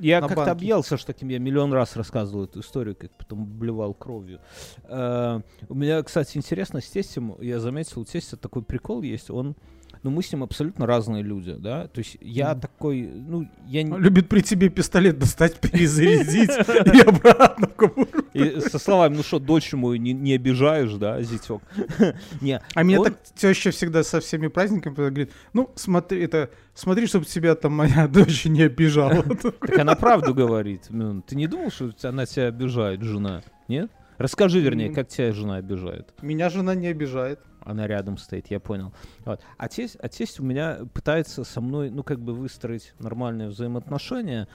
Я 0.00 0.20
как-то 0.20 0.36
банке. 0.36 0.50
объелся 0.52 0.96
таким, 1.04 1.28
я 1.28 1.38
миллион 1.38 1.72
раз 1.72 1.96
рассказывал 1.96 2.44
эту 2.44 2.60
историю, 2.60 2.96
как 2.96 3.10
потом 3.16 3.44
блевал 3.46 3.94
кровью. 3.94 4.40
Э, 4.84 5.40
у 5.68 5.74
меня, 5.74 6.02
кстати, 6.02 6.36
интересно, 6.36 6.80
с 6.80 6.88
тестем, 6.88 7.36
я 7.40 7.60
заметил, 7.60 8.00
у 8.00 8.04
тестя 8.04 8.36
такой 8.36 8.62
прикол 8.62 9.02
есть, 9.02 9.30
он, 9.30 9.56
ну, 10.02 10.10
мы 10.10 10.22
с 10.22 10.32
ним 10.32 10.42
абсолютно 10.42 10.86
разные 10.86 11.22
люди, 11.22 11.52
да, 11.52 11.86
то 11.88 11.98
есть 11.98 12.16
я 12.20 12.52
Мгм. 12.52 12.60
такой, 12.60 13.02
ну, 13.02 13.48
я 13.66 13.82
не... 13.82 13.96
Любит 13.98 14.28
при 14.28 14.40
тебе 14.40 14.68
пистолет 14.70 15.18
достать, 15.18 15.60
перезарядить 15.60 16.50
и 16.94 17.00
обратно 17.00 17.66
в 17.68 17.74
кобуру. 17.74 18.19
И 18.32 18.60
со 18.60 18.78
словами, 18.78 19.16
ну 19.16 19.22
что, 19.22 19.38
дочь 19.38 19.72
мою 19.72 19.96
не, 19.96 20.12
не 20.12 20.34
обижаешь, 20.34 20.92
да, 20.94 21.20
зятек? 21.22 21.62
Не, 22.40 22.60
А 22.74 22.82
меня 22.82 23.00
он- 23.00 23.06
так 23.06 23.22
теща 23.34 23.70
всегда 23.70 24.02
со 24.02 24.20
всеми 24.20 24.48
праздниками 24.48 24.94
говорит, 24.94 25.32
ну, 25.52 25.70
смотри, 25.74 26.22
это, 26.22 26.50
смотри, 26.74 27.06
чтобы 27.06 27.24
тебя 27.24 27.54
там 27.54 27.72
моя 27.72 28.06
дочь 28.12 28.44
не 28.44 28.62
обижала. 28.62 29.22
Так 29.60 29.78
она 29.78 29.94
правду 29.94 30.34
говорит. 30.34 30.86
Ну, 30.90 31.22
Ты 31.22 31.36
не 31.36 31.46
думал, 31.46 31.70
что 31.70 31.92
она 32.08 32.26
тебя 32.26 32.46
обижает, 32.48 33.02
жена? 33.02 33.42
Нет? 33.68 33.90
Расскажи, 34.18 34.60
вернее, 34.60 34.92
как 34.92 35.08
тебя 35.08 35.32
жена 35.32 35.56
обижает. 35.56 36.12
Меня 36.20 36.50
жена 36.50 36.74
не 36.74 36.88
обижает. 36.88 37.40
Она 37.62 37.86
рядом 37.86 38.16
стоит, 38.18 38.46
я 38.50 38.58
понял. 38.60 38.92
Вот. 39.24 39.40
А, 39.58 39.68
тесть, 39.68 39.96
а 40.00 40.08
тесть 40.08 40.40
у 40.40 40.42
меня 40.44 40.80
пытается 40.94 41.44
со 41.44 41.60
мной, 41.60 41.90
ну, 41.90 42.02
как 42.02 42.18
бы 42.20 42.32
выстроить 42.34 42.94
нормальные 42.98 43.48
взаимоотношения. 43.48 44.48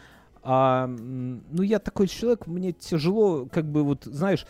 А, 0.48 0.86
ну, 0.88 1.62
я 1.64 1.80
такой 1.80 2.08
человек, 2.08 2.46
мне 2.46 2.72
тяжело, 2.72 3.48
как 3.52 3.66
бы, 3.66 3.84
вот, 3.84 4.04
знаешь, 4.06 4.46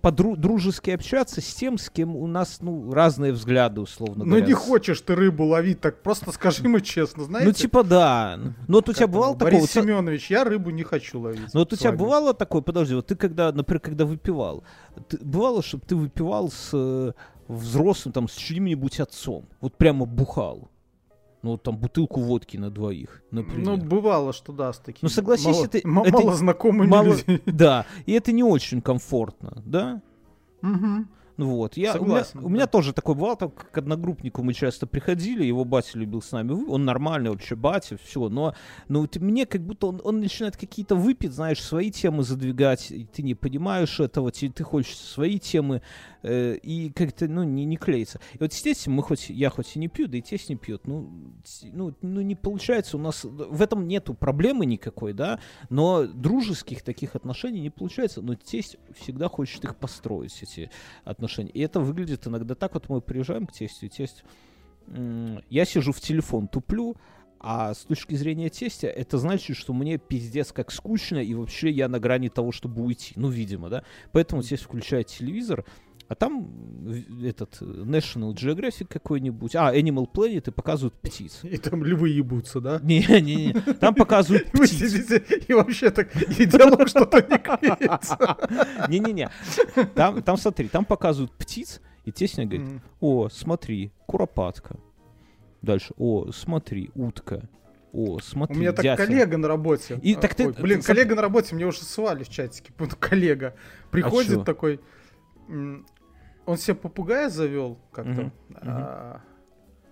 подружески 0.00 0.90
общаться 0.90 1.40
с 1.40 1.54
тем, 1.54 1.78
с 1.78 1.90
кем 1.90 2.14
у 2.16 2.26
нас, 2.26 2.58
ну, 2.60 2.92
разные 2.92 3.32
взгляды, 3.32 3.80
условно 3.80 4.24
Ну 4.24 4.30
говоря. 4.30 4.46
не 4.46 4.54
С- 4.54 4.58
хочешь 4.58 5.00
ты 5.00 5.14
рыбу 5.16 5.44
ловить, 5.44 5.80
так 5.80 6.02
просто 6.02 6.30
скажи 6.32 6.62
ему 6.62 6.78
честно, 6.80 7.24
знаете? 7.24 7.48
Ну, 7.48 7.52
типа, 7.52 7.82
да. 7.82 8.38
Ну, 8.68 8.74
вот 8.76 8.88
у 8.88 8.92
тебя 8.92 9.08
бывало 9.08 9.34
такое... 9.36 9.54
Борис 9.54 9.72
Семенович, 9.72 10.30
я 10.30 10.44
рыбу 10.44 10.70
не 10.70 10.84
хочу 10.84 11.20
ловить. 11.20 11.52
Ну 11.52 11.60
вот 11.60 11.72
у 11.72 11.76
тебя 11.76 11.92
бывало 11.92 12.34
такое, 12.34 12.62
подожди, 12.62 12.94
вот 12.94 13.06
ты 13.06 13.16
когда, 13.16 13.50
например, 13.52 13.80
когда 13.80 14.04
выпивал, 14.04 14.62
ты- 15.08 15.18
бывало, 15.18 15.62
чтобы 15.62 15.82
ты 15.86 15.96
выпивал 15.96 16.50
с 16.50 16.70
э, 16.72 17.12
взрослым, 17.48 18.12
там, 18.12 18.28
с 18.28 18.34
чьим-нибудь 18.34 19.00
отцом, 19.00 19.46
вот 19.60 19.76
прямо 19.76 20.06
бухал, 20.06 20.70
ну 21.44 21.58
там 21.58 21.76
бутылку 21.76 22.20
водки 22.20 22.56
на 22.56 22.70
двоих, 22.70 23.22
например. 23.30 23.64
Ну, 23.64 23.76
бывало, 23.76 24.32
что 24.32 24.52
да, 24.52 24.72
с 24.72 24.78
такими. 24.78 25.00
Ну, 25.02 25.08
согласись, 25.10 25.46
мало, 25.46 25.64
это- 25.66 25.78
м- 25.84 26.02
это 26.02 26.12
мало 26.18 26.34
знакомыми 26.34 26.88
Мало- 26.88 27.04
людьми. 27.14 27.40
Да, 27.46 27.84
и 28.06 28.12
это 28.12 28.32
не 28.32 28.42
очень 28.42 28.80
комфортно, 28.80 29.62
да? 29.66 30.00
Мгм. 30.62 31.08
Ну 31.36 31.56
вот, 31.56 31.76
я, 31.76 31.94
у, 31.94 32.04
меня, 32.04 32.22
Согласен, 32.22 32.44
у 32.44 32.48
меня 32.48 32.64
да. 32.64 32.68
тоже 32.68 32.92
такое 32.92 33.16
бывало, 33.16 33.36
так, 33.36 33.70
к 33.72 33.78
одногруппнику 33.78 34.44
мы 34.44 34.54
часто 34.54 34.86
приходили, 34.86 35.44
его 35.44 35.64
батя 35.64 35.98
любил 35.98 36.22
с 36.22 36.30
нами, 36.30 36.52
он 36.52 36.84
нормальный 36.84 37.30
вообще 37.30 37.56
батя, 37.56 37.98
все, 38.04 38.28
но 38.28 38.54
ну, 38.88 39.00
вот 39.00 39.16
мне 39.16 39.44
как 39.44 39.62
будто 39.62 39.88
он, 39.88 40.00
он 40.04 40.20
начинает 40.20 40.56
какие-то 40.56 40.94
выпить, 40.94 41.32
знаешь, 41.32 41.60
свои 41.60 41.90
темы 41.90 42.22
задвигать, 42.22 42.92
и 42.92 43.04
ты 43.04 43.22
не 43.22 43.34
понимаешь 43.34 43.98
этого, 43.98 44.30
те- 44.30 44.48
ты 44.48 44.62
хочешь 44.62 44.96
свои 44.96 45.40
темы, 45.40 45.82
э, 46.22 46.54
и 46.62 46.90
как-то, 46.90 47.26
ну, 47.26 47.42
не, 47.42 47.64
не 47.64 47.76
клеится. 47.76 48.20
И 48.34 48.38
вот, 48.38 48.52
естественно, 48.52 48.94
мы 48.94 49.02
хоть, 49.02 49.28
я 49.28 49.50
хоть 49.50 49.74
и 49.74 49.80
не 49.80 49.88
пью, 49.88 50.06
да 50.06 50.18
и 50.18 50.22
тесть 50.22 50.48
не 50.48 50.56
пьет, 50.56 50.86
ну, 50.86 51.10
ну, 51.64 51.94
ну, 52.00 52.20
не 52.20 52.36
получается 52.36 52.96
у 52.96 53.00
нас, 53.00 53.24
в 53.24 53.60
этом 53.60 53.88
нету 53.88 54.14
проблемы 54.14 54.66
никакой, 54.66 55.12
да, 55.12 55.40
но 55.68 56.06
дружеских 56.06 56.82
таких 56.82 57.16
отношений 57.16 57.60
не 57.60 57.70
получается, 57.70 58.22
но 58.22 58.36
тесть 58.36 58.76
всегда 59.00 59.28
хочет 59.28 59.64
их 59.64 59.74
построить, 59.74 60.40
эти 60.40 60.70
отношения. 61.02 61.23
И 61.26 61.60
это 61.60 61.80
выглядит 61.80 62.26
иногда 62.26 62.54
так, 62.54 62.74
вот 62.74 62.88
мы 62.88 63.00
приезжаем 63.00 63.46
к 63.46 63.52
тестю, 63.52 63.86
и 63.86 63.88
тесть, 63.88 64.24
я 65.50 65.64
сижу 65.64 65.92
в 65.92 66.00
телефон, 66.00 66.48
туплю, 66.48 66.96
а 67.46 67.74
с 67.74 67.80
точки 67.80 68.14
зрения 68.14 68.48
тестя, 68.48 68.88
это 68.88 69.18
значит, 69.18 69.56
что 69.56 69.74
мне 69.74 69.98
пиздец 69.98 70.50
как 70.50 70.72
скучно, 70.72 71.18
и 71.18 71.34
вообще 71.34 71.70
я 71.70 71.88
на 71.88 72.00
грани 72.00 72.30
того, 72.30 72.52
чтобы 72.52 72.82
уйти. 72.82 73.12
Ну, 73.16 73.28
видимо, 73.28 73.68
да. 73.68 73.84
Поэтому 74.12 74.42
тесть 74.42 74.62
включает 74.62 75.08
телевизор, 75.08 75.66
а 76.08 76.14
там 76.14 76.44
в- 76.84 77.24
этот 77.24 77.56
э, 77.60 77.64
National 77.64 78.34
Geographic 78.34 78.86
какой-нибудь, 78.88 79.54
а, 79.56 79.74
Animal 79.74 80.06
Planet, 80.12 80.48
и 80.48 80.50
показывают 80.50 80.94
птиц. 80.94 81.40
И 81.44 81.56
там 81.56 81.82
львы 81.84 82.10
ебутся, 82.10 82.60
да? 82.60 82.78
Не-не-не, 82.82 83.52
там 83.80 83.94
показывают 83.94 84.48
Вы 84.52 84.66
птиц. 84.66 84.78
сидите 84.92 85.24
и 85.48 85.52
вообще 85.54 85.90
так, 85.90 86.14
и 86.38 86.44
диалог 86.44 86.88
что-то 86.88 87.18
не 87.22 87.38
клеится. 87.38 88.36
Не-не-не. 88.88 89.30
Там, 89.94 90.22
там, 90.22 90.36
смотри, 90.36 90.68
там 90.68 90.84
показывают 90.84 91.32
птиц, 91.32 91.80
и 92.04 92.12
тесть 92.12 92.36
мне 92.36 92.46
говорит, 92.46 92.82
о, 93.00 93.28
смотри, 93.30 93.90
куропатка. 94.06 94.76
Дальше, 95.62 95.94
о, 95.96 96.30
смотри, 96.32 96.90
утка. 96.94 97.48
О, 97.94 98.16
У 98.16 98.20
смотри, 98.20 98.58
меня 98.58 98.72
так 98.72 98.82
дятел. 98.82 99.06
коллега 99.06 99.36
на 99.38 99.48
работе. 99.48 99.98
И 100.02 100.14
а, 100.14 100.20
так 100.20 100.34
ты- 100.34 100.48
ой, 100.48 100.52
блин, 100.52 100.80
ты- 100.80 100.86
коллега 100.86 101.14
на 101.14 101.22
работе, 101.22 101.54
мне 101.54 101.64
уже 101.64 101.78
свали 101.84 102.24
в 102.24 102.28
чатике. 102.28 102.72
Коллега 103.00 103.54
приходит 103.90 104.32
чё? 104.32 104.44
такой, 104.44 104.80
он 106.46 106.56
себе 106.56 106.74
попугая 106.74 107.28
завел 107.28 107.78
как-то. 107.92 108.10
Мгм, 108.10 108.32
а, 108.62 109.20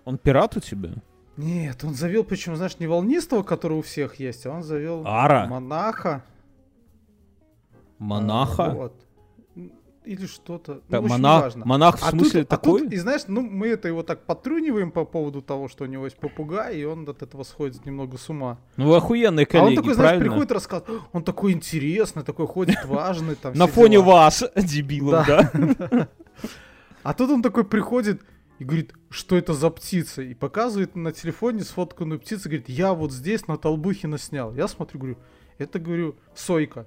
Он 0.05 0.17
пират 0.17 0.57
у 0.57 0.59
тебя? 0.59 0.89
Нет, 1.37 1.83
он 1.83 1.95
завел, 1.95 2.23
причем, 2.23 2.55
знаешь, 2.55 2.77
не 2.79 2.85
волнистого, 2.87 3.41
который 3.43 3.77
у 3.77 3.81
всех 3.81 4.15
есть, 4.19 4.45
а 4.45 4.51
он 4.51 4.61
завел 4.63 5.03
Ара. 5.05 5.47
монаха. 5.47 6.23
Монаха? 7.97 8.65
А, 8.65 8.69
вот. 8.69 8.93
Или 10.05 10.25
что-то. 10.25 10.81
Да, 10.89 11.01
ну, 11.01 11.07
монах, 11.07 11.39
неважно. 11.41 11.65
монах 11.65 11.97
в 11.97 12.03
А 12.03 12.09
смысле 12.11 12.43
тут, 12.43 12.53
а 12.53 12.57
такой? 12.57 12.81
тут, 12.81 12.93
и 12.93 12.97
знаешь, 12.97 13.21
ну 13.27 13.41
мы 13.41 13.67
это 13.67 13.87
его 13.87 14.03
так 14.03 14.25
подтруниваем 14.25 14.91
по 14.91 15.05
поводу 15.05 15.41
того, 15.41 15.69
что 15.69 15.85
у 15.85 15.87
него 15.87 16.05
есть 16.05 16.17
попугай, 16.17 16.77
и 16.77 16.83
он 16.83 17.07
от 17.07 17.21
этого 17.21 17.43
сходит 17.43 17.85
немного 17.85 18.17
с 18.17 18.29
ума. 18.29 18.59
Ну 18.75 18.89
вы 18.89 18.97
охуенные 18.97 19.45
а 19.45 19.47
коллеги, 19.47 19.69
он 19.69 19.75
такой, 19.75 19.93
знаешь, 19.93 20.09
правильно? 20.11 20.29
приходит 20.29 20.51
и 20.51 20.53
рассказывает, 20.53 21.01
он 21.13 21.23
такой 21.23 21.51
интересный, 21.53 22.23
такой 22.23 22.47
ходит 22.47 22.83
важный, 22.85 23.35
там 23.35 23.53
На 23.57 23.67
фоне 23.67 23.97
дела. 23.97 24.03
вас, 24.05 24.43
дебилов, 24.55 25.25
да? 25.27 25.51
А 27.03 27.13
тут 27.13 27.29
он 27.31 27.41
такой 27.41 27.65
приходит 27.65 28.21
и 28.59 28.63
говорит, 28.63 28.93
что 29.09 29.35
это 29.35 29.53
за 29.53 29.69
птица, 29.69 30.21
и 30.21 30.33
показывает 30.33 30.95
на 30.95 31.11
телефоне 31.11 31.61
сфотканную 31.61 32.19
птицу, 32.19 32.43
говорит, 32.49 32.69
я 32.69 32.93
вот 32.93 33.11
здесь 33.11 33.47
на 33.47 33.57
Толбухина 33.57 34.17
снял. 34.17 34.53
Я 34.53 34.67
смотрю, 34.67 34.99
говорю, 34.99 35.17
это, 35.57 35.79
говорю, 35.79 36.15
сойка. 36.33 36.85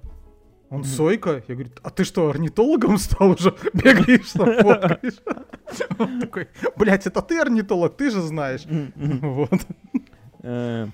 Он 0.69 0.83
сойка? 0.83 1.43
Я 1.47 1.55
говорю, 1.55 1.71
а 1.81 1.89
ты 1.89 2.03
что, 2.03 2.29
орнитологом 2.29 2.97
стал 2.97 3.31
уже? 3.31 3.55
Бегаешь 3.73 4.31
там, 4.31 4.53
фоткаешь? 4.61 5.15
Он 5.99 6.19
такой, 6.19 6.49
блядь, 6.75 7.07
это 7.07 7.21
ты 7.21 7.39
орнитолог, 7.39 7.95
ты 7.95 8.11
же 8.11 8.21
знаешь. 8.21 8.65
Вот. 8.97 9.51
Э, 10.43 10.87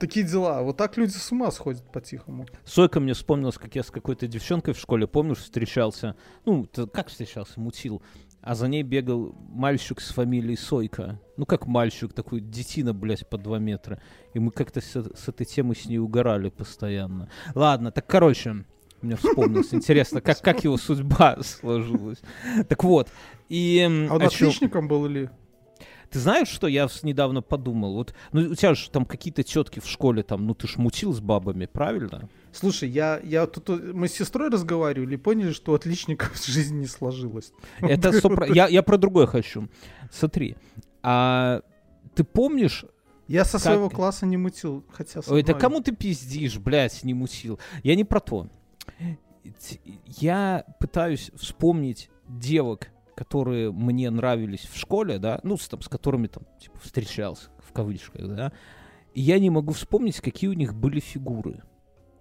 Такие 0.00 0.24
дела. 0.24 0.62
Вот 0.62 0.78
так 0.78 0.96
люди 0.96 1.12
с 1.12 1.30
ума 1.30 1.50
сходят 1.50 1.82
по-тихому. 1.92 2.46
Сойка 2.64 3.00
мне 3.00 3.12
вспомнилась, 3.12 3.58
как 3.58 3.74
я 3.74 3.82
с 3.82 3.90
какой-то 3.90 4.26
девчонкой 4.26 4.72
в 4.72 4.78
школе, 4.78 5.06
помнишь, 5.06 5.38
встречался. 5.38 6.16
Ну, 6.46 6.66
как 6.92 7.08
встречался? 7.08 7.60
Мутил. 7.60 8.02
А 8.40 8.54
за 8.54 8.68
ней 8.68 8.82
бегал 8.82 9.34
мальчик 9.50 10.00
с 10.00 10.10
фамилией 10.10 10.56
Сойка. 10.56 11.20
Ну, 11.36 11.44
как 11.44 11.66
мальчик, 11.66 12.12
такой 12.14 12.40
детина, 12.40 12.94
блядь, 12.94 13.28
по 13.28 13.36
два 13.36 13.58
метра. 13.58 14.00
И 14.32 14.38
мы 14.38 14.50
как-то 14.52 14.80
с, 14.80 14.90
с 14.90 15.28
этой 15.28 15.44
темы 15.44 15.74
с 15.74 15.84
ней 15.84 15.98
угорали 15.98 16.48
постоянно. 16.48 17.28
Ладно, 17.54 17.90
так, 17.90 18.06
короче, 18.06 18.64
Меня 19.04 19.16
вспомнилось. 19.16 19.72
Интересно, 19.74 20.20
как, 20.20 20.40
как 20.40 20.64
его 20.64 20.76
судьба 20.76 21.38
сложилась. 21.42 22.18
Так 22.68 22.82
вот. 22.84 23.08
И, 23.48 23.80
А 23.82 24.14
он 24.14 24.20
чём- 24.20 24.26
отличником 24.26 24.88
был 24.88 25.06
или? 25.06 25.30
Ты 26.10 26.20
знаешь, 26.20 26.48
что 26.48 26.68
я 26.68 26.88
недавно 27.02 27.42
подумал? 27.42 27.94
Вот, 27.94 28.14
ну, 28.32 28.52
у 28.52 28.54
тебя 28.54 28.74
же 28.74 28.88
там 28.88 29.04
какие-то 29.04 29.42
тетки 29.42 29.80
в 29.80 29.86
школе, 29.86 30.22
там, 30.22 30.46
ну, 30.46 30.54
ты 30.54 30.68
ж 30.68 30.76
мутил 30.76 31.12
с 31.12 31.18
бабами, 31.20 31.66
правильно? 31.66 32.28
Слушай, 32.52 32.88
я, 32.88 33.20
я 33.24 33.46
тут 33.46 33.68
э, 33.70 33.92
мы 33.92 34.06
с 34.06 34.12
сестрой 34.12 34.48
разговаривали 34.48 35.14
и 35.14 35.16
поняли, 35.16 35.50
что 35.52 35.74
отличников 35.74 36.32
в 36.34 36.46
жизни 36.46 36.80
не 36.80 36.86
сложилось. 36.86 37.52
Это 37.80 38.12
сто 38.12 38.28
про- 38.28 38.46
я, 38.46 38.68
я 38.68 38.82
про 38.84 38.96
другое 38.96 39.26
хочу. 39.26 39.68
Смотри, 40.12 40.56
а 41.02 41.62
ты 42.14 42.22
помнишь... 42.22 42.84
Я 43.26 43.44
со 43.44 43.52
Как- 43.52 43.62
своего 43.62 43.90
класса 43.90 44.26
не 44.26 44.36
мутил, 44.36 44.84
хотя 44.92 45.20
Ой, 45.26 45.42
да 45.42 45.54
кому 45.54 45.80
ты 45.80 45.92
пиздишь, 45.92 46.58
блядь, 46.58 47.02
не 47.02 47.14
мутил? 47.14 47.58
Я 47.82 47.96
не 47.96 48.04
про 48.04 48.20
то. 48.20 48.46
Я 50.06 50.64
пытаюсь 50.80 51.30
вспомнить 51.34 52.10
девок, 52.28 52.88
которые 53.14 53.70
мне 53.72 54.10
нравились 54.10 54.68
в 54.70 54.76
школе, 54.76 55.18
да, 55.18 55.40
ну, 55.42 55.56
с, 55.56 55.68
там, 55.68 55.82
с 55.82 55.88
которыми 55.88 56.26
там, 56.28 56.44
типа, 56.58 56.78
встречался, 56.80 57.50
в 57.58 57.72
кавычках, 57.72 58.26
да, 58.28 58.52
и 59.12 59.20
я 59.20 59.38
не 59.38 59.50
могу 59.50 59.72
вспомнить, 59.72 60.20
какие 60.20 60.48
у 60.50 60.54
них 60.54 60.74
были 60.74 60.98
фигуры. 61.00 61.62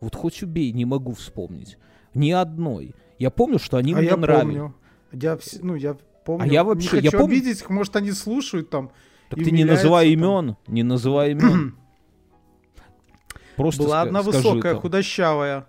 Вот 0.02 0.16
хоть 0.16 0.44
убей, 0.44 0.72
не 0.74 0.86
могу 0.86 1.14
вспомнить. 1.14 1.78
Ни 2.14 2.32
одной. 2.32 2.94
Я 3.18 3.32
помню, 3.32 3.58
что 3.58 3.78
они 3.78 3.94
а 3.94 3.98
мне 3.98 4.08
я 4.08 4.18
нравились. 4.18 4.44
помню. 4.58 4.76
Я, 5.14 5.34
вс- 5.36 5.60
ну, 5.62 5.76
я 5.76 5.96
помню. 6.26 6.44
А 6.44 6.48
я 6.48 6.64
вообще- 6.64 6.98
не 6.98 7.04
я 7.04 7.10
хочу 7.12 7.18
помню- 7.24 7.38
обидеть, 7.38 7.62
их, 7.62 7.70
может, 7.70 7.96
они 7.96 8.12
слушают 8.12 8.70
там. 8.70 8.92
Так 9.30 9.40
ты 9.44 9.50
не 9.50 9.64
называй 9.64 10.14
там. 10.14 10.24
имен, 10.24 10.58
не 10.68 10.84
называй 10.84 11.32
имен. 11.32 11.76
Просто 13.56 13.84
Была 13.84 14.02
одна 14.02 14.22
скажи 14.22 14.38
высокая, 14.38 14.74
там. 14.74 14.82
худощавая. 14.82 15.68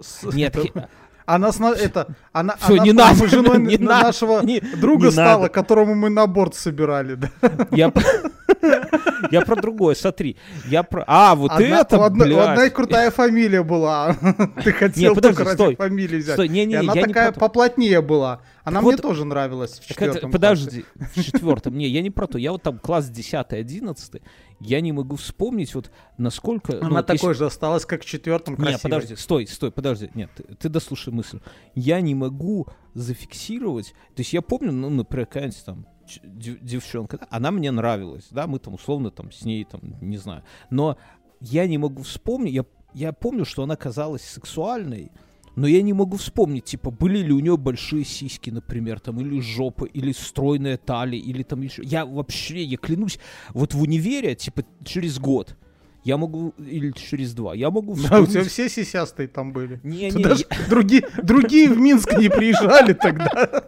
С- 0.00 0.22
Нет, 0.34 0.56
это- 0.56 0.88
Она, 1.28 1.50
сна- 1.52 1.74
это, 1.74 2.14
она, 2.32 2.54
Всё, 2.56 2.74
она 2.74 2.84
не 2.84 2.92
надо, 2.92 3.26
женой 3.26 3.58
не 3.62 3.78
на- 3.78 3.86
надо, 3.94 4.06
нашего 4.06 4.42
не- 4.42 4.60
друга 4.60 5.06
не 5.06 5.10
стала, 5.12 5.42
надо. 5.42 5.48
которому 5.52 5.94
мы 5.96 6.08
на 6.08 6.26
борт 6.28 6.54
собирали. 6.54 7.16
Да. 7.16 7.30
Я, 7.72 7.92
я 9.32 9.40
про 9.40 9.56
другое, 9.56 9.94
смотри. 9.96 10.36
Я 10.68 10.82
про... 10.84 11.02
А, 11.06 11.34
вот 11.34 11.50
Одна- 11.50 11.80
это, 11.80 11.98
у 11.98 12.02
одной, 12.02 12.30
у 12.32 12.38
одной 12.38 12.70
крутая 12.70 13.10
фамилия 13.10 13.62
была. 13.64 14.14
Ты 14.64 14.70
хотел 14.72 15.10
Не, 15.10 15.14
подожди, 15.16 15.36
только 15.38 15.52
стой. 15.54 15.74
фамилии 15.76 16.18
взять. 16.18 16.34
Стой, 16.34 16.48
не, 16.48 16.64
не, 16.64 16.74
И 16.74 16.76
она 16.76 16.92
я 16.94 17.00
не 17.02 17.06
такая 17.08 17.32
про 17.32 17.34
то. 17.34 17.40
поплотнее 17.40 18.00
была. 18.02 18.40
Она 18.62 18.76
Так 18.80 18.82
мне 18.86 18.92
вот- 18.92 19.02
тоже 19.02 19.24
нравилась 19.24 19.72
в 19.72 19.78
это- 19.78 19.88
четвертом 19.94 20.30
подожди, 20.30 20.84
в 21.14 21.22
четвертом. 21.22 21.76
Не, 21.76 21.88
я 21.88 22.02
не 22.02 22.10
про 22.10 22.26
то. 22.28 22.38
Я 22.38 22.52
вот 22.52 22.62
там 22.62 22.78
класс 22.78 23.10
10-11, 23.10 24.22
я 24.60 24.80
не 24.80 24.92
могу 24.92 25.16
вспомнить 25.16 25.74
вот 25.74 25.90
насколько... 26.18 26.72
ну, 26.72 26.86
Она 26.86 27.00
если- 27.00 27.16
такой 27.16 27.34
же 27.34 27.46
осталась, 27.46 27.84
как 27.84 28.02
в 28.02 28.06
четвертом 28.06 28.56
красивой. 28.56 28.80
подожди, 28.82 29.16
стой, 29.16 29.46
стой, 29.46 29.70
подожди. 29.70 30.10
Нет, 30.14 30.30
ты, 30.34 30.42
ты 30.54 30.68
дослушай 30.68 31.12
мысль. 31.12 31.40
Я 31.74 32.00
не 32.00 32.14
могу 32.14 32.66
зафиксировать. 32.94 33.94
То 34.14 34.20
есть 34.20 34.32
я 34.32 34.42
помню, 34.42 34.72
ну, 34.72 34.90
например, 34.90 35.26
какая-нибудь 35.26 35.64
там 35.64 35.86
дев- 36.24 36.60
девчонка, 36.60 37.26
она 37.30 37.50
мне 37.50 37.70
нравилась, 37.70 38.26
да, 38.30 38.46
мы 38.46 38.58
там 38.58 38.74
условно 38.74 39.10
там 39.10 39.30
с 39.32 39.44
ней 39.44 39.64
там, 39.64 39.80
не 40.00 40.16
знаю. 40.16 40.42
Но 40.70 40.96
я 41.40 41.66
не 41.66 41.78
могу 41.78 42.02
вспомнить, 42.02 42.52
я, 42.54 42.64
я 42.94 43.12
помню, 43.12 43.44
что 43.44 43.62
она 43.62 43.76
казалась 43.76 44.22
сексуальной, 44.22 45.12
но 45.56 45.66
я 45.66 45.82
не 45.82 45.92
могу 45.92 46.16
вспомнить, 46.18 46.64
типа, 46.64 46.90
были 46.90 47.18
ли 47.18 47.32
у 47.32 47.40
нее 47.40 47.56
большие 47.56 48.04
сиськи, 48.04 48.50
например, 48.50 49.00
там, 49.00 49.18
или 49.20 49.40
жопа, 49.40 49.86
или 49.86 50.12
стройная 50.12 50.76
талия, 50.76 51.20
или 51.20 51.42
там 51.42 51.62
еще. 51.62 51.82
Я 51.82 52.04
вообще, 52.06 52.62
я 52.62 52.76
клянусь, 52.76 53.18
вот 53.54 53.74
в 53.74 53.80
универе, 53.82 54.34
типа, 54.34 54.62
через 54.84 55.18
год, 55.18 55.56
я 56.04 56.18
могу, 56.18 56.54
или 56.58 56.92
через 56.92 57.32
два, 57.34 57.54
я 57.54 57.70
могу 57.70 57.94
Да, 57.96 58.00
у 58.00 58.04
вспомнить... 58.04 58.30
тебя 58.30 58.44
все 58.44 58.68
сисястые 58.68 59.28
там 59.28 59.52
были. 59.52 59.80
Не, 59.82 60.10
Ты 60.10 60.18
не, 60.18 60.24
даже 60.24 60.44
другие, 60.68 61.08
другие 61.22 61.68
в 61.70 61.78
Минск 61.78 62.12
не 62.18 62.28
приезжали 62.28 62.92
тогда. 62.92 63.62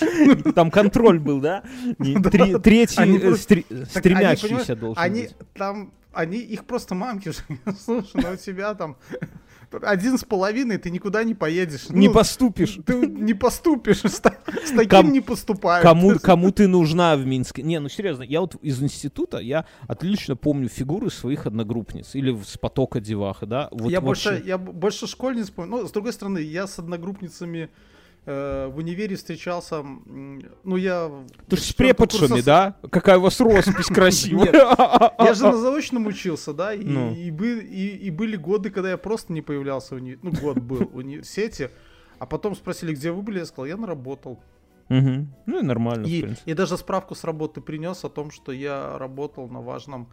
я- 0.00 0.52
там 0.54 0.70
контроль 0.70 1.18
был, 1.20 1.40
да? 1.40 1.62
Три- 1.98 2.58
третий 2.58 3.00
Они 3.00 3.16
э, 3.18 3.20
просто- 3.20 3.42
стри- 3.42 3.62
Так 3.62 3.76
они, 3.78 3.84
стремящийся 3.86 4.46
понимаешь, 4.48 4.78
должен 4.80 5.02
Они 5.02 5.22
быть. 5.22 5.36
там, 5.54 5.92
они, 6.12 6.38
их 6.38 6.64
просто 6.64 6.94
мамки 6.94 7.28
же, 7.30 7.38
слушай, 7.84 8.10
ну 8.20 8.32
у 8.32 8.36
тебя 8.36 8.74
там 8.74 8.96
один 9.82 10.18
с 10.18 10.24
половиной, 10.24 10.78
ты 10.78 10.90
никуда 10.90 11.24
не 11.24 11.34
поедешь. 11.34 11.88
Не 11.90 12.08
Ну, 12.08 12.14
поступишь. 12.14 12.78
Ты 12.84 12.94
не 13.06 13.34
поступишь, 13.34 13.98
с, 14.04 14.16
с 14.16 14.20
таким 14.20 14.88
Ком- 14.88 15.12
не 15.12 15.20
поступают. 15.20 15.82
Кому, 15.82 16.18
кому 16.18 16.50
ты 16.50 16.66
нужна 16.66 17.16
в 17.16 17.24
Минске? 17.24 17.62
Не, 17.62 17.78
ну 17.80 17.88
серьезно, 17.88 18.22
я 18.22 18.40
вот 18.40 18.56
из 18.56 18.82
института, 18.82 19.38
я 19.38 19.66
отлично 19.86 20.36
помню 20.36 20.68
фигуры 20.68 21.10
своих 21.10 21.46
одногруппниц. 21.46 22.14
Или 22.14 22.36
с 22.42 22.58
потока 22.58 23.00
деваха, 23.00 23.46
да? 23.46 23.68
Вот 23.70 23.90
я, 23.90 24.00
вообще. 24.00 24.30
больше, 24.30 24.42
я 24.46 24.58
больше 24.58 25.06
школьниц 25.06 25.50
помню. 25.50 25.70
Ну, 25.70 25.88
с 25.88 25.92
другой 25.92 26.12
стороны, 26.12 26.38
я 26.38 26.66
с 26.66 26.78
одногруппницами 26.78 27.70
в 28.26 28.72
универе 28.76 29.16
встречался. 29.16 29.82
Ну, 29.82 30.76
я... 30.76 31.10
Ты 31.48 31.56
в 31.56 31.58
ж 31.58 31.62
с 31.62 31.72
преподшами, 31.72 32.40
да? 32.42 32.76
Какая 32.90 33.18
у 33.18 33.22
вас 33.22 33.40
роспись 33.40 33.86
красивая. 33.94 34.52
Я 35.18 35.34
же 35.34 35.44
на 35.44 35.56
заочном 35.56 36.06
учился, 36.06 36.52
да, 36.52 36.74
и, 36.74 36.84
Ну. 36.84 37.14
и, 37.14 37.30
бы- 37.30 37.60
и- 37.64 37.96
и 37.96 38.10
были 38.10 38.36
годы, 38.36 38.70
когда 38.70 38.90
я 38.90 38.96
просто 38.98 39.32
не 39.32 39.42
появлялся, 39.42 39.94
ну, 39.96 40.32
год 40.32 40.58
был 40.58 40.88
в 40.88 40.96
университете, 40.96 41.70
а 42.18 42.26
потом 42.26 42.54
спросили, 42.54 42.94
где 42.94 43.10
вы 43.10 43.22
были, 43.22 43.38
я 43.38 43.46
сказал, 43.46 43.64
я 43.66 43.76
наработал. 43.76 44.38
Мгм. 44.90 45.32
Ну 45.46 45.60
и 45.60 45.62
нормально, 45.62 46.04
И, 46.04 46.34
и 46.46 46.54
даже 46.54 46.76
справку 46.76 47.14
с 47.14 47.22
работы 47.22 47.60
принес 47.60 48.04
о 48.04 48.08
том, 48.08 48.32
что 48.32 48.50
я 48.50 48.98
работал 48.98 49.48
на 49.48 49.60
важном, 49.60 50.08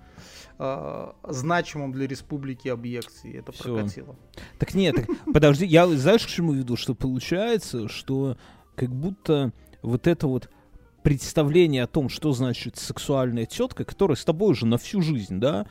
э, 0.59 1.11
значимом 1.27 1.91
для 1.91 2.07
республики 2.07 2.67
объекте, 2.67 3.27
и 3.27 3.37
это 3.37 3.51
Всё. 3.51 3.75
прокатило. 3.75 4.15
Так 4.59 4.75
нет, 4.75 4.95
так, 4.95 5.07
подожди, 5.33 5.65
я 5.65 5.87
знаешь, 5.87 6.25
к 6.25 6.29
чему 6.29 6.53
веду? 6.53 6.75
Что 6.75 6.93
получается, 6.93 7.87
что 7.89 8.37
как 8.75 8.89
будто 8.91 9.51
вот 9.81 10.05
это 10.05 10.27
вот 10.27 10.47
представление 11.01 11.83
о 11.83 11.87
том, 11.87 12.07
что 12.07 12.31
значит 12.33 12.77
сексуальная 12.77 13.45
тетка, 13.45 13.83
которая 13.83 14.15
с 14.15 14.25
тобой 14.25 14.51
уже 14.51 14.67
на 14.67 14.77
всю 14.77 15.01
жизнь, 15.01 15.39
да, 15.39 15.65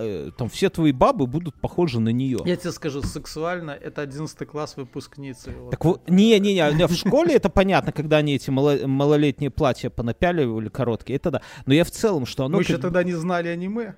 э, 0.00 0.30
там 0.36 0.48
все 0.48 0.68
твои 0.70 0.92
бабы 0.92 1.26
будут 1.26 1.54
похожи 1.60 2.00
на 2.00 2.10
нее. 2.10 2.38
Я 2.44 2.56
тебе 2.56 2.72
скажу, 2.72 3.02
сексуально 3.02 3.70
это 3.70 4.02
11 4.02 4.46
класс 4.48 4.76
выпускницы. 4.76 5.50
вот. 5.50 5.70
Так 5.70 5.84
вот, 5.84 6.08
не-не-не, 6.08 6.74
не, 6.74 6.86
в 6.86 6.92
школе 6.92 7.34
это 7.34 7.48
понятно, 7.48 7.92
когда 7.92 8.18
они 8.18 8.34
эти 8.34 8.50
мало- 8.50 8.86
малолетние 8.86 9.50
платья 9.50 9.90
понапяливали 9.90 10.68
короткие, 10.68 11.16
это 11.16 11.30
да. 11.30 11.42
Но 11.66 11.74
я 11.74 11.84
в 11.84 11.90
целом, 11.90 12.26
что 12.26 12.44
оно... 12.44 12.56
Мы 12.56 12.62
еще 12.62 12.78
тогда 12.78 13.02
не 13.04 13.14
знали 13.14 13.48
аниме. 13.48 13.94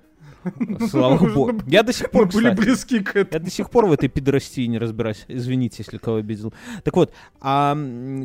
Слава 0.89 1.17
богу. 1.17 1.61
Я 1.67 1.83
до 1.83 1.91
сих 1.91 2.07
Мы 2.13 2.19
пор, 2.19 2.31
были 2.31 2.51
близки 2.51 2.99
к 2.99 3.15
Я 3.15 3.21
этому. 3.21 3.45
до 3.45 3.51
сих 3.51 3.69
пор 3.69 3.85
в 3.87 3.91
этой 3.91 4.07
пидорастии 4.07 4.65
не 4.67 4.77
разбираюсь. 4.77 5.25
Извините, 5.27 5.83
если 5.85 5.97
кого 5.97 6.17
обидел. 6.17 6.53
Так 6.83 6.95
вот, 6.95 7.13
а 7.41 7.73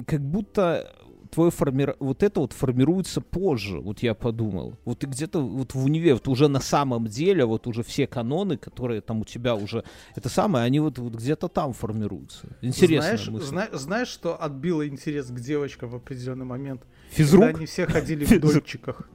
как 0.06 0.20
будто 0.20 0.92
твое 1.34 1.50
форми... 1.50 1.88
вот 1.98 2.22
это 2.22 2.40
вот 2.40 2.52
формируется 2.52 3.20
позже, 3.20 3.80
вот 3.80 4.02
я 4.02 4.14
подумал. 4.14 4.74
Вот 4.84 5.00
ты 5.00 5.06
где-то 5.06 5.40
вот 5.40 5.74
в 5.74 5.84
универе, 5.84 6.14
вот 6.14 6.28
уже 6.28 6.48
на 6.48 6.60
самом 6.60 7.06
деле, 7.06 7.44
вот 7.44 7.66
уже 7.66 7.82
все 7.82 8.06
каноны, 8.06 8.56
которые 8.56 9.00
там 9.00 9.20
у 9.20 9.24
тебя 9.24 9.54
уже, 9.54 9.84
это 10.14 10.28
самое, 10.28 10.64
они 10.64 10.80
вот, 10.80 10.98
вот 10.98 11.14
где-то 11.14 11.48
там 11.48 11.72
формируются. 11.72 12.46
Интересная 12.62 13.16
знаешь, 13.16 13.28
мысль. 13.28 13.46
зна- 13.46 13.68
знаешь, 13.72 14.08
что 14.08 14.40
отбило 14.42 14.86
интерес 14.88 15.26
к 15.26 15.40
девочкам 15.40 15.90
в 15.90 15.96
определенный 15.96 16.46
момент? 16.46 16.82
Физрук? 17.10 17.42
Когда 17.44 17.58
они 17.58 17.66
все 17.66 17.86
ходили 17.86 18.24
в 18.24 18.40
дольчиках. 18.40 19.08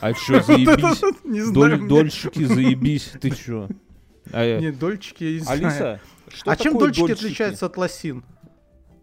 А 0.00 0.12
чё, 0.12 0.42
заебись? 0.42 1.02
Не 1.24 1.40
Доль- 1.52 1.68
знаю. 1.70 1.78
мне- 1.78 1.88
Дольщики, 1.88 2.44
заебись, 2.44 3.12
ты 3.20 3.30
чё? 3.30 3.68
А, 4.32 4.44
э, 4.44 4.60
Нет, 4.60 4.78
дольчики 4.78 5.24
я 5.24 5.32
не 5.32 5.38
знаю. 5.40 5.58
Алиса, 5.64 6.00
что 6.28 6.50
А 6.50 6.56
чем 6.56 6.76
дольчики 6.78 7.10
отличаются 7.12 7.66
от 7.66 7.76
лосин? 7.78 8.22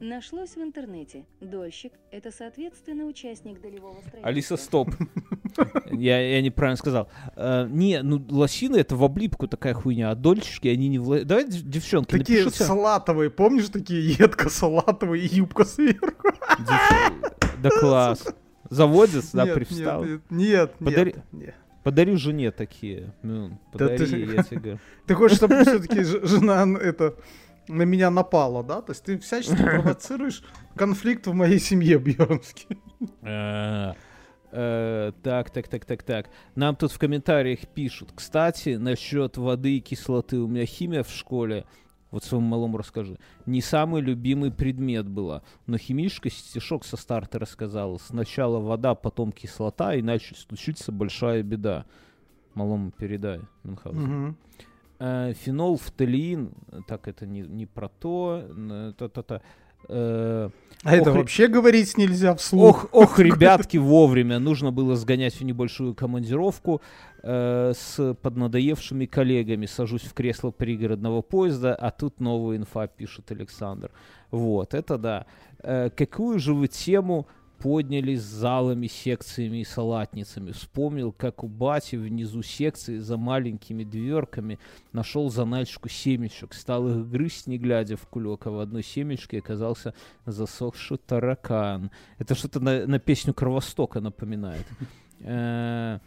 Нашлось 0.10 0.56
в 0.56 0.62
интернете. 0.62 1.26
Дольщик– 1.41 1.93
это, 2.12 2.30
соответственно, 2.32 3.06
участник 3.06 3.60
долевого 3.60 3.93
строительства. 4.01 4.28
Алиса, 4.30 4.56
стоп. 4.58 4.91
Я, 5.91 6.20
я 6.20 6.41
неправильно 6.43 6.78
сказал. 6.78 7.10
Э, 7.36 7.66
не, 7.68 8.03
ну 8.03 8.24
лосины 8.30 8.76
это 8.78 8.95
в 8.95 9.03
облипку 9.03 9.47
такая 9.47 9.74
хуйня, 9.74 10.12
а 10.12 10.16
дольщики 10.16 10.68
они 10.68 10.89
не 10.89 10.99
в... 10.99 11.08
ло- 11.10 11.24
Давай, 11.24 11.45
дев- 11.47 11.64
девчонки, 11.64 12.12
Такие 12.12 12.43
напишите. 12.43 12.66
салатовые, 12.66 13.32
помнишь, 13.32 13.70
такие 13.70 14.12
едко 14.20 14.49
салатовые 14.49 15.26
и 15.26 15.36
юбка 15.38 15.64
сверху? 15.66 16.30
Да 17.64 17.70
класс. 17.80 18.28
Заводец, 18.70 19.32
да, 19.32 19.45
привстал. 19.47 20.03
Нет, 20.06 20.22
нет, 20.30 20.72
Подари- 20.80 21.16
нет, 21.16 21.24
нет. 21.32 21.56
Подари 21.84 22.16
жене 22.16 22.51
такие. 22.51 23.14
Ну, 23.24 23.49
Да 23.74 23.88
подари, 23.88 23.97
ты- 24.06 24.36
я 24.36 24.43
тебе 24.43 24.60
говорю. 24.60 24.80
Ты 25.08 25.14
хочешь, 25.16 25.38
чтобы 25.38 25.62
все-таки 25.62 26.03
жена 26.03 26.66
это 26.80 27.16
на 27.68 27.84
меня 27.84 28.09
напала, 28.09 28.63
да? 28.63 28.82
То 28.82 28.91
есть 28.91 29.03
ты 29.03 29.18
всячески 29.18 29.55
провоцируешь 29.63 30.43
конфликт 30.76 31.28
в 31.28 31.34
моей 31.34 31.59
семье, 31.59 31.97
Бьернский. 31.97 32.78
Э, 33.22 33.93
э, 34.51 35.11
Так, 35.24 35.49
так, 35.49 35.68
так, 35.68 35.86
так, 35.86 36.03
так. 36.03 36.30
Нам 36.55 36.76
тут 36.76 36.91
в 36.91 36.99
комментариях 36.99 37.68
пишут. 37.68 38.11
Кстати, 38.16 38.76
насчет 38.76 39.38
воды 39.38 39.78
и 39.78 39.82
кислоты. 39.82 40.38
У 40.38 40.47
меня 40.47 40.66
химия 40.66 41.03
в 41.03 41.09
школе. 41.09 41.66
Вот 42.11 42.24
своему 42.24 42.47
малому 42.47 42.78
расскажи. 42.78 43.18
Не 43.45 43.61
самый 43.61 44.01
любимый 44.01 44.51
предмет 44.51 45.07
была. 45.07 45.41
Но 45.66 45.78
химичка 45.78 46.30
стишок 46.30 46.86
со 46.86 46.95
старта 46.95 47.39
рассказала. 47.39 47.97
Сначала 47.97 48.59
вода, 48.59 48.95
потом 48.95 49.32
кислота, 49.34 49.99
иначе 49.99 50.34
случится 50.36 50.91
большая 50.93 51.43
беда. 51.43 51.86
Малому 52.53 52.91
передай, 52.91 53.41
Мюнхгаузен. 53.63 54.38
Э, 55.00 55.34
фенол, 55.34 55.78
фталиин, 55.78 56.52
так 56.88 57.08
это 57.08 57.26
не, 57.26 57.41
не 57.41 57.66
про 57.66 57.89
то, 57.89 58.43
э, 58.48 58.93
та-та-та, 58.98 59.41
э, 59.89 60.50
А 60.84 60.96
это 60.96 61.12
Ох, 61.12 61.18
вообще 61.18 61.48
говорить 61.48 61.98
нельзя 61.98 62.36
вслух. 62.36 62.86
Ох, 62.86 62.89
ох, 62.91 63.20
ребятки, 63.20 63.78
вовремя. 63.78 64.39
Нужно 64.39 64.72
было 64.72 64.96
сгонять 64.96 65.36
в 65.36 65.43
небольшую 65.43 65.96
командировку 65.96 66.82
э, 67.24 67.74
с 67.76 68.14
поднадоевшими 68.22 69.06
коллегами. 69.06 69.66
Сажусь 69.66 70.04
в 70.04 70.14
кресло 70.14 70.52
пригородного 70.52 71.22
поезда, 71.22 71.76
а 71.76 71.91
тут 71.91 72.20
новая 72.20 72.58
инфа, 72.58 72.88
пишет 72.88 73.32
Александр. 73.32 73.91
Вот, 74.32 74.74
это 74.74 74.98
да. 74.98 75.26
Э, 75.60 75.89
какую 75.89 76.39
же 76.39 76.54
вы 76.54 76.68
тему 76.68 77.28
подняли 77.66 78.16
с 78.16 78.22
залами, 78.22 78.86
секциями 78.86 79.61
и 79.61 79.63
салатницами? 79.63 80.51
Вспомнил, 80.51 81.11
как 81.11 81.43
у 81.43 81.47
бати 81.47 81.95
внизу 81.95 82.43
секции 82.43 82.99
за 82.99 83.18
маленькими 83.18 83.84
дверками 83.84 84.59
нашел 84.93 85.32
заначку 85.32 85.89
семечек, 85.89 86.53
стал 86.53 86.88
их 86.88 87.09
грызть, 87.09 87.47
не 87.47 87.57
глядя 87.57 87.97
в 87.97 88.07
кулек, 88.07 88.45
а 88.45 88.51
в 88.51 88.59
одной 88.59 88.84
семечке 88.84 89.39
оказался 89.39 89.95
засохший 90.28 90.99
таракан. 90.99 91.89
Это 92.20 92.36
что-то 92.36 92.59
на, 92.59 92.86
на 92.86 92.99
песню 92.99 93.34
Кровостока 93.34 93.99
напоминает. 93.99 94.68
Э, 95.22 95.97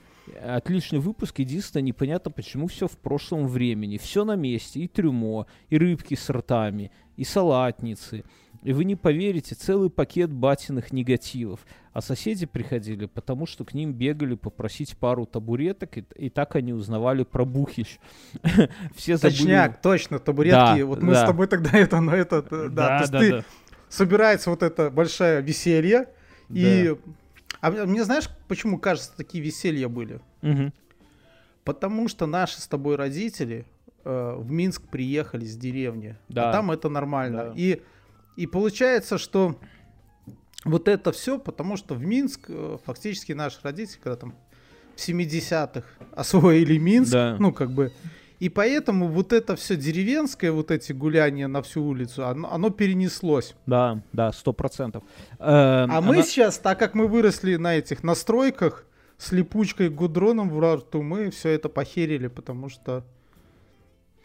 Отличный 0.42 0.98
выпуск. 0.98 1.38
Единственное, 1.38 1.82
непонятно, 1.82 2.30
почему 2.30 2.66
все 2.66 2.86
в 2.86 2.98
прошлом 2.98 3.46
времени. 3.46 3.98
Все 3.98 4.24
на 4.24 4.36
месте. 4.36 4.80
И 4.80 4.88
трюмо, 4.88 5.46
и 5.70 5.78
рыбки 5.78 6.14
с 6.14 6.30
ртами, 6.30 6.90
и 7.16 7.24
салатницы. 7.24 8.24
И 8.62 8.72
вы 8.72 8.84
не 8.84 8.96
поверите, 8.96 9.54
целый 9.54 9.88
пакет 9.88 10.30
батиных 10.30 10.92
негативов. 10.92 11.60
А 11.92 12.00
соседи 12.00 12.46
приходили, 12.46 13.06
потому 13.06 13.46
что 13.46 13.64
к 13.64 13.72
ним 13.74 13.92
бегали 13.92 14.34
попросить 14.34 14.96
пару 14.96 15.26
табуреток, 15.26 15.98
и, 15.98 16.04
и 16.16 16.30
так 16.30 16.56
они 16.56 16.72
узнавали 16.72 17.24
про 17.24 17.44
бухищ. 17.44 17.98
Все 18.94 19.16
забыли... 19.16 19.36
Точняк, 19.36 19.80
точно, 19.80 20.18
табуретки. 20.18 20.80
Да, 20.80 20.86
вот 20.86 21.02
мы 21.02 21.12
да. 21.12 21.24
с 21.24 21.26
тобой 21.26 21.46
тогда 21.46 21.78
это, 21.78 22.00
на 22.00 22.14
это, 22.14 22.44
э, 22.50 22.68
да, 22.68 23.00
есть 23.00 23.12
да, 23.12 23.18
ты 23.20 23.30
да. 23.30 23.44
собирается 23.88 24.50
вот 24.50 24.62
это 24.62 24.90
большое 24.90 25.42
веселье, 25.42 26.08
и... 26.50 26.94
А 27.60 27.70
мне 27.70 28.04
знаешь, 28.04 28.28
почему, 28.46 28.78
кажется, 28.78 29.12
такие 29.16 29.42
веселья 29.42 29.88
были? 29.88 30.20
Мгм. 30.42 30.72
Потому 31.64 32.08
что 32.08 32.26
наши 32.26 32.60
с 32.60 32.66
тобой 32.66 32.96
родители 32.96 33.66
э, 34.04 34.34
в 34.38 34.50
Минск 34.50 34.82
приехали 34.82 35.44
с 35.44 35.56
деревни. 35.56 36.16
Да. 36.28 36.50
А 36.50 36.52
там 36.52 36.70
это 36.70 36.88
нормально. 36.88 37.46
Да. 37.46 37.52
И, 37.56 37.82
и 38.38 38.46
получается, 38.46 39.18
что 39.18 39.58
вот 40.64 40.86
это 40.86 41.10
все, 41.10 41.38
потому 41.40 41.76
что 41.76 41.94
в 41.94 42.04
Минск 42.04 42.42
э, 42.48 42.78
фактически 42.84 43.32
наши 43.32 43.58
родители, 43.62 43.98
когда 44.00 44.16
там 44.16 44.34
в 44.94 45.08
70-х 45.08 45.82
освоили 46.12 46.78
Минск, 46.78 47.12
Да. 47.12 47.36
ну 47.40 47.52
как 47.52 47.72
бы. 47.72 47.92
И 48.38 48.48
поэтому 48.48 49.08
вот 49.08 49.32
это 49.32 49.56
все 49.56 49.74
деревенское, 49.76 50.52
вот 50.52 50.70
эти 50.70 50.92
гуляния 50.92 51.48
на 51.48 51.62
всю 51.62 51.82
улицу, 51.82 52.28
оно, 52.28 52.52
оно 52.52 52.70
перенеслось. 52.70 53.56
Да, 53.66 54.04
да, 54.12 54.30
сто 54.32 54.52
процентов. 54.52 55.02
Эм, 55.40 55.90
А 55.90 56.00
мы 56.00 56.22
сейчас, 56.22 56.58
так 56.58 56.78
как 56.78 56.94
мы 56.94 57.08
выросли 57.08 57.56
на 57.56 57.74
этих 57.74 58.04
настройках 58.04 58.86
с 59.16 59.32
липучкой 59.32 59.88
гудроном 59.90 60.48
в 60.50 60.60
рту, 60.76 61.02
мы 61.02 61.30
все 61.30 61.48
это 61.48 61.68
похерили, 61.68 62.28
потому 62.28 62.68
что... 62.68 63.04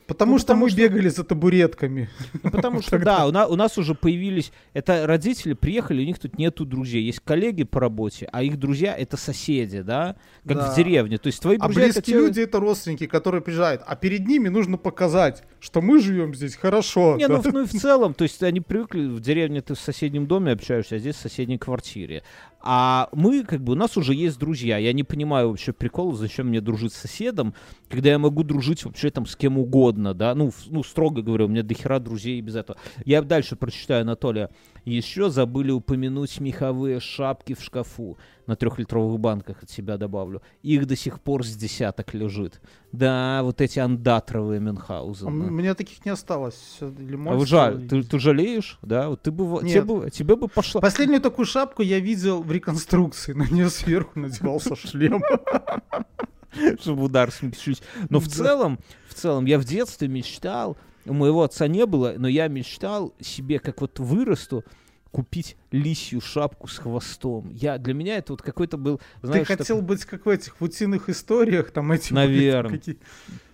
Потому 0.08 0.34
Ну, 0.34 0.38
что 0.40 0.48
потому 0.48 0.62
мы 0.66 0.70
что- 0.70 0.78
бегали 0.80 1.10
за 1.10 1.24
табуретками. 1.24 2.10
Ну, 2.44 2.52
потому 2.52 2.82
что, 2.82 3.00
да, 3.00 3.26
у, 3.28 3.32
на- 3.32 3.48
у 3.48 3.56
нас 3.56 3.78
уже 3.78 3.96
появились... 3.96 4.52
Это 4.74 5.08
родители 5.08 5.54
приехали, 5.54 6.02
у 6.02 6.06
них 6.06 6.20
тут 6.20 6.38
нету 6.38 6.66
друзей. 6.66 7.04
Есть 7.04 7.22
коллеги 7.22 7.64
по 7.64 7.80
работе, 7.80 8.28
а 8.32 8.44
их 8.44 8.58
друзья— 8.60 8.96
это 8.98 9.18
соседи, 9.18 9.82
да? 9.82 10.16
Как 10.48 10.58
Да. 10.58 10.72
в 10.72 10.76
деревне. 10.76 11.18
То 11.18 11.28
есть 11.28 11.42
твои 11.42 11.58
А 11.58 11.66
друзья... 11.66 11.84
это 11.86 11.94
близкие 11.96 12.16
те- 12.20 12.20
люди 12.28 12.40
это 12.42 12.60
родственники, 12.60 13.08
которые 13.08 13.42
приезжают. 13.42 13.82
А 13.86 13.96
перед 13.96 14.28
ними 14.28 14.50
нужно 14.50 14.78
показать, 14.78 15.44
что 15.60 15.82
мы 15.82 16.00
живем 16.00 16.36
здесь 16.36 16.56
хорошо. 16.56 17.16
Не, 17.18 17.28
да. 17.28 17.38
ну, 17.44 17.52
ну 17.52 17.62
и 17.64 17.66
в 17.66 17.72
целом, 17.72 18.14
то 18.14 18.24
есть 18.24 18.42
они 18.44 18.60
привыкли, 18.62 19.06
в 19.08 19.20
деревне 19.22 19.62
ты 19.62 19.74
в 19.76 19.80
соседнем 19.80 20.28
доме 20.28 20.52
общаешься, 20.52 20.96
а 20.96 21.00
здесь 21.00 21.16
в 21.16 21.20
соседней 21.20 21.58
квартире. 21.58 22.24
А 22.66 23.10
мы, 23.12 23.44
как 23.44 23.62
бы, 23.62 23.74
у 23.74 23.76
нас 23.76 23.98
уже 23.98 24.14
есть 24.14 24.40
друзья. 24.40 24.78
Я 24.78 24.94
не 24.94 25.04
понимаю 25.04 25.50
вообще 25.50 25.74
прикола, 25.74 26.16
зачем 26.16 26.48
мне 26.48 26.62
дружить 26.62 26.94
с 26.94 26.98
соседом, 26.98 27.54
когда 27.90 28.12
я 28.12 28.18
могу 28.18 28.44
дружить 28.44 28.86
вообще 28.86 29.10
там 29.10 29.26
с 29.26 29.36
кем 29.36 29.58
угодно, 29.58 30.14
да? 30.14 30.34
Ну, 30.34 30.52
ну 30.68 30.82
строго 30.82 31.22
говоря, 31.22 31.44
у 31.44 31.50
меня 31.50 31.62
дохера 31.62 32.00
друзей 32.00 32.40
без 32.40 32.56
этого. 32.56 32.80
Я 33.04 33.22
дальше 33.22 33.58
прочитаю, 33.58 34.04
Анатолия. 34.04 34.50
Еще 34.86 35.30
забыли 35.30 35.72
упомянуть 35.72 36.40
меховые 36.42 37.00
шапки 37.00 37.54
в 37.54 37.62
шкафу. 37.64 38.18
На 38.48 38.58
трехлитровых 38.58 39.18
банках 39.20 39.64
от 39.64 39.70
себя 39.70 39.96
добавлю. 39.98 40.42
Их 40.62 40.86
до 40.86 40.98
сих 40.98 41.22
пор 41.22 41.46
с 41.46 41.56
десяток 41.56 42.14
лежит. 42.14 42.60
Да, 42.92 43.42
вот 43.44 43.62
эти 43.62 43.80
андатровые 43.80 44.58
А 44.58 44.62
Мюнхгаузены. 44.62 45.30
м- 45.30 45.56
Мне 45.56 45.74
таких 45.74 46.04
не 46.06 46.12
осталось. 46.12 46.56
Всё, 46.56 46.94
А 47.30 47.46
жаль, 47.46 47.88
ты, 47.88 48.04
ты 48.04 48.20
жалеешь, 48.20 48.78
да? 48.82 49.08
Вот 49.10 49.22
ты 49.22 49.32
бы, 49.32 49.46
во- 49.48 49.60
тебе 49.62 49.74
Нет. 49.76 49.86
бы, 49.86 50.10
тебе 50.12 50.36
бы 50.36 50.50
пошла. 50.50 50.82
Последнюю 50.82 51.22
такую 51.22 51.46
шапку 51.46 51.82
я 51.82 52.00
видел 52.00 52.44
в 52.44 52.52
реконструкции. 52.52 53.32
На 53.32 53.48
нее 53.48 53.70
сверху 53.70 54.20
надевался 54.20 54.76
шлем. 54.76 55.24
чтобы 56.80 57.04
удар 57.06 57.32
смягчить. 57.32 57.82
Но 58.10 58.20
в 58.20 58.28
целом, 58.28 58.78
в 59.10 59.14
целом, 59.16 59.46
я 59.46 59.58
в 59.58 59.66
детстве 59.66 60.08
мечтал, 60.08 60.78
у 61.06 61.14
моего 61.14 61.44
отца 61.44 61.68
не 61.68 61.86
было, 61.86 62.16
но 62.18 62.28
я 62.28 62.48
мечтал 62.48 63.14
себе, 63.20 63.60
как 63.60 63.82
вот 63.82 64.00
вырасту, 64.00 64.64
купить 65.12 65.58
лисью 65.72 66.22
шапку 66.22 66.68
с 66.68 66.78
хвостом. 66.80 67.50
Я, 67.52 67.78
для 67.78 67.94
меня 67.94 68.18
это 68.18 68.34
вот 68.34 68.42
какой-то 68.42 68.78
был, 68.78 69.00
знаешь, 69.22 69.48
Ты 69.48 69.58
хотел 69.58 69.78
такой- 69.78 69.88
быть 69.90 70.06
как 70.06 70.26
в 70.26 70.30
этих 70.30 70.60
в 70.60 70.64
утиных 70.64 71.08
историях, 71.10 71.70
там 71.72 71.92
эти 71.92 72.12
были 72.14 72.26
Наверно. 72.26 72.70
какие- 72.72 72.98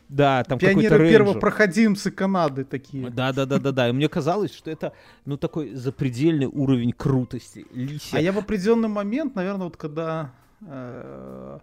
да, 0.07 0.43
там 0.45 0.57
какой-то 0.57 0.79
пионеры 0.79 0.97
рейнджер. 1.03 1.19
первопроходимцы 1.25 2.11
Канады 2.11 2.63
такие. 2.63 3.09
Да, 3.09 3.33
да, 3.33 3.45
да, 3.45 3.59
да, 3.59 3.71
да. 3.71 3.89
И 3.89 3.91
мне 3.91 4.07
казалось, 4.07 4.53
что 4.53 4.71
это, 4.71 4.93
ну, 5.25 5.37
такой 5.37 5.75
запредельный 5.75 6.47
уровень 6.47 6.93
крутости. 6.93 7.65
Лисья. 7.73 8.17
А 8.17 8.21
я 8.21 8.31
в 8.31 8.37
определенный 8.37 8.87
момент, 8.89 9.35
наверное, 9.35 9.65
вот 9.65 9.75
когда 9.77 10.31
э, 10.65 11.59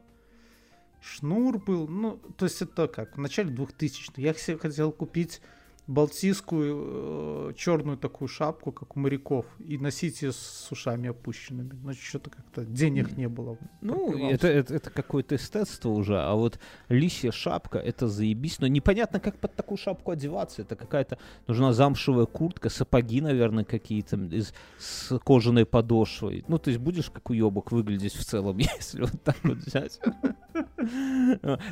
Шнур 1.01 1.59
был, 1.59 1.89
ну, 1.89 2.18
то 2.37 2.45
есть 2.45 2.61
это 2.62 2.87
как, 2.89 3.16
в 3.16 3.20
начале 3.20 3.51
2000-х, 3.51 4.20
я 4.20 4.34
себе 4.34 4.59
хотел 4.59 4.93
купить 4.93 5.41
балтийскую 5.87 7.55
черную 7.55 7.97
такую 7.97 8.28
шапку, 8.28 8.72
как 8.72 8.97
у 8.97 9.01
моряков, 9.01 9.47
и 9.59 9.78
носить 9.78 10.22
ее 10.22 10.32
с 10.32 10.68
ушами 10.70 11.11
опущенными. 11.11 11.72
Но 11.82 11.93
что-то 11.93 12.30
как-то 12.30 12.64
денег 12.64 13.16
не 13.16 13.28
было. 13.28 13.59
Ну, 13.80 14.11
пропивался. 14.11 14.34
это, 14.34 14.49
это, 14.49 14.74
это 14.74 14.91
какое-то 14.91 15.37
эстетство 15.37 15.91
уже, 15.91 16.20
а 16.20 16.34
вот 16.34 16.59
лисья 16.89 17.30
шапка, 17.30 17.78
это 17.78 18.09
заебись. 18.09 18.59
Но 18.59 18.66
непонятно, 18.66 19.20
как 19.20 19.39
под 19.39 19.55
такую 19.55 19.78
шапку 19.78 20.11
одеваться. 20.11 20.62
Это 20.62 20.76
какая-то 20.76 21.18
нужна 21.47 21.72
замшевая 21.72 22.26
куртка, 22.26 22.68
сапоги, 22.68 23.20
наверное, 23.20 23.64
какие-то 23.64 24.16
из, 24.16 24.53
с 24.78 25.18
кожаной 25.20 25.66
подошвой. 25.66 26.45
Ну, 26.49 26.59
то 26.59 26.70
есть 26.70 26.80
будешь 26.80 27.11
как 27.11 27.30
уебок 27.30 27.70
выглядеть 27.70 28.14
в 28.14 28.24
целом, 28.24 28.59
если 28.78 29.03
вот 29.03 29.22
так 29.22 29.37
вот 29.43 29.59
взять. 29.59 30.01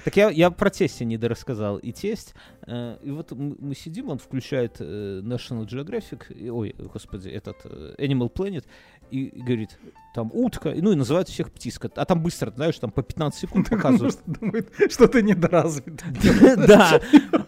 Так 0.05 0.17
я, 0.17 0.51
про 0.51 0.69
тестя 0.69 1.05
не 1.05 1.17
дорассказал. 1.17 1.79
И 1.79 1.93
тесть, 1.93 2.35
э, 2.67 2.99
и 3.03 3.11
вот 3.11 3.33
мы 3.33 3.75
сидим, 3.75 4.04
он 4.13 4.19
включает 4.19 4.77
э, 4.81 5.21
National 5.23 5.67
Geographic, 5.67 6.33
и- 6.33 6.51
ой, 6.51 6.75
господи, 6.79 7.29
этот 7.29 7.57
э, 7.65 7.95
Animal 7.99 8.33
Planet, 8.33 8.65
и, 9.11 9.27
говорит, 9.37 9.79
там 10.15 10.31
утка, 10.33 10.73
ну 10.77 10.93
и 10.93 10.95
называют 10.97 11.29
всех 11.29 11.53
птиска. 11.53 11.91
А 11.95 12.05
там 12.05 12.23
быстро, 12.23 12.51
знаешь, 12.51 12.79
там 12.79 12.91
по 12.91 13.03
15 13.03 13.41
секунд 13.41 13.69
показывают. 13.71 14.19
думает, 14.27 14.73
что 14.91 15.07
ты 15.09 15.23
недоразвит. 15.23 16.03
Да. 16.67 17.01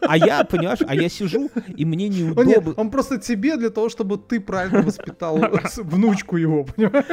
А 0.03 0.17
я, 0.17 0.45
понимаешь, 0.45 0.81
а 0.87 0.95
я 0.95 1.09
сижу, 1.09 1.51
и 1.77 1.85
мне 1.85 2.09
неудобно. 2.09 2.75
он 2.77 2.91
просто 2.91 3.19
тебе 3.19 3.57
для 3.57 3.71
того, 3.71 3.89
чтобы 3.89 4.19
ты 4.19 4.41
правильно 4.41 4.83
воспитал 4.83 5.39
внучку 5.79 6.37
его, 6.37 6.65
понимаешь? 6.65 7.07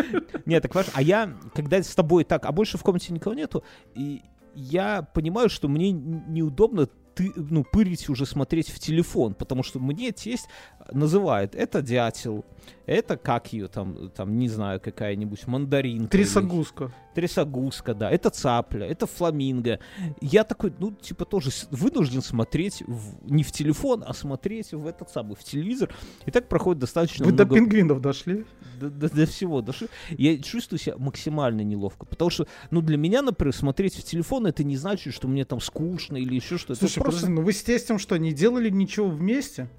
Нет, 0.45 0.61
так 0.63 0.71
понимаешь, 0.73 0.91
а 0.93 1.01
я, 1.01 1.33
когда 1.55 1.81
с 1.81 1.95
тобой 1.95 2.23
так, 2.23 2.45
а 2.45 2.51
больше 2.51 2.77
в 2.77 2.83
комнате 2.83 3.13
никого 3.13 3.33
нету, 3.35 3.63
и 3.95 4.21
я 4.55 5.01
понимаю, 5.01 5.49
что 5.49 5.67
мне 5.67 5.91
неудобно 5.91 6.87
ты, 7.15 7.31
ну, 7.35 7.63
пырить 7.63 8.09
уже 8.09 8.25
смотреть 8.25 8.69
в 8.69 8.79
телефон, 8.79 9.33
потому 9.33 9.63
что 9.63 9.79
мне 9.79 10.11
тесть 10.11 10.47
называет 10.91 11.55
это 11.55 11.81
дятел, 11.81 12.45
это 12.85 13.17
как 13.17 13.53
ее 13.53 13.67
там, 13.67 14.09
там 14.09 14.37
не 14.37 14.49
знаю, 14.49 14.79
какая-нибудь 14.81 15.47
мандаринка. 15.47 16.17
или- 16.17 16.23
Трясогузка. 16.23 16.91
Трясогузка, 17.15 17.93
да, 17.93 18.09
это 18.09 18.29
цапля, 18.29 18.85
это 18.87 19.05
фламинго. 19.07 19.79
Я 20.19 20.43
такой, 20.43 20.73
ну, 20.79 20.91
типа, 20.91 21.25
тоже 21.25 21.51
вынужден 21.71 22.21
смотреть 22.21 22.81
в- 22.87 23.31
не 23.31 23.43
в 23.43 23.51
телефон, 23.51 24.03
а 24.05 24.13
смотреть 24.13 24.73
в 24.73 24.85
этот 24.87 25.09
самый, 25.09 25.35
в 25.35 25.43
телевизор. 25.43 25.93
И 26.25 26.31
так 26.31 26.47
проходит 26.49 26.81
достаточно 26.81 27.25
Вы 27.25 27.31
до 27.31 27.45
много 27.45 27.55
пингвинов 27.55 28.01
дошли? 28.01 28.45
до, 28.79 28.89
до- 28.89 29.09
до 29.09 29.25
всего 29.27 29.61
дошли. 29.61 29.87
Я 30.09 30.37
чувствую 30.39 30.79
себя 30.79 30.95
максимально 30.97 31.61
неловко. 31.61 32.05
Потому 32.05 32.29
что, 32.31 32.47
ну, 32.71 32.81
для 32.81 32.97
меня, 32.97 33.21
например, 33.21 33.53
смотреть 33.55 33.95
в 33.95 34.03
телефон, 34.03 34.47
это 34.47 34.63
не 34.63 34.75
значит, 34.75 35.13
что 35.13 35.27
мне 35.27 35.45
там 35.45 35.61
скучно 35.61 36.17
или 36.17 36.35
еще 36.35 36.57
что-то. 36.57 36.79
Слушай, 36.79 37.02
просто- 37.03 37.21
подожди, 37.21 37.39
ну 37.39 37.45
вы 37.45 37.53
с 37.53 37.61
тестем 37.63 37.99
что, 37.99 38.17
не 38.17 38.33
делали 38.33 38.69
ничего 38.69 39.07
вместе? 39.07 39.69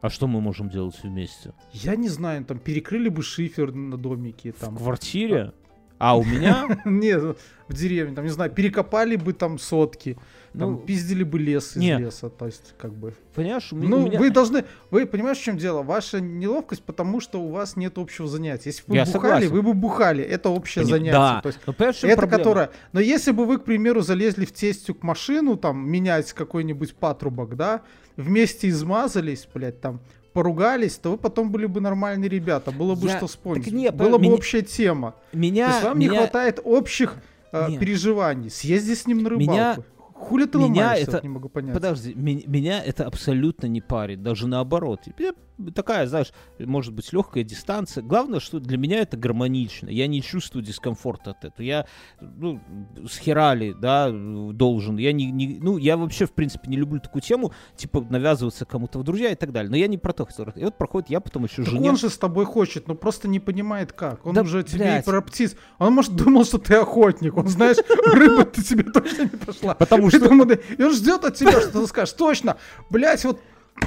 А 0.00 0.10
что 0.10 0.26
мы 0.26 0.40
можем 0.40 0.68
делать 0.68 0.98
вместе? 1.04 1.52
Я 1.72 1.94
не 1.96 2.08
знаю, 2.08 2.44
там 2.44 2.58
перекрыли 2.58 3.08
бы 3.08 3.22
шифер 3.22 3.72
на 3.72 3.96
домике, 3.96 4.52
В 4.52 4.56
там. 4.60 4.76
квартире? 4.76 5.52
А 5.98 6.18
у 6.18 6.24
меня, 6.24 6.80
Не, 6.84 7.16
в 7.16 7.36
деревне, 7.68 8.14
там, 8.16 8.24
не 8.24 8.30
знаю, 8.32 8.50
перекопали 8.50 9.14
бы 9.14 9.32
там 9.32 9.58
сотки, 9.60 10.18
там, 10.58 10.72
ну, 10.72 10.76
пиздили 10.78 11.24
бы 11.24 11.38
лес 11.38 11.72
из 11.72 11.76
не. 11.76 11.96
леса, 11.96 12.28
то 12.28 12.46
есть, 12.46 12.74
как 12.78 12.92
бы... 12.92 13.14
понимаешь, 13.34 13.72
у 13.72 13.76
ме- 13.76 13.86
у 13.86 13.88
Ну, 13.88 14.06
меня... 14.06 14.18
вы 14.18 14.30
должны, 14.30 14.64
вы 14.90 15.06
понимаешь, 15.06 15.38
в 15.38 15.42
чем 15.42 15.56
дело? 15.56 15.82
Ваша 15.82 16.20
неловкость, 16.20 16.82
потому 16.82 17.20
что 17.20 17.40
у 17.40 17.48
вас 17.50 17.76
нет 17.76 17.96
общего 17.96 18.28
занятия. 18.28 18.70
Если 18.70 18.82
бы 18.82 18.90
вы 18.90 18.96
Я 18.96 19.04
бухали, 19.06 19.12
согласен. 19.22 19.50
вы 19.50 19.62
бы 19.62 19.72
бухали, 19.74 20.22
это 20.22 20.50
общее 20.50 20.84
Пони- 20.84 20.90
занятие. 20.90 21.12
Да, 21.12 21.40
То 21.42 21.48
есть, 21.48 21.60
но 21.66 21.72
чем 21.72 22.10
это 22.10 22.16
проблема? 22.20 22.38
которое... 22.38 22.70
Но 22.92 23.00
если 23.00 23.30
бы 23.30 23.46
вы, 23.46 23.58
к 23.58 23.64
примеру, 23.64 24.02
залезли 24.02 24.44
в 24.44 24.52
тестю 24.52 24.94
к 24.94 25.02
машину, 25.02 25.56
там, 25.56 25.88
менять 25.88 26.32
какой-нибудь 26.32 26.94
патрубок, 26.96 27.56
да, 27.56 27.80
вместе 28.16 28.68
измазались, 28.68 29.48
блядь, 29.54 29.80
там, 29.80 30.00
поругались, 30.34 30.96
то 30.96 31.10
вы 31.12 31.16
потом 31.18 31.50
были 31.50 31.66
бы 31.66 31.80
нормальные 31.80 32.28
ребята, 32.28 32.70
было 32.70 32.94
бы 32.94 33.06
Я- 33.08 33.16
что 33.16 33.26
вспомнить. 33.26 33.64
так 33.64 33.72
не, 33.74 33.90
Была 33.90 34.18
бы 34.18 34.24
меня- 34.24 34.34
общая 34.34 34.62
тема. 34.62 35.14
Меня, 35.32 35.66
То 35.68 35.72
есть 35.72 35.84
вам 35.84 35.98
не 35.98 36.08
меня- 36.08 36.18
хватает 36.20 36.60
общих 36.64 37.16
э, 37.54 37.68
Не. 37.68 37.76
переживаний. 37.78 38.48
Съезди 38.48 38.94
с 38.94 39.06
ним 39.06 39.22
на 39.22 39.28
рыбалку. 39.28 39.52
Меня- 39.52 39.76
Хули 40.22 40.46
ты 40.46 40.58
меня 40.58 40.82
ломаешься, 40.82 41.02
это- 41.04 41.12
вот 41.18 41.22
не 41.22 41.28
могу 41.28 41.48
понять. 41.48 41.74
Подожди, 41.74 42.14
ме- 42.14 42.42
меня 42.46 42.82
это 42.82 43.04
абсолютно 43.06 43.66
не 43.66 43.80
парит, 43.80 44.22
даже 44.22 44.46
наоборот. 44.46 45.00
Я 45.18 45.32
такая, 45.74 46.06
знаешь, 46.06 46.32
может 46.58 46.92
быть, 46.94 47.12
легкая 47.12 47.44
дистанция. 47.44 48.02
Главное, 48.02 48.40
что 48.40 48.58
для 48.60 48.78
меня 48.78 49.00
это 49.00 49.16
гармонично. 49.16 49.88
Я 49.88 50.06
не 50.06 50.22
чувствую 50.22 50.64
дискомфорта 50.64 51.32
от 51.32 51.44
этого. 51.44 51.62
Я, 51.64 51.86
ну, 52.20 52.60
с 53.08 53.18
херали, 53.18 53.74
да, 53.78 54.10
должен. 54.10 54.96
Я 54.96 55.12
не, 55.12 55.30
не- 55.30 55.58
ну, 55.60 55.76
я 55.76 55.96
вообще, 55.96 56.26
в 56.26 56.32
принципе, 56.32 56.68
не 56.70 56.76
люблю 56.76 57.00
такую 57.00 57.22
тему, 57.22 57.52
типа, 57.76 58.04
навязываться 58.08 58.64
кому-то 58.64 58.98
в 58.98 59.04
друзья 59.04 59.30
и 59.30 59.34
так 59.34 59.52
далее. 59.52 59.70
Но 59.70 59.76
я 59.76 59.86
не 59.88 59.98
про 59.98 60.12
то 60.12 60.24
хотел. 60.24 60.46
И 60.56 60.64
вот 60.64 60.78
проходит, 60.78 61.10
я 61.10 61.20
потом 61.20 61.44
еще 61.44 61.62
Так 61.62 61.72
жене... 61.72 61.90
он 61.90 61.96
же 61.96 62.08
с 62.08 62.18
тобой 62.18 62.44
хочет, 62.44 62.88
но 62.88 62.94
просто 62.94 63.28
не 63.28 63.40
понимает 63.40 63.92
как. 63.92 64.24
Он 64.26 64.34
Да, 64.34 64.42
уже 64.42 64.62
тебе 64.62 64.78
блядь. 64.78 65.02
и 65.06 65.10
про 65.10 65.20
птиц. 65.20 65.56
Он, 65.78 65.92
может, 65.92 66.14
думал, 66.16 66.44
что 66.44 66.58
ты 66.58 66.74
охотник. 66.74 67.36
Он, 67.36 67.46
знаешь, 67.48 67.76
рыба 68.14 68.44
ты 68.44 68.62
тебе 68.62 68.84
точно 68.84 69.22
не 69.22 69.28
пошла. 69.28 69.74
Потому 69.74 70.10
да- 70.18 70.54
И 70.78 70.82
он 70.82 70.92
ждет 70.94 71.24
от 71.24 71.34
тебя, 71.36 71.60
что 71.60 71.80
ты 71.80 71.86
скажешь, 71.86 72.14
точно, 72.14 72.56
блять, 72.90 73.24
вот 73.24 73.40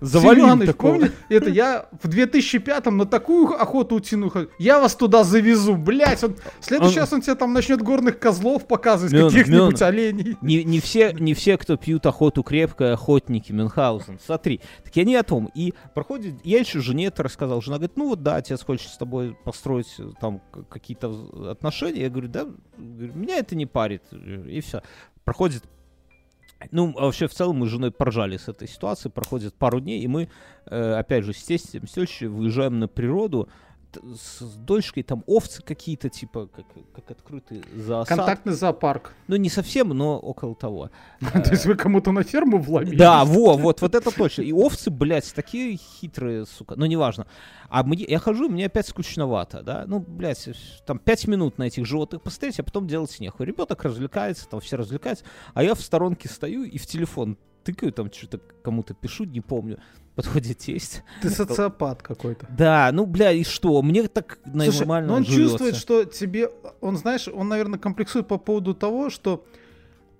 Завалил 0.00 0.46
Семёныч, 0.46 0.66
такого. 0.66 0.92
помни, 0.92 1.10
это 1.28 1.50
я 1.50 1.88
в 2.02 2.08
2005-м 2.08 2.96
на 2.96 3.06
такую 3.06 3.48
охоту 3.60 3.96
утяну, 3.96 4.30
я 4.58 4.80
вас 4.80 4.94
туда 4.94 5.24
завезу, 5.24 5.76
блять, 5.76 6.22
он, 6.24 6.36
в 6.60 6.64
следующий 6.64 6.94
Он- 6.96 7.00
раз 7.00 7.12
он 7.12 7.20
тебе 7.20 7.34
там 7.34 7.52
начнет 7.52 7.80
горных 7.82 8.18
козлов 8.18 8.66
показывать, 8.66 9.12
каких-нибудь 9.12 9.80
оленей. 9.82 10.36
Не, 10.40 10.64
не, 10.64 10.80
все, 10.80 11.12
не 11.12 11.34
все, 11.34 11.56
кто 11.58 11.76
пьют 11.76 12.06
охоту 12.06 12.42
крепко, 12.42 12.92
охотники 12.94 13.52
Мюнхгаузен. 13.52 14.18
Смотри, 14.24 14.60
так 14.84 14.94
я 14.96 15.04
не 15.04 15.16
о 15.16 15.22
том. 15.22 15.50
И 15.54 15.74
проходит, 15.94 16.34
я 16.44 16.58
еще 16.58 16.80
жене 16.80 17.06
это 17.06 17.22
рассказал. 17.22 17.60
Жена 17.62 17.76
говорит, 17.76 17.96
ну 17.96 18.08
вот 18.08 18.22
да, 18.22 18.36
отец 18.36 18.62
хочет 18.64 18.90
с 18.90 18.96
тобой 18.96 19.36
построить 19.44 19.94
э, 19.98 20.10
там 20.20 20.40
какие-то 20.68 21.50
отношения. 21.50 22.02
Я 22.02 22.10
говорю, 22.10 22.28
да, 22.28 22.46
меня 22.78 23.38
это 23.38 23.54
не 23.54 23.66
парит. 23.66 24.02
И 24.12 24.60
все. 24.60 24.82
Проходит 25.26 25.64
ну, 26.70 26.92
вообще, 26.92 27.26
в 27.26 27.34
целом, 27.34 27.56
мы 27.56 27.66
с 27.66 27.68
женой 27.68 27.90
поржали 27.90 28.38
с 28.38 28.48
этой 28.48 28.66
ситуации. 28.66 29.10
Проходит 29.10 29.52
пару 29.54 29.78
дней, 29.78 30.00
и 30.00 30.08
мы, 30.08 30.30
э, 30.64 30.92
опять 30.94 31.24
же, 31.24 31.34
с 31.34 31.42
тестем, 31.42 31.86
с 31.86 31.92
тещей 31.92 32.28
выезжаем 32.28 32.78
на 32.78 32.88
природу. 32.88 33.50
С 34.02 34.42
дочкой 34.56 35.02
там 35.02 35.24
овцы 35.26 35.62
какие-то, 35.62 36.08
типа, 36.08 36.48
как, 36.48 36.66
как 36.94 37.10
открытый 37.10 37.62
зоосад. 37.74 38.16
Контактный 38.16 38.52
зоопарк. 38.52 39.12
Ну, 39.28 39.36
не 39.36 39.48
совсем, 39.48 39.88
но 39.88 40.18
около 40.18 40.54
того. 40.54 40.90
То 41.20 41.50
есть 41.50 41.66
вы 41.66 41.74
кому-то 41.74 42.12
на 42.12 42.22
ферму 42.22 42.58
вломились? 42.58 42.98
Да, 42.98 43.24
во, 43.24 43.56
вот, 43.56 43.80
вот 43.80 43.94
это 43.94 44.10
точно. 44.10 44.42
И 44.42 44.52
овцы, 44.52 44.90
блядь, 44.90 45.32
такие 45.34 45.76
хитрые, 45.76 46.46
сука. 46.46 46.74
Ну, 46.76 46.86
неважно. 46.86 47.26
А 47.68 47.82
мне, 47.82 48.04
я 48.04 48.18
хожу, 48.18 48.48
мне 48.48 48.66
опять 48.66 48.86
скучновато, 48.86 49.62
да. 49.62 49.84
Ну, 49.86 50.00
блядь, 50.00 50.48
там 50.86 50.98
пять 50.98 51.26
минут 51.26 51.58
на 51.58 51.64
этих 51.64 51.86
животных 51.86 52.22
посмотреть, 52.22 52.60
а 52.60 52.62
потом 52.62 52.86
делать 52.86 53.18
нехуй. 53.20 53.46
Ребенок 53.46 53.84
развлекается, 53.84 54.48
там 54.48 54.60
все 54.60 54.76
развлекаются, 54.76 55.24
а 55.54 55.62
я 55.62 55.74
в 55.74 55.80
сторонке 55.80 56.28
стою 56.28 56.64
и 56.64 56.78
в 56.78 56.86
телефон 56.86 57.36
тыкаю, 57.66 57.92
там 57.92 58.12
что-то 58.12 58.38
кому-то 58.62 58.94
пишу, 58.94 59.24
не 59.24 59.40
помню. 59.40 59.78
Подходит 60.16 60.58
тесть. 60.58 61.02
Ты 61.20 61.28
социопат 61.30 62.02
какой-то. 62.02 62.46
Да, 62.50 62.90
ну, 62.92 63.04
бля, 63.06 63.30
и 63.32 63.44
что? 63.44 63.80
Мне 63.82 64.08
так 64.08 64.38
Слушай, 64.50 64.78
нормально 64.78 65.08
ну 65.08 65.14
он 65.16 65.24
живется. 65.26 65.42
чувствует, 65.50 65.76
что 65.76 66.04
тебе... 66.04 66.48
Он, 66.80 66.96
знаешь, 66.96 67.28
он, 67.28 67.48
наверное, 67.48 67.78
комплексует 67.78 68.26
по 68.26 68.38
поводу 68.38 68.74
того, 68.74 69.10
что 69.10 69.44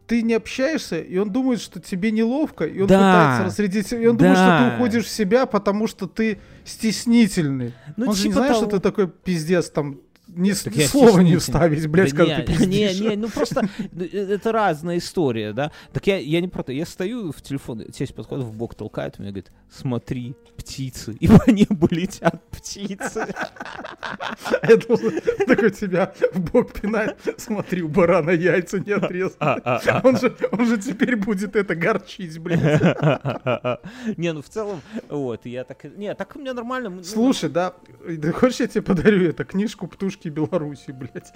ты 0.07 0.21
не 0.23 0.35
общаешься, 0.35 1.01
и 1.01 1.17
он 1.17 1.31
думает, 1.33 1.61
что 1.61 1.81
тебе 1.81 2.11
неловко, 2.13 2.65
и 2.65 2.81
он 2.81 2.87
Да. 2.87 2.99
пытается 2.99 3.45
разрядить... 3.45 3.93
И 3.93 4.07
он 4.07 4.17
думает, 4.19 4.37
что 4.37 4.47
Да. 4.47 4.69
ты 4.71 4.75
уходишь 4.77 5.05
в 5.07 5.09
себя, 5.09 5.47
потому 5.47 5.87
что 5.87 6.07
ты 6.07 6.39
стеснительный. 6.65 7.73
Ну, 7.97 8.09
он 8.11 8.15
же 8.15 8.25
не 8.25 8.29
типа 8.31 8.41
знает, 8.41 8.57
что 8.57 8.67
того. 8.67 8.77
ты 8.77 8.83
такой 8.83 9.09
пиздец, 9.09 9.71
там, 9.71 9.99
ни 10.37 10.53
Так 10.53 10.77
ни 10.77 10.83
слова 10.83 11.21
не 11.21 11.37
вставить, 11.37 11.87
блядь, 11.87 12.13
Да 12.13 12.17
когда 12.17 12.39
не, 12.39 12.43
ты 12.45 12.53
пиздишь. 12.53 13.01
Не, 13.01 13.09
не, 13.09 13.17
ну 13.17 13.29
просто 13.29 13.69
ну, 13.93 14.05
э, 14.05 14.35
это 14.35 14.53
разная 14.53 14.99
история, 14.99 15.53
да. 15.53 15.73
Так 15.93 16.07
я, 16.07 16.19
я 16.19 16.41
не 16.41 16.49
про 16.49 16.63
то. 16.63 16.73
Я 16.73 16.85
стою 16.87 17.33
в 17.33 17.41
телефон, 17.43 17.85
тесть 17.85 18.15
подходит 18.15 18.45
в 18.45 18.53
бок, 18.53 18.75
толкает 18.75 19.19
меня, 19.19 19.31
говорит, 19.31 19.51
смотри, 19.71 20.37
птицы. 20.57 21.17
И 21.21 21.29
по 21.29 21.51
небу 21.51 21.89
летят 21.91 22.43
птицы. 22.51 23.27
Я 24.69 24.77
думал, 24.77 25.13
такой 25.47 25.71
тебя 25.71 26.13
в 26.33 26.41
бок 26.41 26.73
пинает. 26.73 27.17
Смотри, 27.39 27.83
у 27.83 27.89
барана 27.89 28.31
яйца 28.31 28.79
не 28.79 28.93
отрезаны. 28.93 29.63
Он 30.05 30.17
же, 30.17 30.37
он 30.53 30.67
же 30.67 30.79
теперь 30.79 31.17
будет 31.17 31.57
это 31.57 31.75
горчить, 31.75 32.39
блядь. 32.39 32.61
Не, 34.17 34.33
ну 34.33 34.43
в 34.43 34.49
целом, 34.49 34.81
вот, 35.09 35.47
я 35.47 35.65
так... 35.65 35.85
Не, 35.97 36.15
так 36.15 36.37
у 36.37 36.39
меня 36.39 36.55
нормально. 36.55 36.91
ну, 36.91 37.03
Слушай, 37.03 37.51
да, 37.51 37.75
хочешь, 38.35 38.61
я 38.61 38.67
тебе 38.67 38.83
подарю 38.83 39.29
эту 39.29 39.45
книжку 39.45 39.87
«Птушки 39.87 40.26
Беларуси», 40.31 40.91
блядь? 40.93 41.33